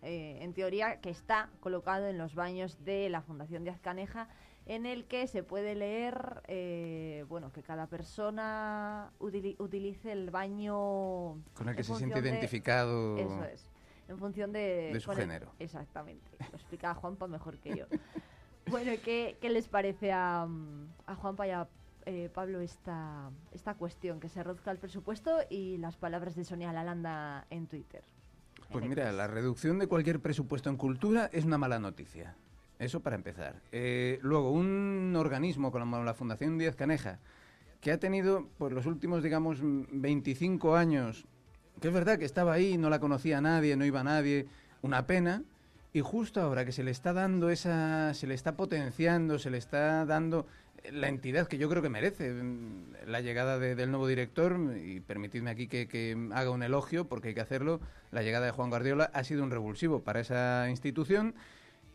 eh, 0.03 0.37
en 0.41 0.53
teoría, 0.53 1.01
que 1.01 1.09
está 1.09 1.49
colocado 1.61 2.05
en 2.05 2.19
los 2.19 2.35
baños 2.35 2.77
de 2.85 3.09
la 3.09 3.23
Fundación 3.23 3.63
Díaz 3.63 3.79
Caneja, 3.79 4.27
en 4.65 4.85
el 4.85 5.05
que 5.05 5.27
se 5.27 5.43
puede 5.43 5.75
leer, 5.75 6.41
eh, 6.47 7.25
bueno, 7.27 7.51
que 7.51 7.61
cada 7.63 7.87
persona 7.87 9.11
utili- 9.19 9.55
utilice 9.59 10.11
el 10.11 10.29
baño... 10.31 11.41
Con 11.53 11.67
el 11.69 11.75
que 11.75 11.83
se 11.83 11.95
siente 11.95 12.21
de- 12.21 12.29
identificado. 12.29 13.17
Eso 13.17 13.43
es. 13.43 13.69
En 14.07 14.17
función 14.17 14.51
de... 14.51 14.91
de 14.93 14.99
su 14.99 15.11
el- 15.11 15.17
género. 15.17 15.51
exactamente. 15.59 16.29
Lo 16.51 16.55
explica 16.57 16.93
Juanpa 16.93 17.27
mejor 17.27 17.57
que 17.59 17.75
yo. 17.75 17.85
bueno, 18.71 18.91
¿qué, 19.03 19.37
qué 19.41 19.49
les 19.49 19.67
parece 19.67 20.11
a, 20.11 20.47
a 21.05 21.15
Juanpa 21.15 21.47
y 21.47 21.51
a 21.51 21.67
eh, 22.05 22.29
Pablo 22.33 22.59
esta, 22.61 23.29
esta 23.51 23.73
cuestión? 23.75 24.19
Que 24.19 24.29
se 24.29 24.43
reduzca 24.43 24.71
el 24.71 24.77
presupuesto 24.77 25.39
y 25.49 25.77
las 25.77 25.97
palabras 25.97 26.35
de 26.35 26.43
Sonia 26.45 26.71
Lalanda 26.73 27.47
en 27.49 27.67
Twitter. 27.67 28.03
Pues 28.71 28.85
mira, 28.85 29.11
la 29.11 29.27
reducción 29.27 29.77
de 29.77 29.87
cualquier 29.87 30.19
presupuesto 30.19 30.69
en 30.69 30.77
cultura 30.77 31.29
es 31.33 31.43
una 31.45 31.57
mala 31.57 31.79
noticia. 31.79 32.35
Eso 32.83 32.99
para 32.99 33.15
empezar. 33.15 33.55
Eh, 33.71 34.19
luego, 34.21 34.51
un 34.51 35.13
organismo 35.17 35.71
como 35.71 36.03
la 36.03 36.13
Fundación 36.13 36.57
Díaz 36.57 36.75
Caneja, 36.75 37.19
que 37.79 37.91
ha 37.91 37.97
tenido 37.97 38.47
por 38.57 38.73
los 38.73 38.85
últimos, 38.85 39.23
digamos, 39.23 39.61
mm, 39.61 39.83
25 39.93 40.75
años, 40.75 41.25
que 41.81 41.87
es 41.87 41.93
verdad 41.93 42.19
que 42.19 42.25
estaba 42.25 42.53
ahí, 42.53 42.77
no 42.77 42.89
la 42.89 42.99
conocía 42.99 43.39
nadie, 43.39 43.77
no 43.77 43.85
iba 43.85 44.03
nadie, 44.03 44.47
una 44.81 45.07
pena, 45.07 45.43
y 45.93 46.01
justo 46.01 46.41
ahora 46.41 46.65
que 46.65 46.71
se 46.73 46.83
le 46.83 46.91
está 46.91 47.13
dando 47.13 47.49
esa, 47.49 48.13
se 48.13 48.27
le 48.27 48.33
está 48.33 48.57
potenciando, 48.57 49.39
se 49.39 49.49
le 49.49 49.59
está 49.59 50.05
dando 50.05 50.45
la 50.91 51.07
entidad 51.07 51.47
que 51.47 51.57
yo 51.57 51.69
creo 51.69 51.81
que 51.81 51.87
merece 51.87 52.33
mm, 52.33 53.07
la 53.07 53.21
llegada 53.21 53.59
de- 53.59 53.75
del 53.75 53.91
nuevo 53.91 54.07
director, 54.07 54.57
y 54.83 54.99
permitidme 54.99 55.51
aquí 55.51 55.67
que 55.67 56.17
haga 56.33 56.49
un 56.49 56.63
elogio, 56.63 57.05
porque 57.07 57.29
hay 57.29 57.33
que 57.33 57.41
hacerlo, 57.41 57.79
la 58.11 58.23
llegada 58.23 58.45
de 58.45 58.51
Juan 58.51 58.69
Guardiola 58.69 59.09
ha 59.13 59.23
sido 59.23 59.41
un 59.43 59.51
revulsivo 59.51 60.01
para 60.01 60.19
esa 60.19 60.67
institución, 60.69 61.33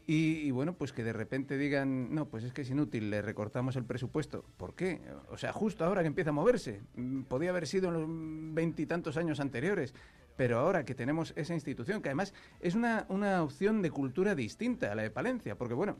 y, 0.09 0.39
y 0.39 0.51
bueno, 0.51 0.73
pues 0.73 0.93
que 0.93 1.05
de 1.05 1.13
repente 1.13 1.57
digan, 1.57 2.13
no, 2.13 2.27
pues 2.27 2.43
es 2.43 2.53
que 2.53 2.63
es 2.63 2.71
inútil, 2.71 3.11
le 3.11 3.23
recortamos 3.23 3.77
el 3.77 3.85
presupuesto. 3.85 4.45
¿Por 4.57 4.75
qué? 4.75 5.01
O 5.31 5.37
sea, 5.37 5.53
justo 5.53 5.85
ahora 5.85 6.01
que 6.01 6.09
empieza 6.09 6.31
a 6.31 6.33
moverse. 6.33 6.81
Mm, 6.97 7.23
Podía 7.23 7.51
haber 7.51 7.67
sido 7.67 7.89
en 7.89 7.95
los 7.95 8.55
veintitantos 8.55 9.17
años 9.17 9.39
anteriores. 9.39 9.95
Pero 10.39 10.61
ahora 10.61 10.85
que 10.85 10.95
tenemos 10.95 11.33
esa 11.37 11.53
institución, 11.53 12.01
que 12.01 12.09
además 12.09 12.33
es 12.61 12.75
una, 12.75 13.07
una 13.09 13.43
opción 13.43 13.83
de 13.83 13.91
cultura 13.91 14.35
distinta 14.35 14.91
a 14.91 14.95
la 14.95 15.03
de 15.03 15.11
Palencia, 15.11 15.57
porque 15.57 15.75
bueno, 15.75 15.97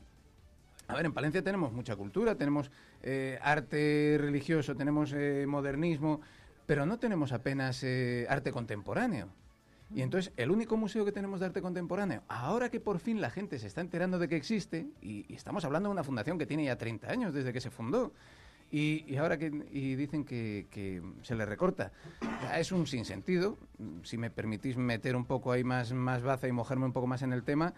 a 0.87 0.95
ver, 0.95 1.05
en 1.05 1.13
Palencia 1.13 1.43
tenemos 1.43 1.71
mucha 1.73 1.95
cultura, 1.97 2.35
tenemos 2.35 2.71
eh, 3.03 3.37
arte 3.41 4.17
religioso, 4.19 4.75
tenemos 4.75 5.13
eh, 5.13 5.45
modernismo, 5.45 6.21
pero 6.65 6.85
no 6.85 6.97
tenemos 6.97 7.31
apenas 7.31 7.83
eh, 7.83 8.25
arte 8.29 8.51
contemporáneo. 8.51 9.27
Y 9.93 10.01
entonces, 10.01 10.31
el 10.37 10.51
único 10.51 10.77
museo 10.77 11.03
que 11.03 11.11
tenemos 11.11 11.39
de 11.39 11.47
arte 11.47 11.61
contemporáneo, 11.61 12.21
ahora 12.27 12.69
que 12.69 12.79
por 12.79 12.99
fin 12.99 13.21
la 13.21 13.31
gente 13.31 13.57
se 13.57 13.67
está 13.67 13.81
enterando 13.81 14.19
de 14.19 14.27
que 14.27 14.35
existe, 14.35 14.87
y, 15.01 15.33
estamos 15.33 15.65
hablando 15.65 15.89
de 15.89 15.93
una 15.93 16.03
fundación 16.03 16.37
que 16.37 16.45
tiene 16.45 16.65
ya 16.65 16.77
30 16.77 17.09
años 17.09 17.33
desde 17.33 17.51
que 17.51 17.59
se 17.59 17.71
fundó, 17.71 18.13
y, 18.71 19.15
ahora 19.15 19.39
que 19.39 19.47
y 19.71 19.95
dicen 19.95 20.25
que, 20.25 21.01
se 21.23 21.35
le 21.35 21.45
recorta, 21.45 21.91
es 22.55 22.71
un 22.71 22.85
sinsentido, 22.85 23.57
si 24.03 24.17
me 24.17 24.29
permitís 24.29 24.77
meter 24.77 25.15
un 25.15 25.25
poco 25.25 25.51
ahí 25.51 25.63
más, 25.63 25.91
más 25.91 26.21
baza 26.21 26.47
y 26.47 26.51
mojarme 26.51 26.85
un 26.85 26.93
poco 26.93 27.07
más 27.07 27.23
en 27.23 27.33
el 27.33 27.43
tema, 27.43 27.73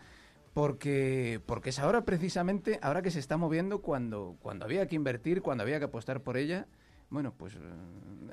porque, 0.53 1.39
porque 1.45 1.69
es 1.69 1.79
ahora 1.79 2.03
precisamente, 2.03 2.77
ahora 2.81 3.01
que 3.01 3.11
se 3.11 3.19
está 3.19 3.37
moviendo 3.37 3.81
cuando, 3.81 4.35
cuando 4.41 4.65
había 4.65 4.85
que 4.85 4.95
invertir, 4.97 5.41
cuando 5.41 5.63
había 5.63 5.79
que 5.79 5.85
apostar 5.85 6.21
por 6.23 6.35
ella, 6.35 6.67
bueno, 7.09 7.33
pues 7.37 7.55
eh, 7.55 7.59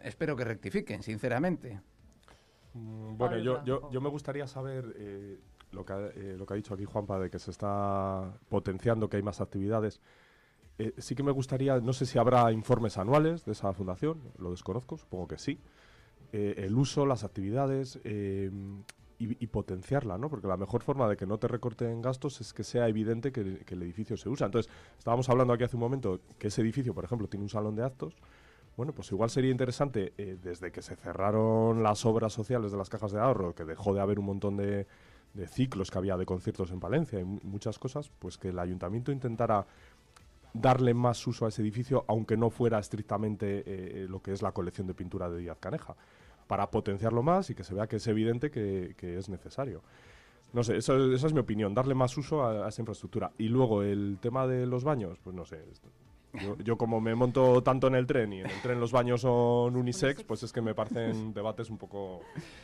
espero 0.02 0.34
que 0.34 0.44
rectifiquen, 0.44 1.04
sinceramente. 1.04 1.80
Mm, 2.78 3.16
Bueno, 3.16 3.38
yo, 3.38 3.64
yo, 3.64 3.90
yo 3.90 4.00
me 4.00 4.08
gustaría 4.08 4.46
saber 4.46 4.94
eh, 4.96 5.38
lo, 5.72 5.84
que, 5.84 5.92
ha- 5.92 6.06
eh, 6.14 6.36
lo 6.38 6.46
que 6.46 6.54
ha 6.54 6.56
dicho 6.56 6.74
aquí 6.74 6.84
Juanpa 6.84 7.18
de 7.18 7.30
que 7.30 7.38
se 7.38 7.50
está 7.50 8.32
potenciando, 8.48 9.08
que 9.08 9.16
hay 9.16 9.22
más 9.22 9.40
actividades. 9.40 10.00
Eh, 10.78 10.94
sí 10.98 11.14
que 11.14 11.22
me 11.24 11.32
gustaría, 11.32 11.80
no 11.80 11.92
sé 11.92 12.06
si 12.06 12.18
habrá 12.18 12.52
informes 12.52 12.98
anuales 12.98 13.44
de 13.44 13.52
esa 13.52 13.72
fundación, 13.72 14.20
lo 14.38 14.50
desconozco, 14.52 14.96
supongo 14.96 15.26
que 15.28 15.38
sí. 15.38 15.58
Eh, 16.32 16.54
el 16.58 16.76
uso, 16.76 17.04
las 17.06 17.24
actividades 17.24 17.98
y, 18.04 18.48
y 19.18 19.46
potenciarla, 19.48 20.16
¿no? 20.18 20.28
Porque 20.30 20.46
la 20.46 20.56
mejor 20.56 20.82
forma 20.82 21.08
de 21.08 21.16
que 21.16 21.26
no 21.26 21.38
te 21.38 21.48
recorten 21.48 22.00
gastos 22.00 22.40
es 22.40 22.52
que 22.52 22.62
sea 22.62 22.86
evidente 22.86 23.32
que, 23.32 23.58
que 23.64 23.74
el 23.74 23.82
edificio 23.82 24.16
se 24.16 24.28
usa. 24.28 24.46
Entonces, 24.46 24.70
estábamos 24.96 25.28
hablando 25.28 25.52
aquí 25.54 25.64
hace 25.64 25.74
un 25.74 25.80
momento 25.80 26.20
que 26.38 26.46
ese 26.48 26.60
edificio, 26.60 26.94
por 26.94 27.04
ejemplo, 27.04 27.26
tiene 27.26 27.42
un 27.42 27.48
salón 27.48 27.74
de 27.74 27.82
actos. 27.82 28.14
Bueno, 28.78 28.92
pues 28.92 29.10
igual 29.10 29.28
sería 29.28 29.50
interesante, 29.50 30.12
eh, 30.16 30.38
desde 30.40 30.70
que 30.70 30.82
se 30.82 30.94
cerraron 30.94 31.82
las 31.82 32.06
obras 32.06 32.32
sociales 32.32 32.70
de 32.70 32.78
las 32.78 32.88
cajas 32.88 33.10
de 33.10 33.18
ahorro, 33.18 33.52
que 33.52 33.64
dejó 33.64 33.92
de 33.92 34.00
haber 34.00 34.20
un 34.20 34.26
montón 34.26 34.56
de, 34.56 34.86
ciclos 35.48 35.90
que 35.90 35.98
había 35.98 36.16
de 36.16 36.24
conciertos 36.24 36.70
en 36.70 36.78
Palencia 36.78 37.18
y 37.18 37.24
mu- 37.24 37.40
muchas 37.42 37.76
cosas, 37.76 38.08
pues 38.20 38.38
que 38.38 38.50
el 38.50 38.58
ayuntamiento 38.60 39.10
intentara 39.10 39.66
darle 40.52 40.94
más 40.94 41.26
uso 41.26 41.44
a 41.44 41.48
ese 41.48 41.60
edificio, 41.60 42.04
aunque 42.06 42.36
no 42.36 42.50
fuera 42.50 42.78
estrictamente 42.78 43.64
eh, 43.66 44.06
lo 44.08 44.22
que 44.22 44.30
es 44.32 44.42
la 44.42 44.52
colección 44.52 44.86
de 44.86 44.94
pintura 44.94 45.28
de 45.28 45.40
Díaz 45.40 45.58
Caneja, 45.58 45.96
para 46.46 46.70
potenciarlo 46.70 47.24
más 47.24 47.50
y 47.50 47.56
que 47.56 47.64
se 47.64 47.74
vea 47.74 47.88
que 47.88 47.96
es 47.96 48.06
evidente 48.06 48.48
que, 48.52 48.94
es 49.00 49.28
necesario. 49.28 49.82
No 50.52 50.62
sé, 50.62 50.76
eso, 50.76 51.12
esa 51.12 51.26
es 51.26 51.32
mi 51.32 51.40
opinión, 51.40 51.74
darle 51.74 51.96
más 51.96 52.16
uso 52.16 52.44
a, 52.44 52.66
a 52.66 52.68
esa 52.68 52.80
infraestructura. 52.80 53.32
Y 53.38 53.48
luego 53.48 53.82
el 53.82 54.18
tema 54.20 54.46
de 54.46 54.66
los 54.66 54.84
baños, 54.84 55.18
pues 55.24 55.34
no 55.34 55.44
sé, 55.44 55.64
Yo, 56.42 56.56
yo 56.58 56.76
como 56.78 57.00
me 57.00 57.14
monto 57.14 57.62
tanto 57.62 57.86
en 57.88 57.94
el 57.94 58.06
tren 58.06 58.32
y 58.32 58.40
en 58.40 58.46
el 58.50 58.60
tren 58.62 58.80
los 58.80 58.92
baños 58.92 59.20
son 59.22 59.76
unisex, 59.76 60.22
pues 60.24 60.42
es 60.42 60.52
que 60.52 60.60
me 60.60 60.74
parecen 60.74 61.32
debates 61.34 61.70
un 61.70 61.78
poco 61.78 62.20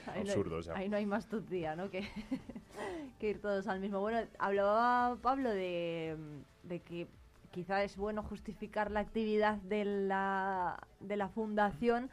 Ahí 0.07 0.23
no, 0.25 0.31
absurdos 0.31 0.67
ya. 0.67 0.77
ahí 0.77 0.89
no 0.89 0.97
hay 0.97 1.07
más 1.07 1.27
tutía, 1.27 1.75
¿no? 1.77 1.91
Que, 1.91 2.01
que 3.19 3.31
ir 3.31 3.41
todos 3.41 3.67
al 3.67 3.81
mismo. 3.81 4.01
Bueno, 4.01 4.21
hablaba 4.39 5.17
Pablo 5.23 5.51
de, 5.51 6.17
de 6.63 6.81
que 6.81 7.07
quizá 7.51 7.83
es 7.85 7.97
bueno 7.97 8.23
justificar 8.23 8.91
la 8.91 9.01
actividad 9.01 9.57
de 9.59 9.85
la, 9.85 10.79
de 11.01 11.17
la 11.17 11.29
fundación. 11.29 12.11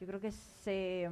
Yo 0.00 0.06
creo 0.06 0.20
que 0.20 0.32
se, 0.32 1.10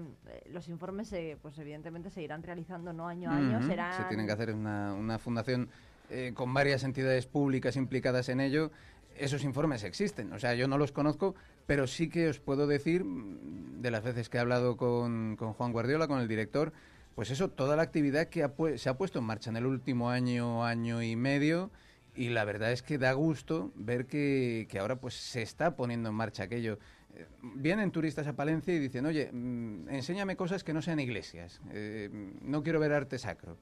los 0.50 0.68
informes, 0.68 1.08
se, 1.08 1.36
pues 1.42 1.58
evidentemente, 1.58 2.08
se 2.10 2.22
irán 2.22 2.42
realizando 2.42 2.92
no 2.94 3.06
año 3.06 3.30
a 3.30 3.36
año. 3.36 3.62
Serán- 3.66 3.92
Se 3.92 4.04
tienen 4.04 4.26
que 4.26 4.32
hacer 4.32 4.54
una, 4.54 4.94
una 4.94 5.18
fundación 5.18 5.68
eh, 6.10 6.32
con 6.34 6.54
varias 6.54 6.84
entidades 6.84 7.26
públicas 7.26 7.76
implicadas 7.76 8.30
en 8.30 8.40
ello. 8.40 8.70
Esos 9.18 9.44
informes 9.44 9.84
existen, 9.84 10.32
o 10.32 10.38
sea, 10.38 10.54
yo 10.54 10.68
no 10.68 10.78
los 10.78 10.92
conozco, 10.92 11.34
pero 11.66 11.86
sí 11.86 12.08
que 12.08 12.28
os 12.28 12.38
puedo 12.38 12.66
decir, 12.66 13.04
mm, 13.04 13.80
de 13.82 13.90
las 13.90 14.02
veces 14.02 14.28
que 14.28 14.38
he 14.38 14.40
hablado 14.40 14.76
con, 14.76 15.36
con 15.36 15.52
Juan 15.52 15.72
Guardiola, 15.72 16.08
con 16.08 16.20
el 16.20 16.28
director, 16.28 16.72
pues 17.14 17.30
eso, 17.30 17.50
toda 17.50 17.74
la 17.74 17.82
actividad 17.82 18.28
que 18.28 18.44
ha 18.44 18.52
se 18.76 18.88
ha 18.88 18.96
puesto 18.96 19.18
en 19.18 19.24
marcha 19.24 19.50
en 19.50 19.56
el 19.56 19.66
último 19.66 20.10
año, 20.10 20.64
año 20.64 21.02
y 21.02 21.16
medio, 21.16 21.70
y 22.14 22.30
la 22.30 22.44
verdad 22.44 22.72
es 22.72 22.82
que 22.82 22.98
da 22.98 23.12
gusto 23.12 23.72
ver 23.74 24.06
que, 24.06 24.66
que 24.70 24.78
ahora 24.78 24.96
pues 24.96 25.14
se 25.14 25.42
está 25.42 25.76
poniendo 25.76 26.08
en 26.08 26.14
marcha 26.14 26.44
aquello. 26.44 26.78
Eh, 27.14 27.26
Vienen 27.42 27.90
turistas 27.90 28.26
a 28.26 28.34
Palencia 28.34 28.74
y 28.74 28.78
dicen, 28.78 29.06
oye, 29.06 29.30
mm, 29.32 29.88
enséñame 29.88 30.36
cosas 30.36 30.64
que 30.64 30.72
no 30.72 30.82
sean 30.82 31.00
iglesias, 31.00 31.60
eh, 31.72 32.08
no 32.42 32.62
quiero 32.62 32.80
ver 32.80 32.92
arte 32.92 33.18
sacro. 33.18 33.56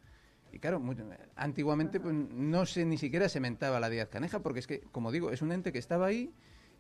Y 0.53 0.59
claro, 0.59 0.81
mu- 0.81 0.95
antiguamente 1.37 2.01
pues, 2.01 2.15
no 2.15 2.67
se 2.67 2.85
ni 2.85 2.99
siquiera 2.99 3.29
se 3.29 3.41
mentaba 3.41 3.81
la 3.81 3.89
Díaz 3.91 4.09
Caneja, 4.09 4.41
porque 4.41 4.61
es 4.61 4.67
que, 4.67 4.81
como 4.93 5.13
digo, 5.13 5.31
es 5.31 5.43
un 5.43 5.53
ente 5.53 5.73
que 5.73 5.79
estaba 5.79 6.07
ahí 6.07 6.31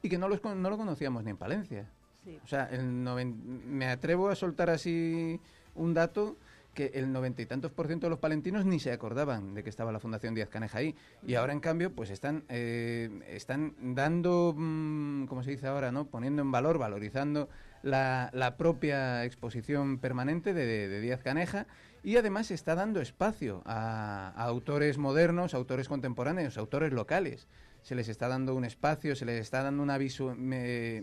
y 0.03 0.09
que 0.09 0.19
no, 0.19 0.29
los, 0.29 0.43
no 0.43 0.71
lo 0.71 0.77
conocíamos 0.77 1.25
ni 1.25 1.31
en 1.31 1.37
Palencia. 1.37 1.91
Sí. 2.25 2.39
O 2.43 2.47
sea, 2.47 2.64
el 2.71 3.05
noven- 3.05 3.37
me 3.67 3.87
atrevo 3.89 4.29
a 4.31 4.35
soltar 4.35 4.71
así 4.71 5.41
un 5.75 5.95
dato 5.95 6.37
que 6.75 6.91
el 6.95 7.11
noventa 7.11 7.41
y 7.41 7.47
tantos 7.47 7.71
por 7.73 7.87
ciento 7.87 8.05
de 8.07 8.11
los 8.11 8.19
palentinos 8.19 8.67
ni 8.67 8.79
se 8.79 8.93
acordaban 8.93 9.55
de 9.55 9.62
que 9.62 9.71
estaba 9.71 9.93
la 9.93 9.99
Fundación 10.01 10.35
Díaz 10.35 10.51
Caneja 10.51 10.77
ahí. 10.79 10.95
Y 11.27 11.35
ahora, 11.35 11.55
en 11.55 11.61
cambio, 11.61 11.91
pues 11.95 12.11
están, 12.11 12.45
eh, 12.51 13.09
están 13.29 13.75
dando, 13.95 14.53
mm, 14.55 15.25
como 15.25 15.43
se 15.43 15.53
dice 15.53 15.67
ahora, 15.69 15.91
¿no? 15.91 16.05
Poniendo 16.07 16.43
en 16.43 16.53
valor, 16.53 16.77
valorizando 16.77 17.49
la, 17.83 18.29
la 18.35 18.59
propia 18.59 19.25
exposición 19.25 19.99
permanente 19.99 20.53
de, 20.53 20.67
de 20.89 21.01
Díaz 21.01 21.23
Caneja 21.23 21.67
y 22.03 22.16
además 22.16 22.51
está 22.51 22.74
dando 22.74 23.01
espacio 23.01 23.62
a, 23.66 24.32
autores 24.36 24.99
modernos, 24.99 25.55
autores 25.55 25.88
contemporáneos, 25.88 26.59
autores 26.59 26.92
locales. 26.92 27.49
Se 27.82 27.94
les 27.94 28.09
está 28.09 28.28
dando 28.28 28.55
un 28.55 28.64
espacio, 28.64 29.14
se 29.14 29.24
les 29.24 29.40
está 29.40 29.62
dando 29.62 29.82
una 29.82 29.99
visu- 29.99 30.34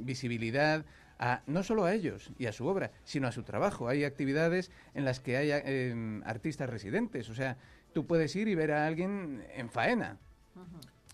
visibilidad 0.03 0.85
a, 1.19 1.41
no 1.47 1.63
solo 1.63 1.85
a 1.85 1.93
ellos 1.93 2.31
y 2.37 2.47
a 2.47 2.51
su 2.51 2.67
obra, 2.67 2.91
sino 3.03 3.27
a 3.27 3.31
su 3.31 3.43
trabajo. 3.43 3.87
Hay 3.87 4.03
actividades 4.03 4.71
en 4.93 5.05
las 5.05 5.19
que 5.19 5.37
hay 5.37 5.49
eh, 5.51 6.21
artistas 6.25 6.69
residentes. 6.69 7.29
O 7.29 7.35
sea, 7.35 7.57
tú 7.93 8.05
puedes 8.05 8.35
ir 8.35 8.47
y 8.47 8.55
ver 8.55 8.71
a 8.71 8.85
alguien 8.85 9.45
en 9.55 9.69
faena. 9.69 10.17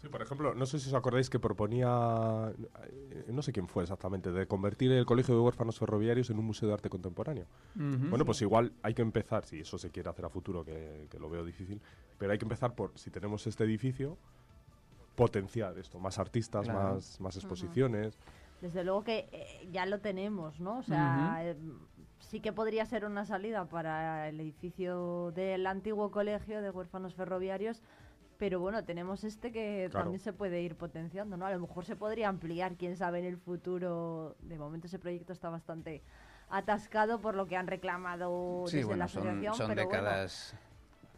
Sí, 0.01 0.07
por 0.07 0.21
ejemplo, 0.21 0.53
no 0.55 0.65
sé 0.65 0.79
si 0.79 0.87
os 0.87 0.93
acordáis 0.93 1.29
que 1.29 1.39
proponía, 1.39 2.53
eh, 2.85 3.25
no 3.27 3.41
sé 3.41 3.51
quién 3.51 3.67
fue 3.67 3.83
exactamente, 3.83 4.31
de 4.31 4.47
convertir 4.47 4.91
el 4.93 5.05
Colegio 5.05 5.35
de 5.35 5.41
Huérfanos 5.41 5.77
Ferroviarios 5.77 6.29
en 6.29 6.39
un 6.39 6.45
museo 6.45 6.69
de 6.69 6.73
arte 6.73 6.89
contemporáneo. 6.89 7.45
Bueno, 7.75 8.23
pues 8.23 8.41
igual 8.41 8.71
hay 8.81 8.93
que 8.93 9.01
empezar, 9.01 9.43
si 9.45 9.59
eso 9.59 9.77
se 9.77 9.89
quiere 9.91 10.09
hacer 10.09 10.23
a 10.23 10.29
futuro, 10.29 10.63
que, 10.63 11.07
que 11.09 11.19
lo 11.19 11.29
veo 11.29 11.43
difícil, 11.43 11.81
pero 12.17 12.31
hay 12.31 12.37
que 12.37 12.45
empezar 12.45 12.75
por, 12.75 12.97
si 12.97 13.11
tenemos 13.11 13.45
este 13.45 13.65
edificio, 13.65 14.17
potenciar 15.15 15.77
esto, 15.77 15.99
más 15.99 16.17
artistas, 16.17 16.63
Claro. 16.63 16.93
más, 16.93 17.19
más 17.19 17.35
exposiciones. 17.35 18.17
Desde 18.61 18.85
luego 18.85 19.03
que 19.03 19.27
eh, 19.33 19.67
ya 19.71 19.85
lo 19.85 19.99
tenemos, 19.99 20.61
¿no? 20.61 20.79
O 20.79 20.83
sea, 20.83 21.39
eh, 21.43 21.57
sí 22.19 22.39
que 22.39 22.53
podría 22.53 22.85
ser 22.85 23.03
una 23.03 23.25
salida 23.25 23.65
para 23.65 24.29
el 24.29 24.39
edificio 24.39 25.31
del 25.31 25.67
antiguo 25.67 26.09
colegio 26.11 26.61
de 26.61 26.69
huérfanos 26.69 27.15
ferroviarios, 27.15 27.81
pero 28.39 28.59
bueno, 28.61 28.83
tenemos 28.85 29.23
este 29.25 29.51
que 29.51 29.89
Claro. 29.91 30.05
también 30.05 30.19
se 30.21 30.31
puede 30.33 30.61
ir 30.61 30.75
potenciando, 30.75 31.35
¿no? 31.37 31.45
A 31.45 31.51
lo 31.51 31.59
mejor 31.59 31.83
se 31.85 31.97
podría 31.97 32.29
ampliar, 32.29 32.75
quién 32.75 32.95
sabe, 32.95 33.19
en 33.19 33.25
el 33.25 33.37
futuro. 33.37 34.35
De 34.41 34.57
momento 34.57 34.87
ese 34.87 34.97
proyecto 34.97 35.33
está 35.33 35.49
bastante 35.49 36.01
atascado 36.49 37.19
por 37.19 37.35
lo 37.35 37.45
que 37.47 37.57
han 37.57 37.67
reclamado 37.67 38.63
Sí, 38.67 38.77
desde 38.77 38.87
bueno, 38.87 38.99
la 38.99 39.07
son, 39.09 39.27
asociación, 39.27 39.53
son 39.55 39.67
pero 39.67 39.85
bueno, 39.87 40.01
décadas 40.03 40.55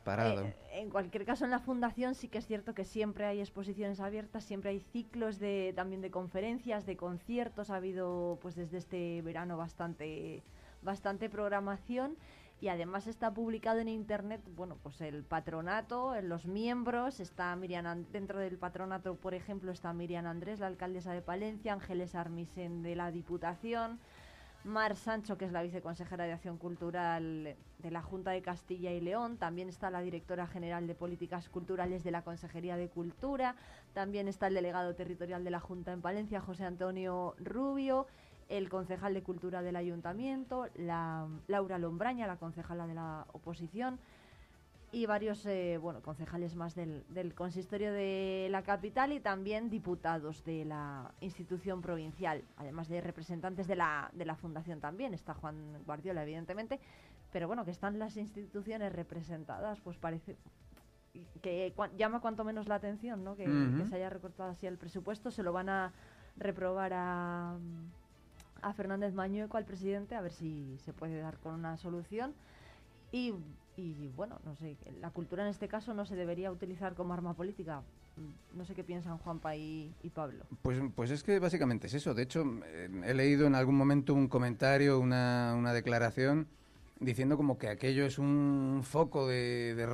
parado. 0.04 0.46
eh, 0.46 0.56
en 0.74 0.90
cualquier 0.90 1.24
caso, 1.26 1.46
en 1.46 1.52
la 1.52 1.60
fundación 1.60 2.16
sí 2.16 2.28
que 2.28 2.40
es 2.40 2.48
cierto 2.48 2.74
que 2.74 2.86
siempre 2.86 3.26
hay 3.26 3.40
exposiciones 3.40 4.00
abiertas, 4.00 4.44
siempre 4.44 4.72
hay 4.72 4.80
ciclos 4.80 5.38
de 5.38 5.74
también 5.76 6.02
de 6.02 6.10
conferencias, 6.10 6.88
de 6.88 6.98
conciertos. 6.98 7.70
Ha 7.70 7.76
habido, 7.76 8.40
pues 8.42 8.56
desde 8.56 8.80
este 8.80 9.22
verano 9.22 9.58
bastante, 9.58 10.42
bastante 10.82 11.30
programación 11.30 12.16
y 12.62 12.68
además 12.68 13.08
está 13.08 13.34
publicado 13.34 13.80
en 13.80 13.88
internet, 13.88 14.40
bueno, 14.56 14.78
pues 14.82 15.02
el 15.02 15.24
patronato, 15.24 16.16
en 16.16 16.30
los 16.30 16.46
miembros, 16.46 17.20
está 17.20 17.56
Miriam 17.56 18.06
dentro 18.12 18.40
del 18.40 18.60
patronato, 18.60 19.16
por 19.16 19.34
ejemplo, 19.34 19.72
está 19.72 19.92
Miriam 19.94 20.28
Andrés, 20.28 20.60
la 20.60 20.68
alcaldesa 20.68 21.12
de 21.12 21.24
Palencia, 21.24 21.74
Ángeles 21.74 22.14
Armisen 22.14 22.84
de 22.84 22.96
la 22.96 23.12
Diputación. 23.12 24.00
Mar 24.64 24.96
Sancho, 24.96 25.40
que 25.40 25.46
es 25.46 25.52
la 25.52 25.64
viceconsejera 25.64 26.26
de 26.26 26.34
Acción 26.34 26.58
Cultural 26.58 27.56
de 27.80 27.92
la 27.92 28.04
Junta 28.04 28.30
de 28.30 28.44
Castilla 28.44 28.92
y 28.92 29.02
León. 29.02 29.38
También 29.38 29.70
está 29.70 29.90
la 29.90 30.02
directora 30.02 30.46
general 30.46 30.86
de 30.86 30.94
Políticas 30.94 31.50
Culturales 31.50 32.04
de 32.04 32.12
la 32.12 32.22
Consejería 32.22 32.78
de 32.78 32.88
Cultura. 32.88 33.56
También 33.94 34.28
está 34.28 34.46
el 34.46 34.54
delegado 34.54 34.94
territorial 34.94 35.44
de 35.44 35.50
la 35.50 35.60
Junta 35.60 35.94
en 35.94 36.02
Palencia, 36.02 36.42
José 36.42 36.66
Antonio 36.66 37.34
Rubio. 37.40 38.06
El 38.52 38.68
concejal 38.70 39.14
de 39.14 39.24
Cultura 39.24 39.62
del 39.62 39.78
Ayuntamiento, 39.78 40.68
la 40.76 41.26
Laura 41.48 41.78
Lombraña, 41.78 42.28
la 42.28 42.36
concejala 42.36 42.86
de 42.86 42.94
la 42.94 43.26
oposición 43.32 43.98
y 44.92 45.06
varios 45.06 45.46
eh, 45.46 45.78
bueno 45.82 46.02
concejales 46.02 46.54
más 46.56 46.76
del, 46.76 47.06
del 47.08 47.34
consistorio 47.34 47.94
de 47.94 48.50
la 48.52 48.62
capital 48.64 49.14
y 49.14 49.22
también 49.22 49.70
diputados 49.70 50.44
de 50.44 50.66
la 50.66 51.12
institución 51.22 51.82
provincial, 51.82 52.44
además 52.58 52.90
de 52.90 53.00
representantes 53.00 53.68
de 53.68 53.78
la, 53.78 54.10
de 54.12 54.26
la 54.26 54.36
fundación 54.36 54.82
también, 54.82 55.14
está 55.14 55.34
Juan 55.34 55.56
Guardiola 55.86 56.24
evidentemente, 56.24 56.78
pero 57.32 57.48
bueno, 57.48 57.64
que 57.64 57.72
están 57.72 58.00
las 58.00 58.18
instituciones 58.18 58.92
representadas, 58.92 59.80
pues 59.80 59.98
parece 59.98 60.36
que 61.42 61.74
cua- 61.74 61.96
llama 61.96 62.20
cuanto 62.20 62.44
menos 62.44 62.68
la 62.68 62.76
atención, 62.76 63.24
¿no? 63.24 63.38
Que 63.38 63.46
se 63.86 63.96
haya 63.96 64.10
recortado 64.10 64.50
así 64.50 64.68
el 64.68 64.78
presupuesto, 64.78 65.32
se 65.32 65.42
lo 65.42 65.54
van 65.54 65.70
a 65.70 65.94
reprobar 66.36 66.92
a, 66.94 67.58
a 68.62 68.74
Fernández 68.74 69.14
Mañueco, 69.14 69.58
al 69.58 69.66
presidente, 69.66 70.16
a 70.16 70.22
ver 70.22 70.34
si 70.34 70.78
se 70.86 70.94
puede 70.94 71.20
dar 71.20 71.38
con 71.38 71.54
una 71.54 71.78
solución. 71.78 72.34
Y, 73.12 73.34
y, 73.76 74.08
bueno, 74.16 74.40
no 74.46 74.56
sé, 74.56 74.78
la 75.00 75.10
cultura 75.10 75.44
en 75.44 75.50
este 75.50 75.68
caso 75.68 75.94
no 75.94 76.06
se 76.06 76.16
debería 76.16 76.52
utilizar 76.52 76.94
como 76.94 77.14
arma 77.14 77.34
política. 77.34 77.82
No 78.54 78.66
sé 78.66 78.76
qué 78.76 78.84
piensan 78.84 79.18
Juanpa 79.18 79.56
y, 79.56 79.94
y 80.04 80.10
Pablo. 80.10 80.46
Pues, 80.62 80.80
pues 80.96 81.12
es 81.12 81.24
que 81.24 81.40
básicamente 81.40 81.88
es 81.88 81.94
eso. 81.94 82.14
De 82.14 82.24
hecho, 82.24 82.44
eh, 82.66 82.90
he 83.06 83.14
leído 83.14 83.48
en 83.48 83.56
algún 83.56 83.76
momento 83.76 84.14
un 84.14 84.28
comentario, 84.28 85.00
una, 85.00 85.56
una 85.58 85.74
declaración, 85.74 86.48
diciendo 87.00 87.38
como 87.38 87.58
que 87.58 87.70
aquello 87.70 88.06
es 88.06 88.20
un 88.20 88.82
foco 88.84 89.28
de, 89.28 89.76
de. 89.76 89.88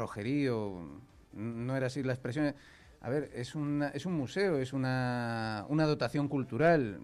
No 1.33 1.75
era 1.75 1.87
así 1.87 2.03
la 2.03 2.13
expresión. 2.13 2.53
A 3.01 3.09
ver, 3.09 3.29
es, 3.35 3.55
una, 3.55 3.89
es 3.89 4.05
un 4.05 4.13
museo, 4.13 4.57
es 4.57 4.73
una, 4.73 5.65
una 5.69 5.85
dotación 5.85 6.27
cultural. 6.27 6.99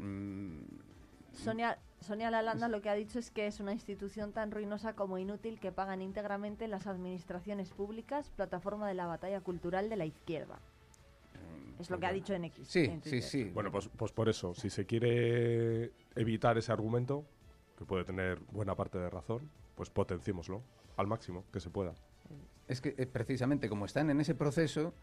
Sonia, 1.34 1.80
Sonia 2.00 2.30
Lalanda 2.32 2.68
lo 2.68 2.82
que 2.82 2.90
ha 2.90 2.96
dicho 2.96 3.20
es 3.20 3.32
que 3.32 3.48
es 3.48 3.60
una 3.60 3.74
institución 3.74 4.32
tan 4.32 4.52
ruinosa 4.52 4.94
como 4.94 5.18
inútil 5.18 5.60
que 5.60 5.72
pagan 5.72 6.02
íntegramente 6.02 6.68
las 6.68 6.88
administraciones 6.88 7.70
públicas, 7.72 8.32
plataforma 8.36 8.88
de 8.88 8.94
la 8.94 9.06
batalla 9.06 9.42
cultural 9.42 9.90
de 9.90 9.98
la 9.98 10.06
izquierda. 10.06 10.60
Es 11.80 11.90
lo 11.90 12.00
que 12.00 12.06
ha 12.06 12.14
dicho 12.14 12.34
en 12.34 12.46
X. 12.46 12.76
en 12.76 13.02
Twitter. 13.02 13.52
Bueno, 13.52 13.72
pues, 13.72 13.90
pues 13.90 14.12
por 14.12 14.30
eso, 14.30 14.54
si 14.54 14.70
se 14.70 14.86
quiere 14.86 15.92
evitar 16.16 16.58
ese 16.58 16.72
argumento, 16.72 17.26
que 17.78 17.86
puede 17.86 18.04
tener 18.06 18.40
buena 18.52 18.76
parte 18.76 19.00
de 19.00 19.10
razón, 19.10 19.50
pues 19.76 19.90
potenciémoslo 19.90 20.62
al 20.98 21.08
máximo 21.08 21.44
que 21.52 21.60
se 21.60 21.70
pueda. 21.70 21.94
Es 22.68 22.80
que 22.80 22.96
eh, 22.98 23.08
precisamente 23.08 23.68
como 23.68 23.86
están 23.86 24.10
en 24.10 24.22
ese 24.22 24.36
proceso, 24.36 24.94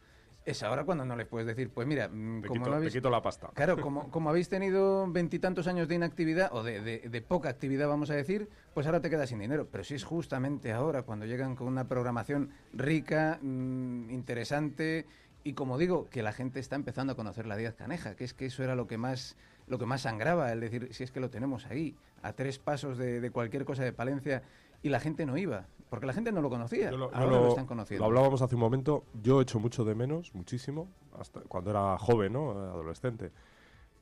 es 0.45 0.62
ahora 0.62 0.84
cuando 0.84 1.05
no 1.05 1.16
les 1.16 1.26
puedes 1.26 1.47
decir, 1.47 1.70
pues 1.70 1.86
mira, 1.86 2.09
mm, 2.09 2.43
Te 2.43 2.49
como 2.49 2.61
quito- 2.61 2.70
no 2.70 2.72
te 2.72 2.76
habéis... 2.78 2.93
quito 2.93 3.11
la 3.11 3.22
pasta. 3.22 3.51
Claro, 3.55 3.76
como, 3.80 4.11
como 4.11 4.30
habéis 4.30 4.49
tenido 4.49 5.07
veintitantos 5.11 5.66
años 5.66 5.86
de 5.88 5.95
inactividad, 5.97 6.51
o 6.53 6.62
de, 6.62 6.80
de- 6.80 7.09
de 7.09 7.22
poca 7.22 7.49
actividad, 7.49 7.88
vamos 7.88 8.11
a 8.11 8.14
decir, 8.14 8.49
pues 8.74 8.86
ahora 8.86 9.01
te 9.01 9.11
quedas 9.11 9.28
sin 9.28 9.38
dinero. 9.38 9.68
Pero 9.70 9.84
si 9.84 9.95
es 9.95 10.05
justamente 10.05 10.72
ahora, 10.72 11.03
cuando 11.03 11.26
llegan 11.26 11.57
con 11.57 11.66
una 11.68 11.88
programación 11.88 12.51
rica, 12.72 13.38
mm, 13.43 14.11
interesante, 14.11 15.07
y 15.45 15.53
como 15.55 15.78
digo, 15.78 16.09
que 16.11 16.22
la 16.22 16.32
gente 16.32 16.61
está 16.61 16.76
empezando 16.76 17.12
a 17.12 17.16
conocer 17.16 17.47
la 17.47 17.57
Díaz 17.57 17.74
Caneja, 17.74 18.14
que 18.16 18.24
es 18.24 18.34
que 18.34 18.47
eso 18.47 18.62
era 18.64 18.74
lo 18.74 18.86
que 18.86 18.99
más 18.99 19.36
lo 19.66 19.78
que 19.78 19.86
más 19.86 20.01
sangraba, 20.01 20.51
el 20.51 20.59
decir, 20.59 20.88
si 20.93 21.05
es 21.05 21.12
que 21.12 21.20
lo 21.20 21.30
tenemos 21.30 21.64
ahí, 21.66 21.95
a 22.22 22.32
tres 22.32 22.59
pasos 22.59 22.99
de, 22.99 23.20
de 23.20 23.30
cualquier 23.30 23.64
cosa 23.64 23.84
de 23.84 23.93
Palencia, 23.93 24.43
y 24.82 24.88
la 24.88 24.99
gente 24.99 25.26
no 25.26 25.36
iba, 25.36 25.68
porque 25.91 26.07
la 26.07 26.12
gente 26.14 26.32
no 26.32 26.41
lo 26.41 26.49
conocía. 26.49 26.91
Lo, 26.93 27.07
ahora 27.12 27.26
lo- 27.26 27.41
lo 27.43 27.49
están 27.49 27.66
conociendo. 27.66 28.03
lo 28.03 28.07
hablábamos 28.07 28.41
hace 28.41 28.55
un 28.55 28.61
momento, 28.62 29.05
yo 29.22 29.41
echo 29.43 29.59
mucho 29.61 29.84
de 29.84 29.95
menos, 29.95 30.34
muchísimo, 30.34 30.88
hasta 31.18 31.41
cuando 31.43 31.70
era 31.70 31.99
joven, 31.99 32.32
¿no? 32.32 32.53
Adolescente. 32.53 33.32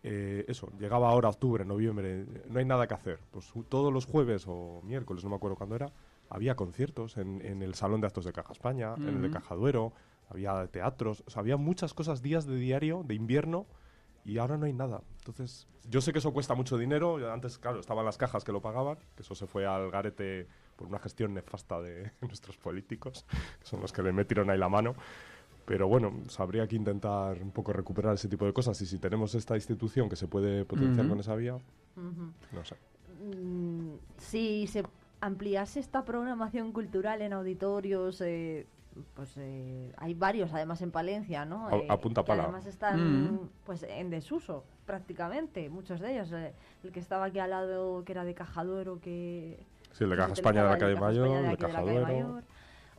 eh, 0.04 0.44
eso, 0.46 0.70
llegaba 0.78 1.08
ahora 1.10 1.28
octubre, 1.28 1.64
noviembre, 1.64 2.24
no 2.48 2.60
hay 2.60 2.64
nada 2.64 2.86
que 2.86 2.94
hacer. 2.94 3.18
Pues 3.32 3.52
todos 3.68 3.92
los 3.92 4.06
jueves 4.06 4.44
o 4.46 4.80
miércoles, 4.84 5.24
no 5.24 5.30
me 5.30 5.36
acuerdo 5.36 5.56
cuándo 5.56 5.74
era, 5.74 5.90
había 6.30 6.54
conciertos 6.54 7.16
en, 7.16 7.44
en 7.44 7.62
el 7.62 7.74
Salón 7.74 8.00
de 8.00 8.06
Actos 8.06 8.24
de 8.24 8.32
Caja 8.32 8.52
España, 8.52 8.94
en 8.96 9.08
el 9.08 9.22
de. 9.22 9.30
Caja 9.30 9.56
Duero, 9.56 9.92
había 10.30 10.66
teatros, 10.68 11.24
o 11.26 11.30
sea, 11.30 11.40
había 11.40 11.56
muchas 11.56 11.94
cosas, 11.94 12.22
días 12.22 12.46
de 12.46 12.54
diario, 12.56 13.02
de 13.04 13.14
invierno, 13.16 13.66
y 14.24 14.38
ahora 14.38 14.56
no 14.56 14.66
hay 14.66 14.72
nada. 14.72 15.00
Entonces, 15.18 15.66
yo 15.88 16.00
sé 16.00 16.12
que 16.12 16.18
eso 16.20 16.32
cuesta 16.32 16.54
mucho 16.54 16.76
dinero. 16.78 17.32
Antes, 17.32 17.58
claro, 17.58 17.80
estaban 17.80 18.04
las 18.04 18.18
cajas 18.18 18.44
que 18.44 18.52
lo 18.52 18.60
pagaban, 18.60 18.98
que 19.16 19.22
eso 19.22 19.34
se 19.34 19.46
fue 19.48 19.66
al 19.66 19.90
garete 19.90 20.46
por 20.78 20.86
una 20.86 20.98
gestión 21.00 21.34
nefasta 21.34 21.80
de 21.80 22.12
nuestros 22.22 22.56
políticos, 22.56 23.26
que 23.60 23.66
son 23.66 23.80
los 23.80 23.92
que 23.92 24.02
le 24.02 24.12
metieron 24.12 24.48
ahí 24.48 24.58
la 24.58 24.68
mano. 24.68 24.94
Pero 25.66 25.86
bueno, 25.86 26.10
pues 26.24 26.40
habría 26.40 26.66
que 26.66 26.76
intentar 26.76 27.42
un 27.42 27.50
poco 27.50 27.74
recuperar 27.74 28.14
ese 28.14 28.28
tipo 28.28 28.46
de 28.46 28.54
cosas. 28.54 28.80
Y 28.80 28.86
si 28.86 28.98
tenemos 28.98 29.34
esta 29.34 29.54
institución 29.54 30.08
que 30.08 30.16
se 30.16 30.26
puede 30.26 30.64
potenciar 30.64 31.06
con 31.08 31.20
esa 31.20 31.34
vía, 31.34 31.58
no 31.96 32.64
sé. 32.64 32.76
Mm, 33.22 33.96
si 34.16 34.66
se 34.66 34.82
ampliase 35.20 35.80
esta 35.80 36.04
programación 36.06 36.72
cultural 36.72 37.20
en 37.20 37.34
auditorios, 37.34 38.20
eh, 38.22 38.66
pues 39.14 39.34
eh, 39.36 39.92
hay 39.98 40.14
varios 40.14 40.54
además 40.54 40.80
en 40.80 40.90
Palencia, 40.90 41.44
¿no? 41.44 41.68
A- 41.68 41.76
Eh, 41.76 41.86
a 41.90 42.00
punta 42.00 42.22
que 42.22 42.28
pala. 42.28 42.44
además 42.44 42.64
están 42.64 43.34
Mm. 43.34 43.48
pues 43.66 43.82
en 43.82 44.08
desuso 44.08 44.64
prácticamente, 44.86 45.68
muchos 45.68 46.00
de 46.00 46.14
ellos. 46.14 46.32
eh, 46.32 46.54
el 46.82 46.92
que 46.92 47.00
estaba 47.00 47.26
aquí 47.26 47.40
al 47.40 47.50
lado, 47.50 48.04
que 48.06 48.12
era 48.12 48.24
de 48.24 48.32
Cajaduero, 48.34 49.00
que... 49.00 49.58
Sí, 49.92 50.04
el 50.04 50.10
de 50.10 50.16
que 50.16 50.22
Caja 50.22 50.32
España 50.34 50.62
de 50.64 50.68
la 50.70 50.78
calle 50.78 50.92
el 50.92 50.94
de 50.94 51.00
Caja 51.00 51.12
España 51.12 51.30
Mayor, 51.30 51.42
de 51.42 51.48
aquí 51.52 51.62
Caja 51.62 51.82
Duero. 51.82 52.06
Mayor. 52.06 52.44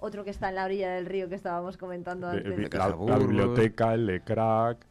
Otro 0.02 0.24
que 0.24 0.30
está 0.30 0.50
en 0.50 0.56
la 0.56 0.66
orilla 0.66 0.92
del 0.92 1.06
río 1.06 1.28
que 1.30 1.36
estábamos 1.36 1.78
comentando 1.78 2.30
De- 2.30 2.38
antes. 2.38 2.56
vi- 2.58 2.70
la, 2.78 2.88
la 2.90 3.18
biblioteca, 3.18 3.94
el 3.94 4.08
de 4.08 4.22
crack, 4.22 4.86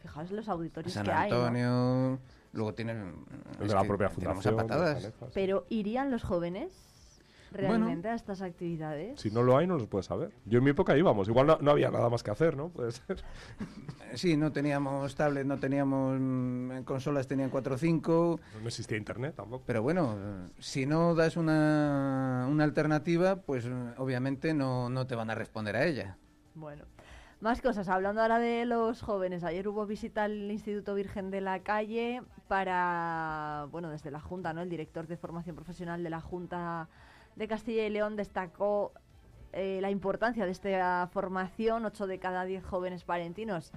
Fijaos 0.00 0.30
los 0.30 0.48
auditorios 0.48 0.92
San 0.92 1.04
que 1.04 1.10
hay, 1.12 1.30
¿no? 1.30 1.36
Antonio, 1.46 2.18
luego 2.52 2.74
tienen... 2.74 3.24
de 3.58 3.66
la 3.74 3.82
que 3.82 3.88
propia 3.88 4.08
fundación. 4.10 4.58
a 4.58 4.62
de 4.62 4.68
patadas. 4.68 5.12
Pero 5.34 5.64
¿irían 5.68 6.10
los 6.10 6.22
jóvenes 6.22 6.72
realmente 7.52 8.08
a 8.08 8.14
estas 8.14 8.42
actividades? 8.42 9.20
Si 9.20 9.30
no 9.30 9.42
lo 9.42 9.56
hay, 9.56 9.66
no 9.66 9.76
los 9.76 9.86
puedes 9.86 10.06
saber. 10.06 10.32
Yo 10.44 10.58
en 10.58 10.64
mi 10.64 10.70
época 10.70 10.96
íbamos. 10.96 11.28
Igual 11.28 11.46
no, 11.46 11.58
no 11.60 11.70
había 11.70 11.90
nada 11.90 12.08
más 12.08 12.22
que 12.22 12.30
hacer, 12.30 12.56
¿no? 12.56 12.68
Puede 12.68 12.92
ser. 12.92 13.22
Sí, 14.14 14.36
no 14.36 14.52
teníamos 14.52 15.14
tablet, 15.14 15.46
no 15.46 15.58
teníamos 15.58 16.16
mm, 16.18 16.82
consolas, 16.84 17.26
tenían 17.26 17.50
4 17.50 17.74
o 17.74 17.78
5. 17.78 18.40
No 18.62 18.68
existía 18.68 18.96
internet 18.96 19.34
tampoco. 19.36 19.64
Pero 19.66 19.82
bueno, 19.82 20.16
eh, 20.18 20.48
si 20.58 20.86
no 20.86 21.14
das 21.14 21.36
una, 21.36 22.46
una 22.50 22.64
alternativa, 22.64 23.36
pues 23.36 23.66
eh, 23.66 23.70
obviamente 23.98 24.54
no, 24.54 24.88
no 24.88 25.06
te 25.06 25.14
van 25.14 25.30
a 25.30 25.34
responder 25.34 25.76
a 25.76 25.84
ella. 25.84 26.16
Bueno, 26.54 26.84
más 27.40 27.62
cosas. 27.62 27.88
Hablando 27.88 28.20
ahora 28.20 28.40
de 28.40 28.64
los 28.64 29.00
jóvenes, 29.00 29.44
ayer 29.44 29.68
hubo 29.68 29.86
visita 29.86 30.24
al 30.24 30.50
Instituto 30.50 30.94
Virgen 30.94 31.30
de 31.30 31.40
la 31.40 31.60
Calle 31.60 32.22
para, 32.48 33.66
bueno, 33.70 33.90
desde 33.90 34.10
la 34.10 34.20
Junta, 34.20 34.52
¿no? 34.52 34.62
El 34.62 34.68
director 34.68 35.06
de 35.06 35.16
formación 35.16 35.54
profesional 35.54 36.02
de 36.02 36.10
la 36.10 36.20
Junta 36.20 36.88
de 37.38 37.48
Castilla 37.48 37.86
y 37.86 37.90
León 37.90 38.16
destacó 38.16 38.92
eh, 39.52 39.78
la 39.80 39.90
importancia 39.90 40.44
de 40.44 40.50
esta 40.50 41.08
formación. 41.12 41.84
Ocho 41.86 42.06
de 42.06 42.18
cada 42.18 42.44
diez 42.44 42.64
jóvenes 42.64 43.04
palentinos 43.04 43.72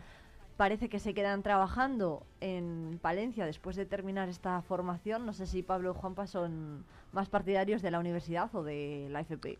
parece 0.58 0.90
que 0.90 1.00
se 1.00 1.14
quedan 1.14 1.44
trabajando 1.44 2.26
en 2.40 3.00
Palencia 3.02 3.46
después 3.46 3.76
de 3.76 3.86
terminar 3.86 4.30
esta 4.30 4.62
formación. 4.62 5.26
No 5.26 5.34
sé 5.34 5.46
si 5.46 5.64
Pablo 5.64 5.92
y 5.92 6.00
Juanpa 6.00 6.28
son 6.28 6.86
más 7.14 7.30
partidarios 7.30 7.82
de 7.82 7.92
la 7.92 8.00
universidad 8.00 8.54
o 8.56 8.64
de 8.64 9.08
la 9.12 9.22
FP. 9.22 9.58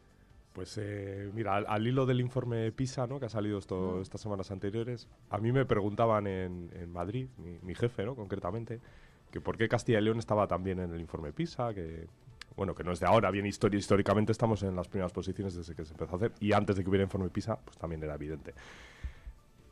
Pues 0.54 0.78
eh, 0.82 1.30
mira, 1.34 1.56
al, 1.56 1.66
al 1.68 1.88
hilo 1.88 2.06
del 2.06 2.20
informe 2.20 2.72
PISA, 2.72 3.08
¿no? 3.08 3.20
que 3.20 3.28
ha 3.28 3.30
salido 3.30 3.58
esto, 3.58 4.02
estas 4.02 4.20
semanas 4.20 4.52
anteriores, 4.52 5.08
a 5.30 5.38
mí 5.38 5.52
me 5.52 5.66
preguntaban 5.66 6.28
en, 6.28 6.70
en 6.74 6.92
Madrid, 6.92 7.30
mi, 7.38 7.58
mi 7.62 7.74
jefe, 7.74 8.04
¿no? 8.04 8.16
concretamente, 8.16 8.82
que 9.32 9.40
por 9.40 9.58
qué 9.58 9.70
Castilla 9.70 10.00
y 10.00 10.04
León 10.04 10.20
estaba 10.20 10.48
también 10.48 10.80
en 10.80 10.92
el 10.94 11.00
informe 11.00 11.32
PISA, 11.32 11.74
que 11.74 12.10
bueno, 12.56 12.76
que 12.76 12.84
no 12.84 12.92
es 12.92 13.00
de 13.00 13.06
ahora, 13.06 13.32
bien 13.32 13.46
históricamente 13.46 14.32
estamos 14.32 14.64
en 14.64 14.76
las 14.76 14.88
primeras 14.88 15.12
posiciones 15.12 15.56
desde 15.56 15.76
que 15.76 15.86
se 15.86 15.92
empezó 15.92 16.14
a 16.14 16.16
hacer, 16.18 16.34
y 16.40 16.54
antes 16.54 16.76
de 16.76 16.84
que 16.84 16.90
hubiera 16.90 17.04
informe 17.04 17.30
PISA, 17.30 17.58
pues 17.58 17.78
también 17.78 18.04
era 18.04 18.16
evidente. 18.16 18.54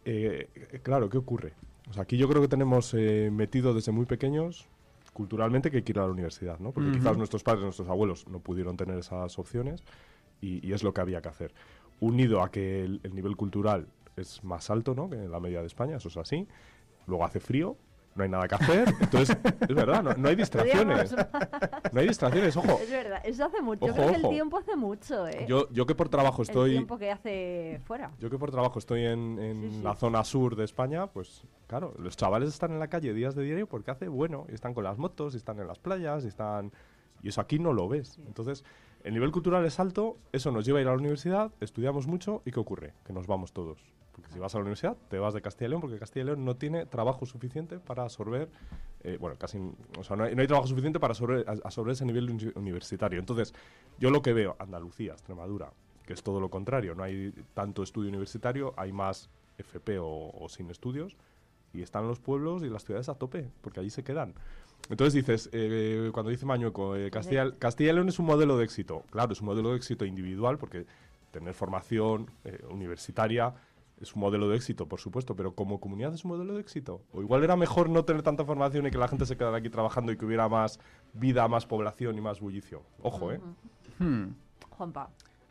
Eh, 0.05 0.49
eh, 0.55 0.79
claro, 0.81 1.09
¿qué 1.09 1.17
ocurre? 1.17 1.53
O 1.89 1.93
sea, 1.93 2.03
aquí 2.03 2.17
yo 2.17 2.27
creo 2.29 2.41
que 2.41 2.47
tenemos 2.47 2.93
eh, 2.93 3.29
metido 3.31 3.73
desde 3.73 3.91
muy 3.91 4.05
pequeños 4.05 4.67
culturalmente 5.13 5.69
que 5.71 5.77
hay 5.77 5.83
que 5.83 5.91
ir 5.91 5.99
a 5.99 6.05
la 6.05 6.11
universidad, 6.11 6.59
¿no? 6.59 6.71
Porque 6.71 6.91
quizás 6.91 7.17
nuestros 7.17 7.43
padres, 7.43 7.63
nuestros 7.63 7.89
abuelos 7.89 8.27
no 8.27 8.39
pudieron 8.39 8.77
tener 8.77 8.97
esas 8.99 9.37
opciones 9.37 9.83
y, 10.39 10.65
y 10.65 10.71
es 10.71 10.83
lo 10.83 10.93
que 10.93 11.01
había 11.01 11.21
que 11.21 11.29
hacer. 11.29 11.53
Unido 11.99 12.41
a 12.41 12.51
que 12.51 12.83
el, 12.85 13.01
el 13.03 13.15
nivel 13.15 13.35
cultural 13.35 13.87
es 14.15 14.43
más 14.43 14.69
alto, 14.69 14.95
¿no? 14.95 15.09
Que 15.09 15.17
en 15.17 15.31
la 15.31 15.39
media 15.39 15.61
de 15.61 15.67
España, 15.67 15.97
eso 15.97 16.07
es 16.07 16.17
así. 16.17 16.47
Luego 17.07 17.25
hace 17.25 17.39
frío, 17.39 17.75
no 18.19 18.23
hay 18.25 18.29
nada 18.29 18.47
que 18.47 18.55
hacer. 18.55 18.93
Entonces, 18.99 19.37
es 19.61 19.75
verdad, 19.75 20.03
no, 20.03 20.13
no 20.13 20.29
hay 20.29 20.35
distracciones. 20.35 21.15
No 21.91 21.99
hay 21.99 22.07
distracciones, 22.07 22.55
ojo. 22.57 22.79
Es 22.83 22.91
verdad, 22.91 23.21
eso 23.23 23.45
hace 23.45 23.61
mucho. 23.61 23.87
Yo 23.87 23.93
Ojo, 23.93 24.01
creo 24.01 24.11
que 24.11 24.15
el 24.27 24.29
tiempo 24.29 24.57
hace 24.57 24.75
mucho, 24.75 25.27
¿eh? 25.27 25.45
Yo, 25.47 25.69
yo 25.71 25.85
que 25.85 25.95
por 25.95 26.09
trabajo 26.09 26.41
El 26.43 26.49
estoy... 26.49 26.71
tiempo 26.71 26.97
que 26.97 27.11
hace 27.11 27.81
fuera. 27.85 28.11
Yo 28.19 28.29
que 28.29 28.37
por 28.37 28.51
trabajo 28.51 28.77
estoy 28.77 29.05
en, 29.05 29.39
en 29.39 29.61
Sí, 29.71 29.77
sí. 29.77 29.81
la 29.83 29.95
zona 29.95 30.23
sur 30.23 30.55
de 30.55 30.65
España, 30.65 31.07
pues 31.07 31.43
claro, 31.67 31.93
los 31.97 32.15
chavales 32.17 32.49
están 32.49 32.71
en 32.71 32.79
la 32.79 32.87
calle 32.89 33.13
días 33.13 33.35
de 33.35 33.43
diario 33.43 33.67
porque 33.67 33.91
hace 33.91 34.07
bueno, 34.07 34.45
y 34.49 34.53
están 34.53 34.73
con 34.73 34.83
las 34.83 34.97
motos, 34.97 35.33
y 35.33 35.37
están 35.37 35.59
en 35.59 35.67
las 35.67 35.79
playas, 35.79 36.25
y 36.25 36.27
están... 36.27 36.71
Y 37.21 37.29
eso 37.29 37.41
aquí 37.41 37.59
no 37.59 37.73
lo 37.73 37.87
ves. 37.89 38.17
Entonces, 38.27 38.63
el 39.03 39.13
nivel 39.13 39.31
cultural 39.31 39.65
es 39.65 39.79
alto, 39.79 40.17
eso 40.31 40.51
nos 40.51 40.65
lleva 40.65 40.79
a 40.79 40.81
ir 40.81 40.87
a 40.87 40.91
la 40.91 40.97
universidad, 40.97 41.51
estudiamos 41.59 42.07
mucho, 42.07 42.41
¿y 42.45 42.51
qué 42.51 42.59
ocurre? 42.59 42.93
Que 43.05 43.13
nos 43.13 43.27
vamos 43.27 43.53
todos. 43.53 43.79
Porque 44.19 44.33
si 44.33 44.39
vas 44.39 44.53
a 44.55 44.57
la 44.57 44.61
universidad, 44.63 44.95
te 45.09 45.17
vas 45.19 45.33
de 45.33 45.41
Castilla 45.41 45.67
y 45.67 45.69
León, 45.69 45.81
porque 45.81 45.97
Castilla 45.97 46.23
y 46.23 46.25
León 46.27 46.45
no 46.45 46.55
tiene 46.55 46.85
trabajo 46.85 47.25
suficiente 47.25 47.79
para 47.79 48.03
absorber, 48.03 48.49
eh, 49.03 49.17
bueno, 49.19 49.37
casi, 49.37 49.57
o 49.97 50.03
sea, 50.03 50.15
no 50.15 50.25
hay, 50.25 50.35
no 50.35 50.41
hay 50.41 50.47
trabajo 50.47 50.67
suficiente 50.67 50.99
para 50.99 51.11
absorber, 51.11 51.45
absorber 51.63 51.93
ese 51.93 52.05
nivel 52.05 52.29
uni- 52.29 52.51
universitario. 52.55 53.19
Entonces, 53.19 53.53
yo 53.99 54.09
lo 54.11 54.21
que 54.21 54.33
veo, 54.33 54.55
Andalucía, 54.59 55.13
Extremadura, 55.13 55.71
que 56.05 56.13
es 56.13 56.23
todo 56.23 56.39
lo 56.39 56.49
contrario, 56.49 56.95
no 56.95 57.03
hay 57.03 57.33
tanto 57.53 57.83
estudio 57.83 58.09
universitario, 58.09 58.73
hay 58.77 58.91
más 58.91 59.29
FP 59.57 59.99
o, 59.99 60.31
o 60.31 60.49
sin 60.49 60.69
estudios, 60.69 61.15
y 61.73 61.81
están 61.83 62.07
los 62.07 62.19
pueblos 62.19 62.63
y 62.63 62.69
las 62.69 62.83
ciudades 62.83 63.09
a 63.09 63.15
tope, 63.15 63.47
porque 63.61 63.79
allí 63.79 63.89
se 63.91 64.03
quedan. 64.03 64.33
Entonces 64.89 65.13
dices, 65.13 65.49
eh, 65.51 66.09
cuando 66.13 66.31
dice 66.31 66.45
Mañueco, 66.45 66.95
eh, 66.95 67.11
Castilla, 67.11 67.51
Castilla 67.59 67.91
y 67.91 67.93
León 67.93 68.09
es 68.09 68.17
un 68.17 68.25
modelo 68.25 68.57
de 68.57 68.63
éxito. 68.63 69.03
Claro, 69.11 69.33
es 69.33 69.41
un 69.41 69.45
modelo 69.47 69.69
de 69.71 69.75
éxito 69.77 70.03
individual, 70.03 70.57
porque 70.57 70.87
tener 71.31 71.53
formación 71.53 72.31
eh, 72.43 72.63
universitaria 72.71 73.53
es 74.01 74.15
un 74.15 74.21
modelo 74.21 74.49
de 74.49 74.55
éxito, 74.55 74.87
por 74.87 74.99
supuesto, 74.99 75.35
pero 75.35 75.53
como 75.53 75.79
comunidad 75.79 76.13
es 76.13 76.23
un 76.23 76.31
modelo 76.31 76.55
de 76.55 76.61
éxito. 76.61 77.01
O 77.11 77.21
igual 77.21 77.43
era 77.43 77.55
mejor 77.55 77.89
no 77.89 78.05
tener 78.05 78.23
tanta 78.23 78.45
formación 78.45 78.87
y 78.87 78.91
que 78.91 78.97
la 78.97 79.07
gente 79.07 79.25
se 79.25 79.37
quedara 79.37 79.57
aquí 79.57 79.69
trabajando 79.69 80.11
y 80.11 80.17
que 80.17 80.25
hubiera 80.25 80.47
más 80.47 80.79
vida, 81.13 81.47
más 81.47 81.65
población 81.65 82.17
y 82.17 82.21
más 82.21 82.39
bullicio. 82.39 82.83
Ojo, 83.01 83.31
¿eh? 83.31 83.39
Hmm. 83.99 84.29
Juanpa. 84.69 85.09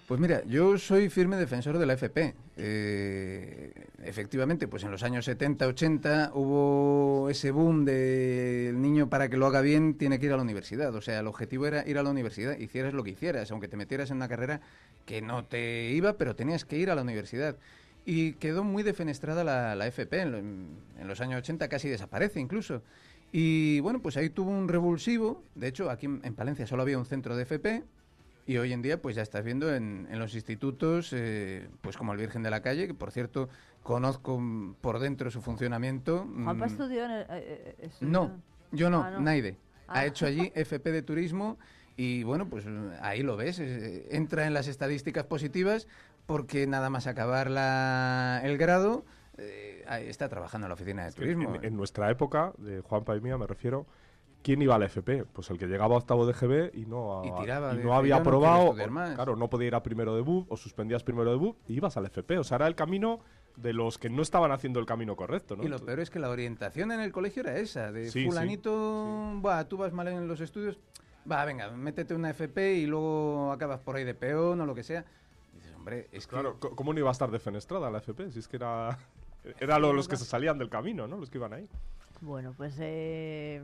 Pues 0.09 0.19
mira, 0.21 0.43
yo 0.47 0.79
soy 0.79 1.11
firme 1.11 1.37
defensor 1.37 1.77
de 1.77 1.85
la 1.85 1.93
FP. 1.93 2.35
Eh, 2.57 3.75
efectivamente, 4.03 4.67
pues 4.67 4.83
en 4.83 4.91
los 4.91 5.03
años 5.03 5.27
70, 5.27 5.67
80 5.67 6.31
hubo 6.33 7.29
ese 7.29 7.51
boom 7.51 7.85
del 7.85 8.81
niño 8.81 9.11
para 9.11 9.29
que 9.29 9.37
lo 9.37 9.45
haga 9.45 9.61
bien 9.61 9.99
tiene 9.99 10.19
que 10.19 10.25
ir 10.25 10.33
a 10.33 10.37
la 10.37 10.43
universidad. 10.43 10.95
O 10.95 11.03
sea, 11.03 11.21
el 11.21 11.27
objetivo 11.27 11.67
era 11.67 11.87
ir 11.87 11.99
a 11.99 12.03
la 12.03 12.09
universidad, 12.09 12.57
hicieras 12.57 12.95
lo 12.95 13.05
que 13.05 13.11
hicieras, 13.11 13.51
aunque 13.51 13.69
te 13.69 13.77
metieras 13.77 14.11
en 14.11 14.17
una 14.17 14.29
carrera 14.29 14.63
que 15.05 15.21
no 15.21 15.45
te 15.45 15.91
iba, 15.91 16.15
pero 16.15 16.35
tenías 16.35 16.65
que 16.65 16.79
ir 16.79 16.91
a 16.91 16.95
la 16.95 17.03
universidad. 17.03 17.59
Y 18.11 18.33
quedó 18.35 18.65
muy 18.65 18.83
defenestrada 18.83 19.45
la, 19.45 19.75
la 19.75 19.87
FP. 19.87 20.21
En, 20.23 20.33
lo- 20.33 20.39
en 20.39 21.07
los 21.07 21.21
años 21.21 21.39
80 21.41 21.69
casi 21.69 21.91
desaparece 21.91 22.41
incluso. 22.41 22.83
Y 23.33 23.81
bueno, 23.81 24.01
pues 24.01 24.17
ahí 24.17 24.31
tuvo 24.31 24.51
un 24.51 24.67
revulsivo. 24.67 25.43
De 25.55 25.69
hecho, 25.69 25.91
aquí 25.91 26.07
en 26.07 26.21
en 26.25 26.35
Palencia 26.35 26.67
solo 26.67 26.83
había 26.83 26.97
un 26.99 27.05
centro 27.05 27.37
de 27.37 27.43
FP. 27.43 27.85
Y 28.47 28.57
hoy 28.57 28.73
en 28.73 28.81
día, 28.81 29.03
pues 29.03 29.15
ya 29.15 29.21
estás 29.21 29.45
viendo 29.45 29.75
en, 29.75 30.09
en 30.11 30.19
los 30.19 30.35
institutos, 30.35 31.11
eh, 31.13 31.69
pues 31.83 31.99
como 31.99 32.13
el 32.15 32.19
Virgen 32.19 32.43
de 32.43 32.49
la 32.49 32.63
Calle, 32.63 32.87
que 32.87 32.95
por 32.95 33.11
cierto 33.11 33.51
conozco 33.83 34.41
por 34.81 35.01
dentro 35.01 35.31
su 35.31 35.43
funcionamiento. 35.43 36.27
Juanpa 36.45 36.65
mm, 36.67 36.71
estudió 36.71 37.05
en 37.05 37.11
el... 37.11 37.21
eh, 37.29 37.75
eh, 37.79 37.91
No, 38.01 38.41
yo 38.73 38.89
no, 38.89 39.03
Ah, 39.03 39.11
no. 39.11 39.21
Naide. 39.21 39.57
Ah. 39.87 39.99
Ha 40.01 40.07
hecho 40.07 40.25
allí 40.25 40.51
FP 40.55 40.93
de 40.93 41.03
turismo 41.03 41.59
y 41.99 42.23
bueno, 42.23 42.49
pues 42.49 42.65
ahí 43.03 43.23
lo 43.23 43.37
ves, 43.37 43.59
eh, 43.59 44.07
entra 44.13 44.47
en 44.47 44.55
las 44.55 44.67
estadísticas 44.67 45.25
positivas 45.27 45.87
porque 46.29 46.67
nada 46.67 46.91
más 46.91 47.07
acabar 47.07 47.51
la, 47.51 48.43
el 48.45 48.59
grado 48.59 49.03
eh, 49.39 49.83
está 50.09 50.29
trabajando 50.29 50.67
en 50.67 50.69
la 50.69 50.75
oficina 50.75 51.07
de 51.07 51.13
turismo. 51.13 51.57
en 51.63 51.75
nuestra 51.75 52.11
época, 52.11 52.53
de 52.59 52.83
Juanpa 52.83 53.17
y 53.17 53.21
mía, 53.23 53.39
me 53.39 53.47
refiero, 53.47 53.87
¿quién 54.43 54.61
iba 54.61 54.75
a 54.75 54.79
la 54.79 54.85
FP? 54.85 55.25
Pues 55.25 55.49
el 55.49 55.57
que 55.59 55.67
llegaba 55.67 55.95
a 55.95 55.99
octavo 55.99 56.27
de 56.27 56.35
GB 56.35 56.71
y 56.75 56.85
no, 56.85 57.23
a- 57.23 57.27
Y 57.27 57.33
tiraba 57.33 57.73
no 57.73 57.95
había 57.97 58.11
"Yo 58.11 58.17
no 58.17 58.21
aprobado, 58.21 58.65
estudiar 58.67 58.91
o- 58.91 58.93
más". 58.93 59.15
claro, 59.15 59.37
no 59.37 59.49
podía 59.49 59.69
ir 59.69 59.75
a 59.75 59.83
primero 59.83 60.15
de 60.15 60.21
BUP, 60.21 60.53
o 60.53 60.57
suspendías 60.59 61.03
primero 61.03 61.31
de 61.31 61.39
BUP 61.39 61.57
y 61.67 61.77
ibas 61.77 61.97
al 61.97 62.05
FP. 62.05 62.39
O 62.39 62.45
sea, 62.45 62.57
era 62.57 62.67
el 62.67 62.75
camino 62.75 63.21
de 63.57 63.73
los 63.73 63.97
que 63.97 64.11
no 64.11 64.21
estaban 64.21 64.53
haciendo 64.53 64.81
el 64.81 64.87
camino 64.87 65.17
correcto, 65.17 65.57
¿no? 65.57 65.65
Y 65.65 65.69
lo 65.69 65.79
peor 65.79 65.99
es 66.01 66.11
que 66.11 66.19
la 66.19 66.29
orientación 66.29 66.93
en 66.93 67.01
el 67.01 67.11
colegio 67.11 67.41
era 67.43 67.57
esa, 67.57 67.91
de 67.91 68.11
Sí, 68.11 68.21
sí, 68.21 68.27
fulanito, 68.27 69.33
"Buah, 69.37 69.65
tú 69.65 69.79
vas 69.79 69.95
mal 69.95 70.09
en 70.09 70.29
los 70.29 70.43
estudios, 70.43 70.79
va, 71.31 71.43
venga, 71.47 71.71
métete 71.71 72.13
una 72.15 72.29
FP 72.31 72.75
y 72.75 72.87
luego 72.87 73.51
acabas 73.51 73.81
por 73.81 73.97
ahí 73.97 74.05
de 74.05 74.15
peón 74.15 74.61
o 74.61 74.67
lo 74.67 74.75
que 74.75 74.83
sea. 74.83 75.07
Hombre, 75.89 76.09
es. 76.13 76.27
Claro, 76.27 76.59
¿cómo 76.61 76.93
no 76.93 76.99
iba 76.99 77.09
a 77.09 77.13
estar 77.13 77.31
defenestrada 77.31 77.91
la 77.91 77.99
FP? 77.99 78.31
Si 78.31 78.39
es 78.41 78.49
que 78.49 78.57
era, 78.57 78.99
era 79.61 79.79
lo- 79.79 79.93
los 79.93 80.07
que 80.09 80.17
se 80.17 80.25
salían 80.25 80.59
del 80.59 80.69
camino, 80.69 81.07
¿no? 81.09 81.17
Los 81.17 81.31
que 81.31 81.39
iban 81.39 81.53
ahí. 81.53 81.67
Bueno, 82.21 82.53
pues 82.57 82.77
eh, 82.81 83.63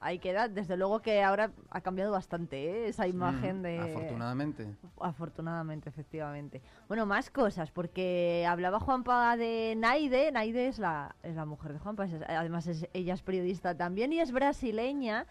ahí 0.00 0.18
queda. 0.18 0.48
Desde 0.48 0.76
luego 0.76 1.00
que 1.00 1.22
ahora 1.22 1.50
ha 1.70 1.80
cambiado 1.80 2.10
bastante 2.12 2.64
¿eh? 2.68 2.88
esa 2.88 3.06
imagen 3.06 3.60
Mm, 3.60 3.62
de... 3.62 3.78
Afortunadamente. 3.78 4.66
Afortunadamente, 5.00 5.88
efectivamente. 5.88 6.60
Bueno, 6.88 7.06
más 7.06 7.30
cosas, 7.30 7.70
porque 7.70 8.44
hablaba 8.48 8.80
Juanpa 8.80 9.36
de 9.36 9.74
Naide. 9.76 10.32
Naide 10.32 10.66
es 10.68 10.78
la, 10.78 11.14
es 11.22 11.36
la 11.36 11.44
mujer 11.46 11.72
de 11.72 11.78
Juanpa, 11.78 12.04
es- 12.06 12.22
además 12.28 12.66
es, 12.66 12.86
ella 12.92 13.14
es 13.14 13.22
periodista 13.22 13.76
también 13.76 14.12
y 14.12 14.18
es 14.20 14.32
brasileña, 14.32 15.26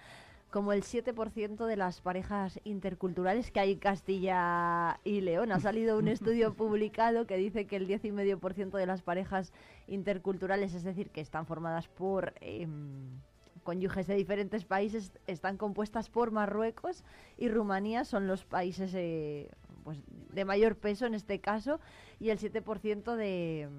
como 0.51 0.73
el 0.73 0.83
7% 0.83 1.65
de 1.65 1.77
las 1.77 2.01
parejas 2.01 2.59
interculturales 2.65 3.51
que 3.51 3.59
hay 3.61 3.71
en 3.73 3.79
Castilla 3.79 4.99
y 5.03 5.21
León. 5.21 5.51
Ha 5.51 5.59
salido 5.59 5.97
un 5.97 6.07
estudio 6.09 6.53
publicado 6.53 7.25
que 7.25 7.37
dice 7.37 7.65
que 7.65 7.77
el 7.77 7.87
10,5% 7.87 8.71
de 8.77 8.85
las 8.85 9.01
parejas 9.01 9.53
interculturales, 9.87 10.73
es 10.73 10.83
decir, 10.83 11.09
que 11.09 11.21
están 11.21 11.45
formadas 11.45 11.87
por... 11.87 12.33
em, 12.41 13.19
cónyuges 13.63 14.07
de 14.07 14.15
diferentes 14.15 14.65
países 14.65 15.11
están 15.27 15.55
compuestas 15.55 16.09
por 16.09 16.31
Marruecos 16.31 17.03
y 17.37 17.47
Rumanía 17.47 18.05
son 18.05 18.25
los 18.25 18.43
países 18.43 18.91
eh, 18.95 19.51
pues, 19.83 19.99
de 20.33 20.45
mayor 20.45 20.75
peso 20.77 21.05
en 21.05 21.13
este 21.13 21.39
caso 21.39 21.79
y 22.19 22.31
el 22.31 22.39
7% 22.39 23.15
de 23.15 23.69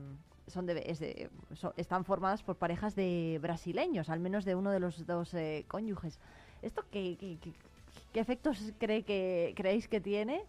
son 0.47 0.67
de, 0.67 0.85
es 0.87 1.01
de- 1.01 1.31
so- 1.55 1.75
están 1.77 2.05
formadas 2.05 2.45
por 2.45 2.57
parejas 2.59 2.95
de 2.95 3.41
brasileños, 3.43 4.09
al 4.09 4.21
menos 4.21 4.45
de 4.45 4.55
uno 4.55 4.71
de 4.71 4.79
los 4.79 5.05
dos 5.05 5.35
eh, 5.35 5.65
cónyuges. 5.67 6.21
¿Esto 6.63 6.85
qué, 6.91 7.17
qué- 7.19 7.39
qué- 7.41 7.53
qué 8.13 8.21
efectos 8.21 8.73
cree 8.79 9.03
que, 9.03 9.53
creéis 9.57 9.89
que 9.89 10.01
tiene? 10.01 10.43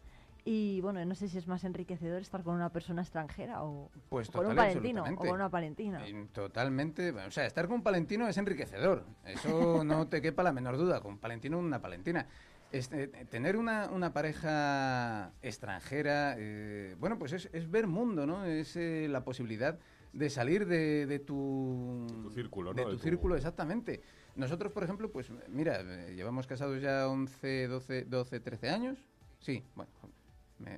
Y 0.46 0.82
bueno, 0.82 1.04
no 1.06 1.16
sé 1.16 1.30
si 1.30 1.38
es 1.38 1.48
más 1.48 1.64
enriquecedor 1.64 2.22
estar 2.22 2.44
con 2.44 2.54
una 2.56 2.70
persona 2.70 3.02
extranjera 3.02 3.64
o, 3.64 3.90
Pues 4.10 4.28
o 4.30 4.34
con 4.34 4.42
un 4.42 4.52
total 4.52 4.68
palentino 4.68 5.04
o 5.04 5.16
con 5.16 5.30
una 5.30 5.50
palentina. 5.50 6.06
Totalmente. 6.34 7.12
O 7.12 7.32
sea, 7.32 7.46
estar 7.46 7.66
con 7.68 7.76
un 7.78 7.84
palentino 7.84 8.28
es 8.28 8.38
enriquecedor. 8.38 9.06
Eso 9.26 9.84
no 9.86 10.08
te 10.10 10.22
quepa 10.22 10.44
la 10.44 10.52
menor 10.52 10.78
duda. 10.78 11.00
Con 11.00 11.14
un 11.14 11.18
palentino, 11.20 11.58
una 11.58 11.82
palentina. 11.82 12.28
Este, 12.74 13.08
tener 13.08 13.56
una, 13.56 13.90
una 13.92 14.12
pareja 14.14 15.32
extranjera, 15.44 16.36
eh, 16.38 16.96
bueno, 17.00 17.18
pues 17.20 17.32
es, 17.34 17.50
es 17.54 17.70
ver 17.70 17.88
mundo, 17.88 18.26
¿no? 18.26 18.46
Es 18.46 18.76
eh, 18.76 19.08
la 19.10 19.24
posibilidad 19.24 19.78
de 20.12 20.30
salir 20.30 20.66
de, 20.68 21.06
de 21.06 21.20
tu, 21.20 22.06
Tu 22.24 22.32
círculo, 22.32 22.74
de 22.74 22.82
¿no? 22.82 22.88
tu 22.90 22.96
De 22.96 22.98
tu- 22.98 23.04
círculo, 23.04 23.36
exactamente. 23.36 24.02
Nosotros, 24.36 24.72
por 24.72 24.84
ejemplo, 24.84 25.12
pues 25.12 25.30
mira, 25.48 25.82
eh, 25.82 26.14
llevamos 26.16 26.48
casados 26.48 26.82
ya 26.82 27.08
11, 27.08 27.68
12, 27.68 28.06
12 28.06 28.40
13 28.40 28.70
años. 28.70 28.98
Sí, 29.40 29.64
bueno, 29.76 29.92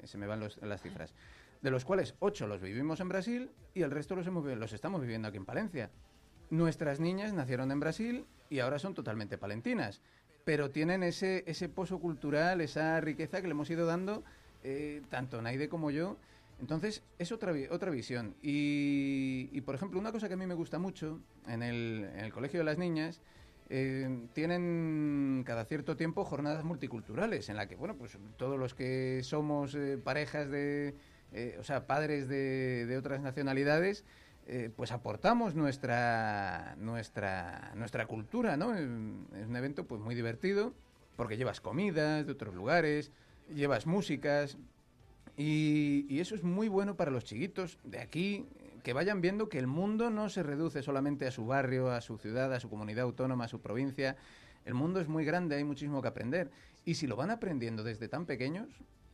se 0.03 0.17
me 0.17 0.27
van 0.27 0.39
los- 0.39 0.57
las 0.61 0.81
cifras. 0.81 1.13
De 1.61 1.71
los 1.71 1.85
cuales 1.85 2.15
8 2.19 2.47
los 2.47 2.61
vivimos 2.61 2.99
en 2.99 3.09
Brasil 3.09 3.49
y 3.73 3.81
el 3.81 3.91
resto 3.91 4.15
los, 4.15 4.27
hemos 4.27 4.45
los 4.45 4.73
estamos 4.73 5.01
viviendo 5.01 5.27
aquí 5.27 5.37
en 5.37 5.45
Palencia. 5.45 5.89
Nuestras 6.49 6.99
niñas 6.99 7.33
nacieron 7.33 7.71
en 7.71 7.79
Brasil 7.79 8.25
y 8.49 8.59
ahora 8.59 8.77
son 8.77 8.93
totalmente 8.93 9.37
palentinas, 9.37 10.01
pero 10.43 10.69
tienen 10.69 11.01
ese, 11.01 11.43
ese 11.47 11.69
pozo 11.69 11.99
cultural, 11.99 12.61
esa 12.61 12.99
riqueza 13.01 13.41
que 13.41 13.47
le 13.47 13.51
hemos 13.51 13.69
ido 13.69 13.85
dando 13.85 14.23
eh, 14.63 15.01
tanto 15.09 15.41
Naide 15.41 15.69
como 15.69 15.91
yo. 15.91 16.17
Entonces, 16.59 17.03
es 17.19 17.31
otra, 17.31 17.53
otra 17.71 17.89
visión. 17.91 18.35
Y, 18.41 19.49
y, 19.51 19.61
por 19.61 19.75
ejemplo, 19.75 19.99
una 19.99 20.11
cosa 20.11 20.27
que 20.27 20.35
a 20.35 20.37
mí 20.37 20.45
me 20.45 20.53
gusta 20.53 20.77
mucho 20.79 21.19
en 21.47 21.61
el, 21.63 22.09
en 22.13 22.19
el 22.25 22.31
Colegio 22.31 22.59
de 22.59 22.63
las 22.63 22.77
Niñas, 22.77 23.21
eh, 23.69 24.27
tienen 24.33 25.43
cada 25.45 25.65
cierto 25.65 25.95
tiempo 25.95 26.23
jornadas 26.23 26.63
multiculturales 26.63 27.49
en 27.49 27.57
la 27.57 27.67
que, 27.67 27.75
bueno, 27.75 27.95
pues 27.95 28.17
todos 28.37 28.59
los 28.59 28.75
que 28.75 29.21
somos 29.23 29.73
eh, 29.75 29.97
parejas 29.97 30.49
de, 30.49 30.93
eh, 31.33 31.57
o 31.59 31.63
sea, 31.63 31.87
padres 31.87 32.27
de, 32.27 32.95
otras 32.97 33.21
nacionalidades, 33.21 34.03
eh, 34.47 34.69
pues 34.75 34.91
aportamos 34.91 35.55
nuestra, 35.55 36.75
nuestra, 36.77 37.71
nuestra 37.75 38.05
cultura, 38.05 38.55
¿no? 38.55 38.75
Es 38.75 38.85
un 38.85 39.55
evento 39.55 39.85
pues 39.85 39.99
muy 39.99 40.13
divertido 40.13 40.73
porque 41.15 41.37
llevas 41.37 41.59
comidas 41.59 42.25
de 42.25 42.31
otros 42.31 42.53
lugares, 42.53 43.11
llevas 43.53 43.87
músicas 43.87 44.57
y 45.37 46.19
eso 46.19 46.35
es 46.35 46.43
muy 46.43 46.69
bueno 46.69 46.95
para 46.95 47.11
los 47.11 47.25
chiquitos 47.25 47.79
de 47.83 47.99
aquí, 47.99 48.45
que 48.85 48.93
vayan 48.93 49.19
viendo 49.19 49.49
que 49.49 49.57
el 49.57 49.65
mundo 49.65 50.11
no 50.11 50.29
se 50.29 50.43
reduce 50.43 50.83
solamente 50.83 51.25
a 51.25 51.31
su 51.31 51.47
barrio, 51.47 51.89
a 51.89 52.01
su 52.01 52.19
ciudad, 52.19 52.53
a 52.53 52.59
su 52.59 52.69
comunidad 52.69 53.05
autónoma, 53.05 53.45
a 53.45 53.47
su 53.47 53.59
provincia. 53.59 54.15
El 54.63 54.75
mundo 54.75 54.99
es 55.01 55.07
muy 55.07 55.25
grande, 55.25 55.55
hay 55.55 55.63
muchísimo 55.63 56.03
que 56.03 56.07
aprender. 56.07 56.51
Y 56.85 56.93
si 56.93 57.07
lo 57.07 57.15
van 57.15 57.31
aprendiendo 57.31 57.83
desde 57.83 58.07
tan 58.07 58.27
pequeños, 58.27 58.67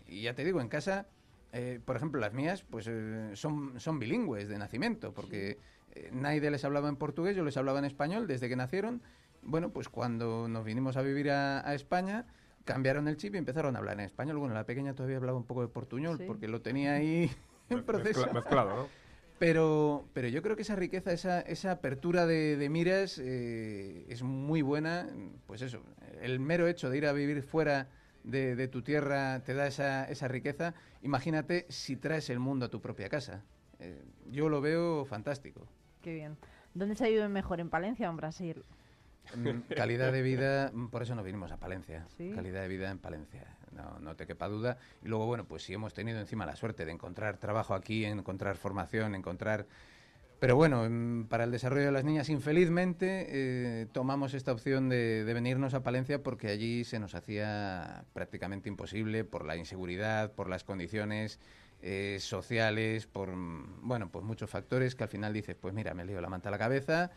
y 0.05 0.24
ya 0.24 0.36
te 0.36 0.43
digo, 0.43 0.59
en 0.59 0.67
casa, 0.67 1.07
eh, 1.53 1.80
por 1.86 1.95
ejemplo, 1.95 2.19
las 2.19 2.34
mías, 2.34 2.63
pues 2.69 2.86
eh, 2.89 3.32
son, 3.36 3.80
son 3.80 3.97
bilingües 3.97 4.49
de 4.49 4.57
nacimiento, 4.57 5.13
porque 5.13 5.57
eh, 5.95 6.09
Naide 6.11 6.51
les 6.51 6.65
hablaba 6.65 6.89
en 6.89 6.97
portugués, 6.97 7.38
yo 7.38 7.45
les 7.45 7.55
hablaba 7.55 7.80
en 7.80 7.86
español 7.86 8.28
desde 8.28 8.49
que 8.49 8.57
nacieron. 8.57 9.01
Bueno, 9.41 9.69
pues 9.69 9.88
cuando 9.88 10.49
nos 10.49 10.65
vinimos 10.65 10.97
a 10.97 11.01
vivir 11.01 11.32
a, 11.32 11.65
a 11.65 11.74
España, 11.76 12.26
cambiaron 12.65 13.07
el 13.07 13.15
chip 13.15 13.36
y 13.36 13.38
empezaron 13.38 13.78
a 13.78 13.80
hablar 13.80 13.93
en 14.01 14.05
español. 14.05 14.38
Bueno, 14.38 14.53
la 14.53 14.65
pequeña 14.65 14.93
todavía 14.95 15.15
hablaba 15.15 15.38
un 15.38 15.45
poco 15.45 15.61
de 15.61 15.69
portuñol, 15.69 16.17
Sí. 16.17 16.26
porque 16.28 16.49
lo 16.49 16.61
tenía 16.61 16.95
ahí 16.95 17.32
en 17.69 17.84
proceso. 17.86 18.19
Mezcla- 18.26 18.34
mezclado, 18.34 18.69
¿no? 18.76 19.01
Pero, 19.41 20.07
pero 20.13 20.27
yo 20.27 20.43
creo 20.43 20.55
que 20.55 20.61
esa 20.61 20.75
riqueza, 20.75 21.11
esa, 21.11 21.41
esa 21.41 21.71
apertura 21.71 22.27
de, 22.27 22.67
miras 22.69 23.17
eh, 23.17 24.05
es 24.07 24.21
muy 24.21 24.61
buena. 24.61 25.09
Pues 25.47 25.63
eso, 25.63 25.81
el 26.21 26.39
mero 26.39 26.67
hecho 26.67 26.91
de 26.91 26.99
ir 26.99 27.07
a 27.07 27.11
vivir 27.11 27.41
fuera 27.41 27.89
de, 28.23 28.67
tu 28.67 28.83
tierra 28.83 29.41
te 29.43 29.55
da 29.55 29.65
esa, 29.65 30.03
esa 30.03 30.27
riqueza. 30.27 30.75
Imagínate 31.01 31.65
si 31.69 31.95
traes 31.95 32.29
el 32.29 32.37
mundo 32.37 32.67
a 32.67 32.69
tu 32.69 32.81
propia 32.81 33.09
casa. 33.09 33.43
Eh, 33.79 34.03
yo 34.29 34.47
lo 34.47 34.61
veo 34.61 35.05
fantástico. 35.05 35.65
Qué 36.03 36.13
bien. 36.13 36.37
¿Dónde 36.75 36.93
se 36.93 37.09
vive 37.09 37.27
mejor, 37.27 37.59
en 37.59 37.71
Palencia 37.71 38.09
o 38.09 38.11
en 38.11 38.17
Brasil? 38.17 38.63
Mm, 39.36 39.74
Calidad 39.76 40.11
de 40.11 40.22
vida, 40.22 40.72
mm, 40.74 40.88
por 40.88 41.03
eso 41.03 41.15
nos 41.15 41.26
vinimos 41.26 41.51
a 41.51 41.57
Palencia. 41.57 42.05
Sí. 42.17 42.32
Calidad 42.36 42.61
de 42.61 42.67
vida 42.67 42.89
en 42.89 42.99
Palencia, 42.99 43.55
no, 43.72 43.99
no 43.99 44.15
te 44.15 44.28
quepa 44.28 44.47
duda. 44.47 44.78
Y 45.03 45.07
luego, 45.07 45.26
bueno, 45.26 45.45
pues 45.45 45.63
si 45.63 45.74
hemos 45.74 45.93
tenido 45.93 46.19
encima 46.19 46.45
la 46.45 46.55
suerte 46.55 46.86
de 46.86 46.91
encontrar 46.91 47.38
trabajo 47.38 47.74
aquí, 47.74 48.05
encontrar 48.05 48.57
formación, 48.57 49.15
encontrar... 49.15 49.67
Pero 50.39 50.55
bueno, 50.55 50.88
mm, 50.89 51.26
para 51.26 51.43
el 51.43 51.51
desarrollo 51.51 51.86
de 51.86 51.91
las 51.91 52.03
niñas, 52.03 52.30
infelizmente, 52.30 53.28
eh, 53.30 53.88
tomamos 53.91 54.34
esta 54.34 54.51
opción 54.51 54.89
de, 54.89 55.24
de 55.24 55.34
venirnos 55.34 55.76
a 55.76 55.84
Palencia 55.84 56.24
porque 56.24 56.47
allí 56.47 56.84
se 56.84 56.99
nos 56.99 57.13
hacía 57.13 58.05
prácticamente 58.13 58.67
imposible 58.67 59.24
por 59.24 59.45
la 59.45 59.55
inseguridad, 59.55 60.32
por 60.32 60.49
las 60.49 60.63
condiciones 60.63 61.39
eh, 61.84 62.17
sociales, 62.19 63.07
por, 63.07 63.30
bueno, 63.34 64.11
pues 64.11 64.24
muchos 64.24 64.49
factores 64.49 64.93
que 64.93 65.03
al 65.03 65.09
final 65.09 65.34
dices, 65.34 65.55
pues 65.55 65.74
mira, 65.74 65.95
me 65.95 66.05
lío 66.05 66.22
la 66.22 66.30
manta 66.30 66.49
a 66.49 66.51
la 66.51 66.59
cabeza 66.59 67.09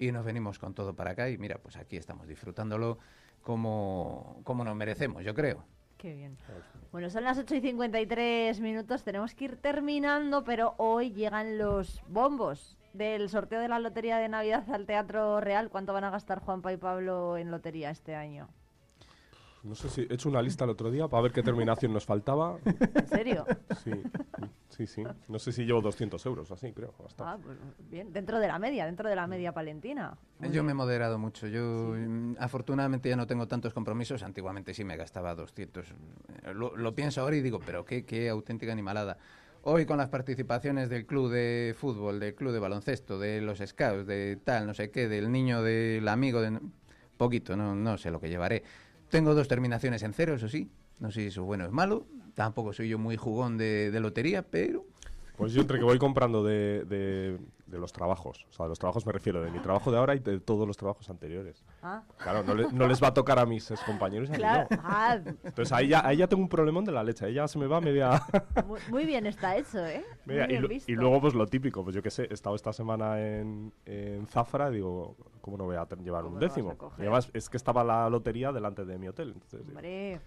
y 0.00 0.10
nos 0.12 0.24
venimos 0.24 0.58
con 0.58 0.74
todo 0.74 0.96
para 0.96 1.12
acá 1.12 1.28
y 1.28 1.38
mira, 1.38 1.58
pues 1.58 1.76
aquí 1.76 1.96
estamos 1.96 2.26
disfrutándolo 2.26 2.98
como, 3.42 4.40
como 4.44 4.64
nos 4.64 4.74
merecemos, 4.74 5.22
yo 5.22 5.34
creo. 5.34 5.62
Qué 5.98 6.14
bien. 6.14 6.38
Bueno, 6.90 7.10
son 7.10 7.24
las 7.24 7.38
8 7.38 7.56
y 7.56 7.60
53 7.60 8.58
minutos, 8.60 9.04
tenemos 9.04 9.34
que 9.34 9.44
ir 9.44 9.56
terminando, 9.56 10.42
pero 10.42 10.74
hoy 10.78 11.12
llegan 11.12 11.58
los 11.58 12.02
bombos 12.08 12.78
del 12.94 13.28
sorteo 13.28 13.60
de 13.60 13.68
la 13.68 13.78
Lotería 13.78 14.16
de 14.16 14.30
Navidad 14.30 14.64
al 14.72 14.86
Teatro 14.86 15.38
Real. 15.40 15.68
¿Cuánto 15.68 15.92
van 15.92 16.04
a 16.04 16.10
gastar 16.10 16.40
Juanpa 16.40 16.72
y 16.72 16.78
Pablo 16.78 17.36
en 17.36 17.50
lotería 17.50 17.90
este 17.90 18.14
año? 18.14 18.48
No 19.62 19.74
sé 19.74 19.90
si 19.90 20.00
he 20.08 20.14
hecho 20.14 20.28
una 20.30 20.40
lista 20.40 20.64
el 20.64 20.70
otro 20.70 20.90
día 20.90 21.06
para 21.06 21.22
ver 21.22 21.32
qué 21.32 21.42
terminación 21.42 21.92
nos 21.92 22.06
faltaba. 22.06 22.58
¿En 22.64 23.06
serio? 23.08 23.44
Sí, 23.84 23.90
sí, 24.70 24.86
sí. 24.86 25.02
No 25.28 25.38
sé 25.38 25.52
si 25.52 25.64
llevo 25.66 25.82
200 25.82 26.24
euros, 26.24 26.50
así 26.50 26.72
creo. 26.72 26.94
bastante. 26.98 27.22
Ah, 27.26 27.38
pues 27.42 27.58
bien, 27.90 28.10
dentro 28.10 28.38
de 28.38 28.48
la 28.48 28.58
media, 28.58 28.86
dentro 28.86 29.06
de 29.08 29.14
la 29.16 29.26
media 29.26 29.52
palentina. 29.52 30.16
Muy 30.38 30.48
yo 30.48 30.52
bien. 30.54 30.66
me 30.66 30.72
he 30.72 30.74
moderado 30.74 31.18
mucho. 31.18 31.46
Yo 31.46 31.94
mm, 31.94 32.36
afortunadamente 32.38 33.10
ya 33.10 33.16
no 33.16 33.26
tengo 33.26 33.46
tantos 33.48 33.74
compromisos. 33.74 34.22
Antiguamente 34.22 34.72
sí 34.72 34.82
me 34.82 34.96
gastaba 34.96 35.34
200. 35.34 35.90
Eh, 35.90 36.54
Lo, 36.54 36.74
lo 36.74 36.94
pienso 36.94 37.20
ahora 37.20 37.36
y 37.36 37.42
digo, 37.42 37.60
pero 37.64 37.84
qué, 37.84 38.06
qué 38.06 38.30
auténtica 38.30 38.72
animalada. 38.72 39.18
Hoy 39.62 39.84
con 39.84 39.98
las 39.98 40.08
participaciones 40.08 40.88
del 40.88 41.04
club 41.04 41.30
de 41.30 41.74
fútbol, 41.78 42.18
del 42.18 42.34
club 42.34 42.52
de 42.52 42.60
baloncesto, 42.60 43.18
de 43.18 43.42
los 43.42 43.58
scouts, 43.58 44.06
de 44.06 44.36
tal, 44.42 44.66
no 44.66 44.72
sé 44.72 44.90
qué, 44.90 45.06
del 45.06 45.30
niño, 45.30 45.60
del 45.62 46.08
amigo, 46.08 46.40
de... 46.40 46.58
poquito, 47.18 47.58
no, 47.58 47.74
no 47.74 47.98
sé 47.98 48.10
lo 48.10 48.20
que 48.22 48.30
llevaré. 48.30 48.62
Tengo 49.10 49.34
dos 49.34 49.48
terminaciones 49.48 50.02
en 50.02 50.12
cero, 50.12 50.34
eso 50.34 50.48
sí. 50.48 50.70
No 50.98 51.10
sé 51.10 51.20
si 51.22 51.26
eso 51.28 51.40
es 51.42 51.46
bueno 51.46 51.64
o 51.64 51.66
es 51.66 51.72
malo. 51.72 52.06
Tampoco 52.34 52.72
soy 52.72 52.88
yo 52.88 52.98
muy 52.98 53.16
jugón 53.16 53.58
de, 53.58 53.90
de 53.90 54.00
lotería, 54.00 54.42
pero 54.42 54.84
Pues 55.36 55.52
yo 55.52 55.62
entre 55.62 55.78
que 55.78 55.84
voy 55.84 55.98
comprando 55.98 56.44
de, 56.44 56.84
de, 56.84 57.38
de 57.66 57.78
los 57.78 57.92
trabajos, 57.92 58.46
o 58.50 58.52
sea, 58.52 58.66
de 58.66 58.68
los 58.70 58.78
trabajos 58.78 59.04
me 59.06 59.12
refiero 59.12 59.42
de 59.42 59.50
mi 59.50 59.58
trabajo 59.58 59.90
de 59.90 59.98
ahora 59.98 60.14
y 60.14 60.20
de 60.20 60.38
todos 60.38 60.66
los 60.66 60.76
trabajos 60.76 61.08
anteriores. 61.10 61.64
Ah, 61.82 62.02
Claro, 62.22 62.44
no, 62.44 62.54
le- 62.54 62.70
no 62.72 62.86
les 62.86 63.02
va 63.02 63.08
a 63.08 63.14
tocar 63.14 63.38
a 63.38 63.46
mis 63.46 63.68
compañeros 63.86 64.28
y 64.28 64.32
a 64.32 64.36
mí 64.36 64.38
claro. 64.42 64.68
no. 64.70 64.78
Ah, 64.84 65.18
Entonces 65.44 65.72
ahí 65.72 65.88
ya, 65.88 66.06
ahí 66.06 66.18
ya 66.18 66.28
tengo 66.28 66.42
un 66.42 66.48
problemón 66.48 66.84
de 66.84 66.92
la 66.92 67.02
leche, 67.02 67.24
ahí 67.26 67.34
ya 67.34 67.48
se 67.48 67.58
me 67.58 67.66
va 67.66 67.80
media... 67.80 68.22
muy, 68.66 68.80
muy 68.90 69.04
bien 69.06 69.26
está 69.26 69.56
hecho, 69.56 69.84
¿eh? 69.84 70.04
Media- 70.26 70.44
y, 70.44 70.48
bien 70.48 70.62
lo- 70.62 70.68
visto. 70.68 70.92
y 70.92 70.94
luego 70.94 71.20
pues 71.20 71.34
lo 71.34 71.46
típico, 71.46 71.82
pues 71.82 71.96
yo 71.96 72.02
qué 72.02 72.10
sé, 72.10 72.28
he 72.30 72.34
estado 72.34 72.54
esta 72.54 72.72
semana 72.72 73.20
en, 73.20 73.72
en 73.86 74.26
Zafra 74.28 74.70
y 74.70 74.74
digo, 74.74 75.16
¿cómo 75.40 75.56
no 75.56 75.64
voy 75.64 75.76
a 75.76 75.86
llevar 75.88 76.22
¿Cómo 76.24 76.34
un 76.34 76.40
lo 76.40 76.46
décimo? 76.46 76.76
Y 76.98 77.02
además 77.02 77.30
es 77.32 77.48
que 77.48 77.56
estaba 77.56 77.82
la 77.84 78.08
lotería 78.10 78.52
delante 78.52 78.84
de 78.84 78.98
mi 78.98 79.08
hotel. 79.08 79.30
Entonces, 79.34 79.60
Hombre, 79.68 80.20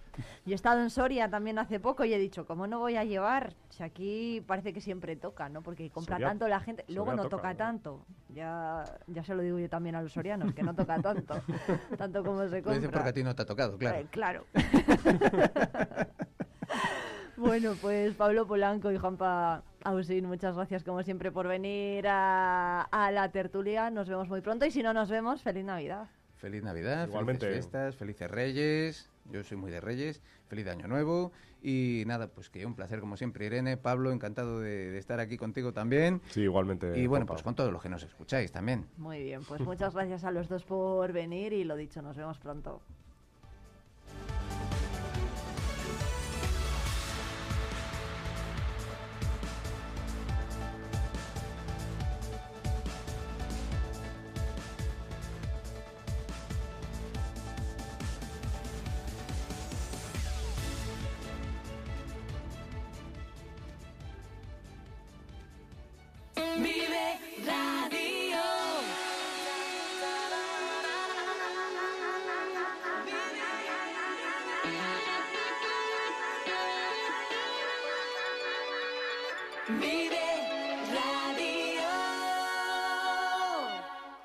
yo 0.45 0.51
he 0.51 0.55
estado 0.55 0.82
en 0.82 0.89
Soria 0.89 1.30
también 1.30 1.59
hace 1.59 1.80
poco 1.80 2.03
y 2.05 2.14
he 2.14 2.18
dicho, 2.18 2.45
¿cómo 2.45 2.68
no 2.68 2.80
voy 2.80 2.95
a 2.97 3.03
llevar? 3.03 3.53
Si 3.70 3.84
aquí 3.84 4.43
parece 4.47 4.74
que 4.74 4.82
siempre 4.82 5.16
toca, 5.16 5.49
¿no? 5.49 5.61
Porque 5.61 5.89
compra 5.89 6.16
Soria- 6.18 6.28
tanto 6.28 6.47
la 6.47 6.59
gente. 6.59 6.84
Luego 6.88 7.05
Soria 7.11 7.16
no 7.24 7.30
toca 7.30 7.38
toca 7.38 7.55
tanto. 7.55 8.05
Ya, 8.30 8.84
ya 9.07 9.24
se 9.24 9.36
lo 9.36 9.41
digo 9.43 9.59
yo 9.59 9.70
también 9.70 9.95
a 9.95 10.01
los 10.01 10.11
sorianos, 10.14 10.53
que 10.53 10.64
no 10.64 10.74
toca 10.76 10.99
tanto, 11.01 11.36
tanto 11.97 12.24
como 12.24 12.41
se 12.47 12.57
Lo 12.57 12.64
compra. 12.64 12.74
dice 12.74 12.89
porque 12.89 13.09
a 13.09 13.14
ti 13.14 13.24
no 13.24 13.36
te 13.36 13.41
ha 13.41 13.45
tocado, 13.45 13.78
claro. 13.78 13.97
Eh, 13.99 14.07
claro. 14.09 14.45
bueno, 17.38 17.73
pues 17.81 18.13
Pablo 18.15 18.45
Polanco 18.47 18.91
y 18.91 18.97
Juanpa 18.97 19.63
Ausín, 19.84 20.25
muchas 20.25 20.55
gracias 20.55 20.84
como 20.84 21.03
siempre 21.03 21.31
por 21.31 21.47
venir 21.47 22.07
a, 22.07 22.81
a 22.84 23.11
la 23.11 23.31
tertulia. 23.31 23.89
Nos 23.89 24.07
vemos 24.09 24.27
muy 24.29 24.41
pronto 24.41 24.65
y 24.65 24.71
si 24.71 24.84
no 24.84 24.93
nos 24.93 25.09
vemos, 25.09 25.41
feliz 25.41 25.65
Navidad. 25.65 26.07
Feliz 26.38 26.61
Navidad, 26.63 27.07
Igualmente. 27.07 27.45
felices 27.45 27.65
fiestas, 27.65 27.95
felices 27.95 28.29
Reyes. 28.29 29.09
Yo 29.31 29.43
soy 29.43 29.55
muy 29.57 29.71
de 29.71 29.79
Reyes. 29.79 30.21
Feliz 30.49 30.67
Año 30.67 30.88
Nuevo. 30.88 31.31
Y 31.61 32.03
nada, 32.05 32.27
pues 32.27 32.49
que 32.49 32.65
un 32.65 32.75
placer 32.75 32.99
como 32.99 33.15
siempre, 33.15 33.45
Irene. 33.45 33.77
Pablo, 33.77 34.11
encantado 34.11 34.59
de, 34.59 34.91
de 34.91 34.97
estar 34.97 35.21
aquí 35.21 35.38
contigo 35.38 35.71
también. 35.71 36.21
Sí, 36.31 36.41
igualmente. 36.41 36.99
Y 36.99 37.07
bueno, 37.07 37.25
pues 37.25 37.41
con 37.41 37.55
todos 37.55 37.71
los 37.71 37.81
que 37.81 37.88
nos 37.88 38.03
escucháis 38.03 38.51
también. 38.51 38.86
Muy 38.97 39.23
bien, 39.23 39.45
pues 39.45 39.61
muchas 39.61 39.93
gracias 39.93 40.25
a 40.25 40.31
los 40.31 40.49
dos 40.49 40.65
por 40.65 41.13
venir 41.13 41.53
y 41.53 41.63
lo 41.63 41.77
dicho, 41.77 42.01
nos 42.01 42.17
vemos 42.17 42.38
pronto. 42.39 42.81